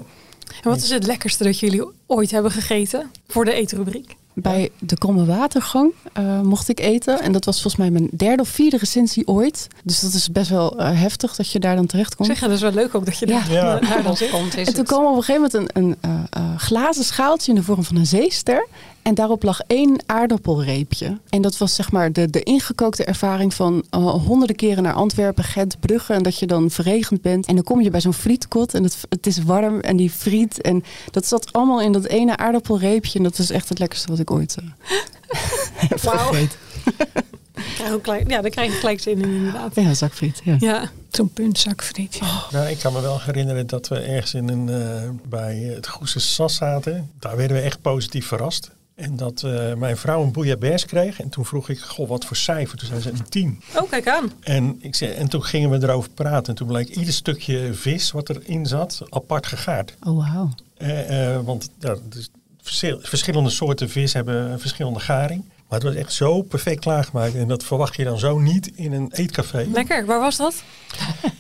En 0.62 0.68
wat 0.70 0.76
is 0.76 0.90
het 0.90 1.06
lekkerste 1.06 1.44
dat 1.44 1.58
jullie 1.58 1.84
ooit 2.06 2.30
hebben 2.30 2.50
gegeten 2.50 3.10
voor 3.28 3.44
de 3.44 3.52
eetrubriek? 3.52 4.16
Bij 4.40 4.70
de 4.78 4.98
Kromme 4.98 5.24
Watergang 5.24 5.92
eh, 6.12 6.40
mocht 6.40 6.68
ik 6.68 6.80
eten. 6.80 7.20
En 7.20 7.32
dat 7.32 7.44
was 7.44 7.54
volgens 7.62 7.76
mij 7.82 7.90
mijn 7.90 8.08
derde 8.16 8.42
of 8.42 8.48
vierde 8.48 8.76
recensie 8.76 9.26
ooit. 9.28 9.66
Dus 9.84 10.00
dat 10.00 10.12
is 10.12 10.30
best 10.30 10.50
wel 10.50 10.78
eh, 10.78 11.00
heftig 11.00 11.36
dat 11.36 11.50
je 11.50 11.58
daar 11.58 11.76
dan 11.76 11.86
terecht 11.86 12.14
komt. 12.14 12.28
Zeg, 12.28 12.38
dat 12.40 12.50
is 12.50 12.60
wel 12.60 12.72
leuk 12.72 12.94
ook 12.94 13.04
dat 13.04 13.18
je 13.18 13.26
Ja. 13.26 13.38
daar, 13.40 13.52
Ja. 13.52 13.78
daar 13.88 14.02
dan 14.02 14.16
komt 14.30 14.56
is 14.56 14.66
En 14.66 14.74
toen 14.74 14.84
het. 14.84 14.86
kwam 14.92 15.04
op 15.06 15.16
een 15.16 15.22
gegeven 15.22 15.50
moment 15.52 15.76
een, 15.76 15.82
een 15.82 15.96
eh, 16.00 16.42
eh, 16.42 16.56
glazen 16.58 17.04
schaaltje 17.04 17.50
in 17.52 17.58
de 17.58 17.64
vorm 17.64 17.84
van 17.84 17.96
een 17.96 18.06
zeester. 18.06 18.66
En 19.02 19.14
daarop 19.14 19.42
lag 19.42 19.60
één 19.66 20.02
aardappelreepje. 20.06 21.18
En 21.28 21.42
dat 21.42 21.58
was 21.58 21.74
zeg 21.74 21.92
maar 21.92 22.12
de, 22.12 22.30
de 22.30 22.42
ingekookte 22.42 23.04
ervaring 23.04 23.54
van 23.54 23.84
honderden 24.26 24.56
keren 24.56 24.82
naar 24.82 24.92
Antwerpen, 24.92 25.44
Gent, 25.44 25.80
Brugge. 25.80 26.12
En 26.12 26.22
dat 26.22 26.38
je 26.38 26.46
dan 26.46 26.70
verregend 26.70 27.22
bent. 27.22 27.46
En 27.46 27.54
dan 27.54 27.64
kom 27.64 27.80
je 27.80 27.90
bij 27.90 28.00
zo'n 28.00 28.12
frietkot 28.12 28.74
en 28.74 28.82
het, 28.82 28.96
het 29.08 29.26
is 29.26 29.42
warm 29.42 29.80
en 29.80 29.96
die 29.96 30.10
friet. 30.10 30.60
En 30.60 30.82
dat 31.10 31.26
zat 31.26 31.52
allemaal 31.52 31.80
in 31.80 31.92
dat 31.92 32.04
ene 32.04 32.36
aardappelreepje. 32.36 33.18
En 33.18 33.24
dat 33.24 33.38
is 33.38 33.50
echt 33.50 33.68
het 33.68 33.78
lekkerste 33.78 34.08
wat 34.08 34.18
ik 34.18 34.29
ooit 34.30 34.54
krijg 37.74 37.92
ook 37.92 38.04
gelijk- 38.04 38.30
Ja, 38.30 38.40
daar 38.40 38.50
krijg 38.50 38.72
ik 38.72 38.78
gelijk 38.78 39.00
zin 39.00 39.18
in 39.22 39.34
inderdaad. 39.34 39.74
Ja, 39.74 39.94
zakfriet. 39.94 40.40
Ja. 40.44 40.56
Ja, 40.58 40.90
Zo'n 41.10 41.32
puntzakfriet. 41.32 42.14
Ja. 42.16 42.42
Nou, 42.50 42.68
ik 42.68 42.78
kan 42.78 42.92
me 42.92 43.00
wel 43.00 43.20
herinneren 43.20 43.66
dat 43.66 43.88
we 43.88 43.98
ergens 43.98 44.34
in 44.34 44.48
een, 44.48 44.68
eh, 44.68 45.08
bij 45.28 45.56
het 45.56 45.88
Goese 45.88 46.20
Sas 46.20 46.54
zaten. 46.54 47.10
Daar 47.18 47.36
werden 47.36 47.56
we 47.56 47.62
echt 47.62 47.80
positief 47.82 48.26
verrast. 48.26 48.70
En 48.94 49.16
dat 49.16 49.42
eh, 49.42 49.74
mijn 49.74 49.96
vrouw 49.96 50.22
een 50.22 50.32
bouillabaisse 50.32 50.86
kreeg. 50.86 51.20
En 51.20 51.28
toen 51.28 51.44
vroeg 51.46 51.68
ik, 51.68 51.80
goh, 51.80 52.08
wat 52.08 52.24
voor 52.24 52.36
cijfer? 52.36 52.78
Toen 52.78 52.88
zei 52.88 53.00
ze 53.00 53.08
een 53.10 53.28
10. 53.28 53.60
oh 53.76 53.90
kijk 53.90 54.08
aan. 54.08 54.32
En, 54.40 54.78
ik 54.80 54.94
zei, 54.94 55.10
en 55.12 55.28
toen 55.28 55.44
gingen 55.44 55.70
we 55.70 55.82
erover 55.82 56.10
praten. 56.10 56.46
En 56.46 56.54
toen 56.54 56.66
bleek 56.66 56.88
ieder 56.88 57.14
stukje 57.14 57.74
vis 57.74 58.10
wat 58.10 58.28
erin 58.28 58.66
zat 58.66 59.02
apart 59.08 59.46
gegaard. 59.46 59.94
Oh, 60.06 60.28
wauw. 60.32 60.50
Eh, 60.76 61.34
eh, 61.34 61.40
want 61.44 61.70
ja, 61.78 61.94
dus 61.94 62.00
verschil- 62.14 62.38
verschillende 63.02 63.50
soorten 63.50 63.90
vis 63.90 64.12
hebben 64.12 64.60
verschillende 64.60 65.00
garing. 65.00 65.44
Maar 65.70 65.78
het 65.78 65.88
was 65.88 65.94
echt 65.98 66.12
zo 66.12 66.42
perfect 66.42 66.80
klaargemaakt. 66.80 67.34
En 67.34 67.48
dat 67.48 67.64
verwacht 67.64 67.96
je 67.96 68.04
dan 68.04 68.18
zo 68.18 68.38
niet 68.38 68.70
in 68.74 68.92
een 68.92 69.10
eetcafé. 69.12 69.66
Lekker, 69.72 70.06
waar 70.06 70.20
was 70.20 70.36
dat? 70.36 70.62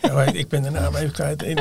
Ja, 0.02 0.12
maar 0.12 0.34
ik 0.34 0.48
ben 0.48 0.62
de 0.62 0.70
naam 0.70 0.94
even 0.94 1.12
kwijt. 1.12 1.42
In 1.42 1.58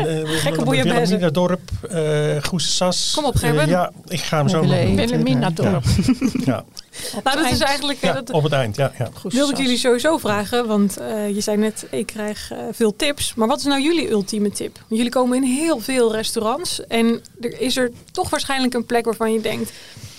uh, 1.21 1.27
dorp, 1.32 1.69
uh, 1.91 2.43
Goese 2.43 2.67
Sas. 2.67 3.12
Kom 3.15 3.25
op, 3.25 3.36
Gerben. 3.36 3.63
Uh, 3.63 3.69
ja, 3.69 3.91
ik 4.08 4.19
ga 4.19 4.38
hem 4.38 4.49
zo 4.49 4.62
nog 4.62 4.82
doen. 4.82 4.95
Wilhelmina 4.95 5.49
dorp. 5.49 5.84
Ja, 6.45 6.65
Nou, 7.23 7.41
dat 7.41 7.51
is 7.51 7.60
eigenlijk... 7.60 8.01
ja, 8.01 8.10
eh, 8.10 8.13
dat, 8.13 8.29
op 8.29 8.43
het 8.43 8.51
eind. 8.51 8.75
Ja, 8.75 8.91
ja. 8.97 9.10
Wilde 9.23 9.51
ik 9.51 9.58
jullie 9.58 9.77
sowieso 9.77 10.17
vragen, 10.17 10.67
want 10.67 10.97
eh, 10.97 11.36
je 11.36 11.41
zei 11.41 11.58
net, 11.58 11.86
ik 11.91 12.05
krijg 12.05 12.51
eh, 12.51 12.58
veel 12.71 12.95
tips. 12.95 13.34
Maar 13.34 13.47
wat 13.47 13.60
is 13.60 13.65
nou 13.65 13.82
jullie 13.82 14.10
ultieme 14.10 14.51
tip? 14.51 14.73
Want 14.73 14.88
jullie 14.89 15.10
komen 15.10 15.38
in 15.38 15.43
heel 15.43 15.79
veel 15.79 16.15
restaurants 16.15 16.86
en 16.88 17.21
er 17.41 17.62
is 17.62 17.77
er 17.77 17.91
toch 18.12 18.29
waarschijnlijk 18.29 18.73
een 18.73 18.86
plek 18.86 19.05
waarvan 19.05 19.34
je 19.34 19.41
denkt, 19.41 19.71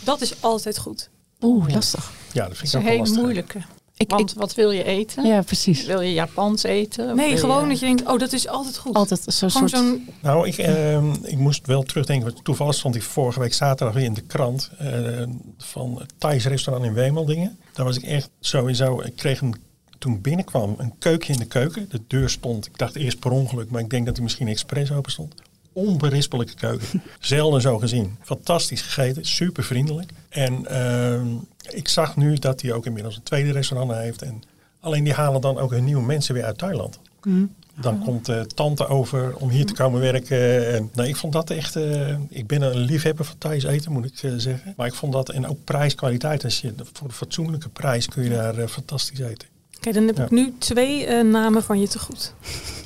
dat 0.05 0.21
is 0.21 0.35
altijd 0.41 0.79
goed. 0.79 1.09
Oeh, 1.43 1.69
lastig. 1.75 2.13
ja, 2.33 2.49
dat 2.49 2.57
vind 2.57 2.63
is 2.69 2.75
ik 2.75 2.75
een 2.75 2.79
ook 2.81 2.85
wel 2.85 2.93
hele 2.93 2.99
lastig. 3.03 3.23
moeilijke. 3.23 3.59
Ik, 3.97 4.11
Want 4.11 4.31
ik, 4.31 4.39
wat 4.39 4.55
wil 4.55 4.71
je 4.71 4.85
eten? 4.85 5.27
ja, 5.27 5.43
precies. 5.43 5.85
Wil 5.87 6.01
je 6.01 6.13
Japans 6.13 6.63
eten? 6.63 7.11
Of 7.11 7.15
Nee, 7.17 7.37
gewoon 7.37 7.63
je- 7.63 7.69
dat 7.69 7.79
je 7.79 7.87
denkt, 7.87 8.07
oh, 8.07 8.19
dat 8.19 8.33
is 8.33 8.49
altijd 8.49 8.77
goed. 8.79 8.95
Altijd 8.95 9.23
zo'n 9.27 9.51
soort... 9.51 9.77
Nou, 10.23 10.47
ik, 10.49 10.59
ehm, 10.59 11.13
ik 11.23 11.39
moest 11.39 11.67
wel 11.67 11.83
terugdenken. 11.83 12.43
Toevallig 12.43 12.75
stond 12.75 12.95
ik 12.95 13.03
vorige 13.03 13.41
week 13.41 13.55
zaterdag 13.55 13.95
weer 13.95 14.05
in 14.05 14.15
de 14.15 14.21
krant 14.21 14.71
eh, 14.79 15.23
van 15.59 15.97
het 15.99 16.13
Thais 16.19 16.45
restaurant 16.47 16.87
in 16.87 16.95
Wemeldingen. 16.95 17.59
Daar 17.73 17.87
was 17.87 17.97
ik 17.97 18.03
echt 18.03 18.31
sowieso. 18.41 19.01
Ik 19.01 19.17
kreeg 19.17 19.41
een, 19.41 19.55
toen 19.99 20.15
ik 20.15 20.23
binnenkwam 20.23 20.75
een 20.79 20.93
keukje 20.99 21.33
in 21.33 21.39
de 21.39 21.45
keuken. 21.47 21.87
De 21.91 22.01
deur 22.07 22.31
stond, 22.31 22.67
ik 22.67 22.79
dacht 22.79 22.97
eerst 22.97 23.19
per 23.19 23.31
ongeluk, 23.31 23.71
maar 23.71 23.81
ik 23.81 23.91
denk 23.91 24.07
dat 24.07 24.15
hij 24.15 24.25
misschien 24.25 24.49
expres 24.49 24.93
open 24.93 25.13
stond. 25.13 25.35
Onberispelijke 25.81 26.55
keuken. 26.55 27.03
Zelden 27.21 27.61
zo 27.61 27.79
gezien. 27.79 28.17
Fantastisch 28.23 28.83
gegeten, 28.83 29.25
super 29.25 29.65
vriendelijk. 29.65 30.11
En 30.29 30.67
ehm, 30.67 31.27
ik 31.71 31.89
zag 31.89 32.17
nu 32.17 32.35
dat 32.35 32.61
hij 32.63 32.73
ook 32.73 32.87
inmiddels 32.87 33.17
een 33.17 33.23
tweede 33.23 33.53
restaurant 33.53 33.93
heeft. 33.93 34.23
En 34.23 34.43
alleen 34.81 35.05
die 35.05 35.13
halen 35.13 35.41
dan 35.41 35.59
ook 35.59 35.71
hun 35.71 35.85
nieuwe 35.85 36.03
mensen 36.03 36.35
weer 36.35 36.45
uit 36.45 36.59
Thailand. 36.59 36.99
Mhm. 37.23 37.45
Dan 37.81 38.05
komt 38.05 38.29
eh, 38.29 38.41
tante 38.41 38.87
over 38.87 39.37
om 39.37 39.49
hier 39.51 39.67
te 39.67 39.73
komen 39.73 40.01
werken. 40.01 40.73
En, 40.75 40.91
nee, 40.95 41.09
ik 41.09 41.17
vond 41.17 41.33
dat 41.33 41.51
echt. 41.51 41.77
eh, 41.77 42.17
ik 42.29 42.47
ben 42.47 42.63
een 42.63 42.79
liefhebber 42.79 43.25
van 43.25 43.39
Thais 43.39 43.65
eten, 43.65 43.93
moet 43.93 44.05
ik 44.05 44.23
eh, 44.23 44.33
zeggen. 44.37 44.75
Maar 44.77 44.87
ik 44.87 44.95
vond 44.95 45.13
dat 45.13 45.29
en 45.29 45.47
ook 45.47 45.65
prijs-kwaliteit. 45.65 46.45
Als 46.45 46.61
je 46.61 46.75
voor 46.93 47.07
een 47.07 47.13
fatsoenlijke 47.15 47.69
prijs 47.69 48.07
kun 48.09 48.23
je 48.23 48.31
daar 48.31 48.69
fantastisch 48.69 49.19
eten. 49.19 49.49
Oké, 49.81 49.93
dan 49.93 50.07
heb 50.07 50.17
Ja. 50.17 50.25
ik 50.25 50.31
nu 50.31 50.53
twee 50.59 51.07
eh, 51.07 51.25
namen 51.25 51.63
van 51.63 51.81
je 51.81 51.89
te 51.89 51.99
goed. 51.99 52.33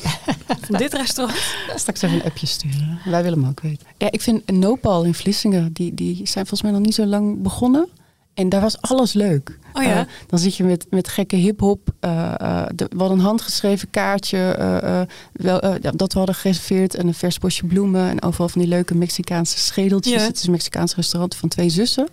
van 0.66 0.76
dit 0.78 0.92
restaurant. 0.94 1.38
Straks 1.74 2.02
even 2.02 2.16
een 2.16 2.24
appje 2.24 2.46
sturen. 2.46 2.98
Wij 3.04 3.22
willen 3.22 3.38
hem 3.40 3.48
ook 3.48 3.60
weten. 3.60 3.86
Ja, 3.98 4.10
ik 4.10 4.20
vind 4.20 4.50
Nopal 4.50 5.04
in 5.04 5.14
Vlissingen, 5.14 5.72
die, 5.72 5.94
die 5.94 6.14
zijn 6.16 6.46
volgens 6.46 6.62
mij 6.62 6.70
nog 6.70 6.80
niet 6.80 6.94
zo 6.94 7.04
lang 7.04 7.42
begonnen. 7.42 7.88
En 8.34 8.48
daar 8.48 8.60
was 8.60 8.80
alles 8.80 9.12
leuk. 9.12 9.58
Oh 9.72 9.82
ja? 9.82 10.00
Eh, 10.00 10.06
dan 10.26 10.38
zit 10.38 10.56
je 10.56 10.64
met, 10.64 10.86
met 10.90 11.08
gekke 11.08 11.36
hip-hop. 11.36 11.88
eh, 12.00 12.34
eh, 12.40 12.66
we 12.76 12.86
hadden 12.98 13.18
een 13.18 13.24
handgeschreven 13.24 13.90
kaartje. 13.90 14.38
eh, 14.38 15.00
eh, 15.00 15.08
wel, 15.32 15.60
eh, 15.60 15.74
dat 15.94 16.12
we 16.12 16.18
hadden 16.18 16.34
gereserveerd. 16.36 16.94
En 16.94 17.06
een 17.06 17.14
vers 17.14 17.38
bosje 17.38 17.66
bloemen. 17.66 18.08
En 18.08 18.22
overal 18.22 18.48
van 18.48 18.60
die 18.60 18.70
leuke 18.70 18.94
Mexicaanse 18.94 19.58
schedeltjes. 19.58 20.20
Ja. 20.20 20.26
Het 20.26 20.36
is 20.36 20.44
een 20.44 20.50
Mexicaans 20.50 20.94
restaurant 20.94 21.34
van 21.36 21.48
twee 21.48 21.68
zussen. 21.68 22.08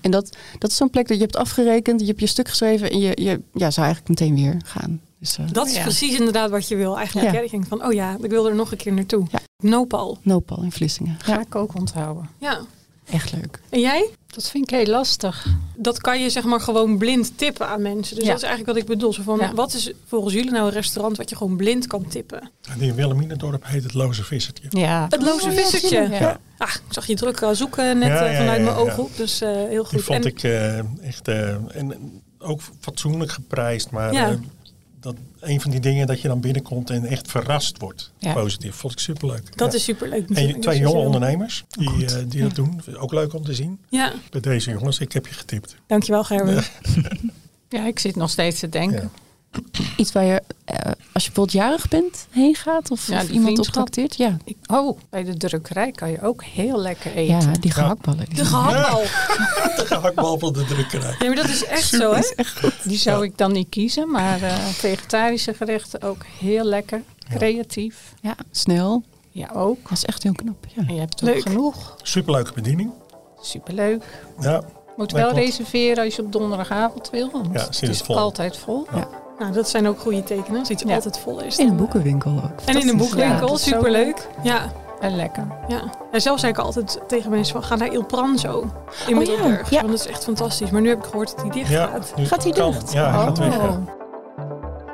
En 0.00 0.10
dat, 0.10 0.36
dat 0.58 0.70
is 0.70 0.76
zo'n 0.76 0.90
plek 0.90 1.08
dat 1.08 1.16
je 1.16 1.22
hebt 1.22 1.36
afgerekend. 1.36 2.00
Je 2.00 2.06
hebt 2.06 2.20
je 2.20 2.26
stuk 2.26 2.48
geschreven. 2.48 2.90
En 2.90 2.98
je, 2.98 3.12
je 3.22 3.40
ja, 3.52 3.70
zou 3.70 3.86
eigenlijk 3.86 4.08
meteen 4.20 4.34
weer 4.34 4.56
gaan. 4.64 5.00
Dus, 5.18 5.38
eh, 5.38 5.44
Dat 5.52 5.66
is 5.66 5.74
Ja. 5.74 5.82
precies 5.82 6.18
inderdaad 6.18 6.50
wat 6.50 6.68
je 6.68 6.76
wil 6.76 6.96
eigenlijk. 6.98 7.32
Ja. 7.32 7.48
denkt 7.50 7.68
van, 7.68 7.84
oh 7.84 7.92
ja, 7.92 8.16
ik 8.22 8.30
wil 8.30 8.46
er 8.48 8.54
nog 8.54 8.70
een 8.70 8.76
keer 8.78 8.92
naartoe. 8.92 9.26
Ja. 9.30 9.38
Nopal. 9.62 10.18
Nopal 10.22 10.62
in 10.62 10.72
Vlissingen. 10.72 11.16
Ga 11.22 11.32
Ja, 11.32 11.40
ik 11.40 11.54
ook 11.54 11.74
onthouden. 11.74 12.28
Ja. 12.38 12.60
Echt 13.10 13.32
leuk. 13.32 13.60
En 13.68 13.80
jij? 13.80 14.08
Dat 14.26 14.50
vind 14.50 14.70
ik 14.70 14.76
heel 14.78 14.86
lastig. 14.86 15.46
Dat 15.76 16.00
kan 16.00 16.20
je 16.22 16.30
zeg 16.30 16.44
maar 16.44 16.60
gewoon 16.60 16.98
blind 16.98 17.38
tippen 17.38 17.68
aan 17.68 17.82
mensen. 17.82 18.14
Dus 18.16 18.24
Ja. 18.24 18.30
dat 18.30 18.42
is 18.42 18.48
eigenlijk 18.48 18.72
wat 18.78 18.88
ik 18.88 18.96
bedoel. 18.96 19.12
Zo 19.12 19.22
van, 19.22 19.38
Ja. 19.38 19.54
Wat 19.54 19.72
is 19.74 19.92
volgens 20.06 20.34
jullie 20.34 20.50
nou 20.50 20.66
een 20.66 20.72
restaurant 20.72 21.16
wat 21.16 21.30
je 21.30 21.36
gewoon 21.36 21.56
blind 21.56 21.86
kan 21.86 22.08
tippen? 22.08 22.50
En 22.70 22.78
die 22.78 22.88
in 22.88 22.94
Wilhelminendorp 22.94 23.64
heet 23.66 23.82
het 23.82 23.94
Loze 23.94 24.24
Vissertje. 24.24 24.66
Ja. 24.70 25.06
Het 25.08 25.22
loze 25.22 25.50
vissertje. 25.52 26.08
Ja. 26.10 26.40
Ah, 26.58 26.68
ik 26.74 26.80
zag 26.92 27.06
je 27.06 27.14
druk 27.16 27.40
eh, 27.40 27.50
zoeken 27.52 27.98
net 27.98 28.08
Ja, 28.08 28.24
eh, 28.26 28.32
ja, 28.32 28.38
vanuit 28.38 28.62
mijn 28.62 28.74
ja. 28.76 28.80
ooghoek. 28.82 29.16
Dus 29.16 29.40
eh, 29.40 29.48
heel 29.50 29.82
goed. 29.84 29.90
Die 29.92 30.02
vond 30.02 30.24
En- 30.24 30.30
ik 30.30 30.42
eh, 30.42 30.78
echt. 31.06 31.28
eh, 31.28 31.48
en 31.76 32.22
ook 32.38 32.60
fatsoenlijk 32.80 33.30
geprijsd. 33.30 33.90
Maar 33.90 34.12
Ja. 34.12 34.38
Een 35.40 35.60
van 35.60 35.70
die 35.70 35.80
dingen 35.80 36.06
dat 36.06 36.20
je 36.20 36.28
dan 36.28 36.40
binnenkomt 36.40 36.90
en 36.90 37.04
echt 37.04 37.30
verrast 37.30 37.78
wordt. 37.78 38.10
Ja. 38.18 38.32
Positief. 38.32 38.74
Vond 38.74 38.92
ik 38.92 38.98
superleuk. 38.98 39.56
dat 39.58 39.72
Ja. 39.72 39.78
is 39.78 39.84
superleuk 39.84 40.28
En 40.30 40.34
twee 40.60 40.60
Dus 40.60 40.78
jonge 40.78 40.98
ondernemers 41.04 41.64
die, 41.68 42.06
eh, 42.06 42.16
die 42.28 42.42
dat 42.42 42.54
doen. 42.54 42.80
Ook 42.96 43.12
leuk 43.12 43.34
om 43.34 43.44
te 43.44 43.54
zien. 43.54 43.78
Ja, 43.88 44.12
Bij 44.30 44.40
deze 44.40 44.70
jongens, 44.70 44.98
ik 44.98 45.12
heb 45.12 45.26
je 45.26 45.34
getipt. 45.34 45.76
dankjewel 45.86 46.24
Gerben. 46.24 46.64
ja, 47.68 47.86
ik 47.92 47.98
zit 47.98 48.16
nog 48.16 48.30
steeds 48.30 48.60
te 48.60 48.68
denken. 48.68 49.10
Iets 49.96 50.12
waar 50.12 50.24
je, 50.24 50.42
eh, 50.64 50.87
als 51.18 51.26
je 51.26 51.32
bijvoorbeeld 51.32 51.64
jarig 51.68 51.88
bent, 51.88 52.26
heen 52.30 52.54
gaat? 52.54 52.90
Of, 52.90 53.06
Ja, 53.08 53.22
iemand 53.24 53.58
op 53.58 53.64
trakteert? 53.64 54.16
Ja. 54.16 54.36
Ik- 54.44 54.56
oh, 54.66 54.98
bij 55.10 55.24
de 55.24 55.36
drukkerij 55.36 55.90
kan 55.92 56.10
je 56.10 56.22
ook 56.22 56.44
heel 56.44 56.78
lekker 56.78 57.12
eten. 57.14 57.40
ja, 57.40 57.52
die 57.60 57.70
gehaktballen. 57.70 58.24
die 58.24 58.34
De 58.34 58.44
gehaktbal. 58.44 59.02
De 59.78 59.84
gehaktbal 59.86 60.38
van 60.38 60.52
de 60.52 60.64
drukkerij. 60.64 61.14
Nee, 61.18 61.28
maar 61.28 61.36
dat 61.36 61.48
is 61.48 61.64
echt 61.64 61.88
zo, 61.88 62.14
hè? 62.14 62.22
Die 62.84 62.98
zou 62.98 63.24
ik 63.24 63.38
dan 63.38 63.52
niet 63.52 63.68
kiezen, 63.68 64.10
maar 64.10 64.42
eh, 64.42 64.56
vegetarische 64.56 65.54
gerechten 65.54 66.02
ook 66.02 66.24
heel 66.40 66.64
lekker. 66.64 67.02
Creatief. 67.30 68.14
Ja, 68.20 68.36
snel. 68.50 69.02
Ja, 69.30 69.50
ook. 69.54 69.82
Dat 69.82 69.92
is 69.92 70.04
echt 70.04 70.22
heel 70.22 70.32
knap. 70.32 70.66
Ja. 70.74 70.82
En 70.86 70.94
je 70.94 71.00
hebt 71.00 71.22
ook 71.22 71.28
Leuk. 71.28 71.42
genoeg. 71.42 71.96
Superleuke 72.02 72.52
bediening. 72.52 72.90
Superleuk. 73.40 74.04
Ja, 74.40 74.62
Moet 74.96 75.12
wel 75.12 75.28
klopt. 75.30 75.44
reserveren 75.44 76.04
als 76.04 76.16
je 76.16 76.22
op 76.22 76.32
donderdagavond 76.32 77.10
wil. 77.10 77.30
Want 77.30 77.46
Ja, 77.52 77.64
het 77.64 77.82
is 77.82 78.00
vol. 78.00 78.18
altijd 78.18 78.56
vol. 78.56 78.86
Nou, 79.38 79.52
dat 79.52 79.68
zijn 79.68 79.88
ook 79.88 80.00
goede 80.00 80.22
tekenen. 80.22 80.58
Als 80.60 80.68
iets 80.70 80.82
Ja. 80.82 80.94
altijd 80.94 81.18
vol 81.18 81.40
is. 81.40 81.56
In 81.56 81.62
een 81.62 81.68
dan- 81.68 81.76
boekenwinkel 81.76 82.30
ook. 82.30 82.60
En 82.64 82.80
in 82.80 82.88
een. 82.88 83.08
Ja, 83.16 83.46
zo 83.46 83.56
superleuk. 83.56 84.28
Ja, 84.42 84.60
En 85.00 85.16
lekker. 85.16 85.46
ja. 85.68 85.80
En 86.12 86.20
zelf 86.20 86.38
zei 86.40 86.52
ik 86.52 86.58
altijd 86.58 87.00
tegen 87.06 87.30
mensen 87.30 87.52
van, 87.52 87.62
ga 87.64 87.76
naar 87.76 87.92
Il 87.92 88.04
Pranzo 88.04 88.60
in 89.06 89.12
Oh, 89.12 89.18
Middelburg. 89.18 89.70
ja. 89.70 89.76
Want 89.80 89.90
dat 89.92 90.00
is 90.00 90.06
echt 90.06 90.24
fantastisch. 90.24 90.70
Maar 90.70 90.80
nu 90.80 90.88
heb 90.88 90.98
ik 90.98 91.04
gehoord 91.04 91.32
dat 91.36 91.40
die 91.44 91.52
dicht 91.52 91.70
ja. 91.70 91.86
gaat. 91.86 92.12
nu 92.16 92.26
Gaat 92.26 92.42
die 92.42 92.52
kan. 92.52 92.72
dicht? 92.72 92.92
Ja, 92.92 93.10
hij 93.12 93.24
gaat 93.24 93.38
weg. 93.38 93.56
Oh. 93.58 93.76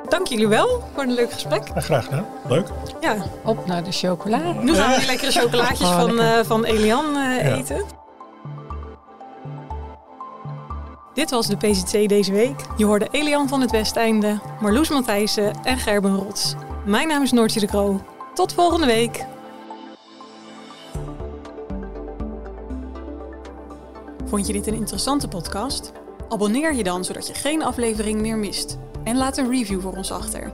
Dank 0.09 0.27
jullie 0.27 0.47
wel 0.47 0.83
voor 0.93 1.03
een 1.03 1.13
leuk 1.13 1.31
gesprek. 1.31 1.67
Ja, 1.75 1.81
graag 1.81 2.05
gedaan. 2.05 2.25
Leuk. 2.47 2.67
Ja, 3.01 3.15
Op 3.43 3.65
naar 3.65 3.83
de 3.83 3.91
chocola. 3.91 4.37
nu 4.61 4.73
gaan 4.75 4.91
we 4.91 4.97
die 4.97 5.05
lekkere 5.07 5.31
chocolaatjes 5.31 5.87
Oh, 5.87 5.95
van, 5.99 6.15
lekker. 6.15 6.39
eh, 6.39 6.45
van 6.45 6.63
Elian 6.63 7.05
eh, 7.05 7.45
Ja. 7.47 7.55
eten. 7.55 7.81
Dit 11.15 11.29
was 11.29 11.47
de 11.47 11.57
PZC 11.57 12.09
deze 12.09 12.31
week. 12.31 12.65
Je 12.77 12.85
hoorde 12.85 13.07
Elian 13.11 13.47
van 13.47 13.61
het 13.61 13.71
Westeinde, 13.71 14.39
Marloes 14.61 14.89
Matthijssen 14.89 15.63
en 15.63 15.77
Gerben 15.77 16.15
Rots. 16.15 16.55
Mijn 16.85 17.07
naam 17.07 17.21
is 17.21 17.31
Noortje 17.31 17.59
de 17.59 17.67
Kroo. 17.67 18.01
Tot 18.33 18.53
volgende 18.53 18.85
week. 18.85 19.25
Vond 24.25 24.47
je 24.47 24.53
dit 24.53 24.67
een 24.67 24.73
interessante 24.73 25.27
podcast? 25.27 25.91
Abonneer 26.29 26.73
je 26.73 26.83
dan 26.83 27.03
zodat 27.05 27.27
je 27.27 27.33
geen 27.33 27.63
aflevering 27.63 28.21
meer 28.21 28.37
mist. 28.37 28.77
En 29.03 29.17
laat 29.17 29.37
een 29.37 29.49
review 29.49 29.81
voor 29.81 29.95
ons 29.95 30.11
achter. 30.11 30.53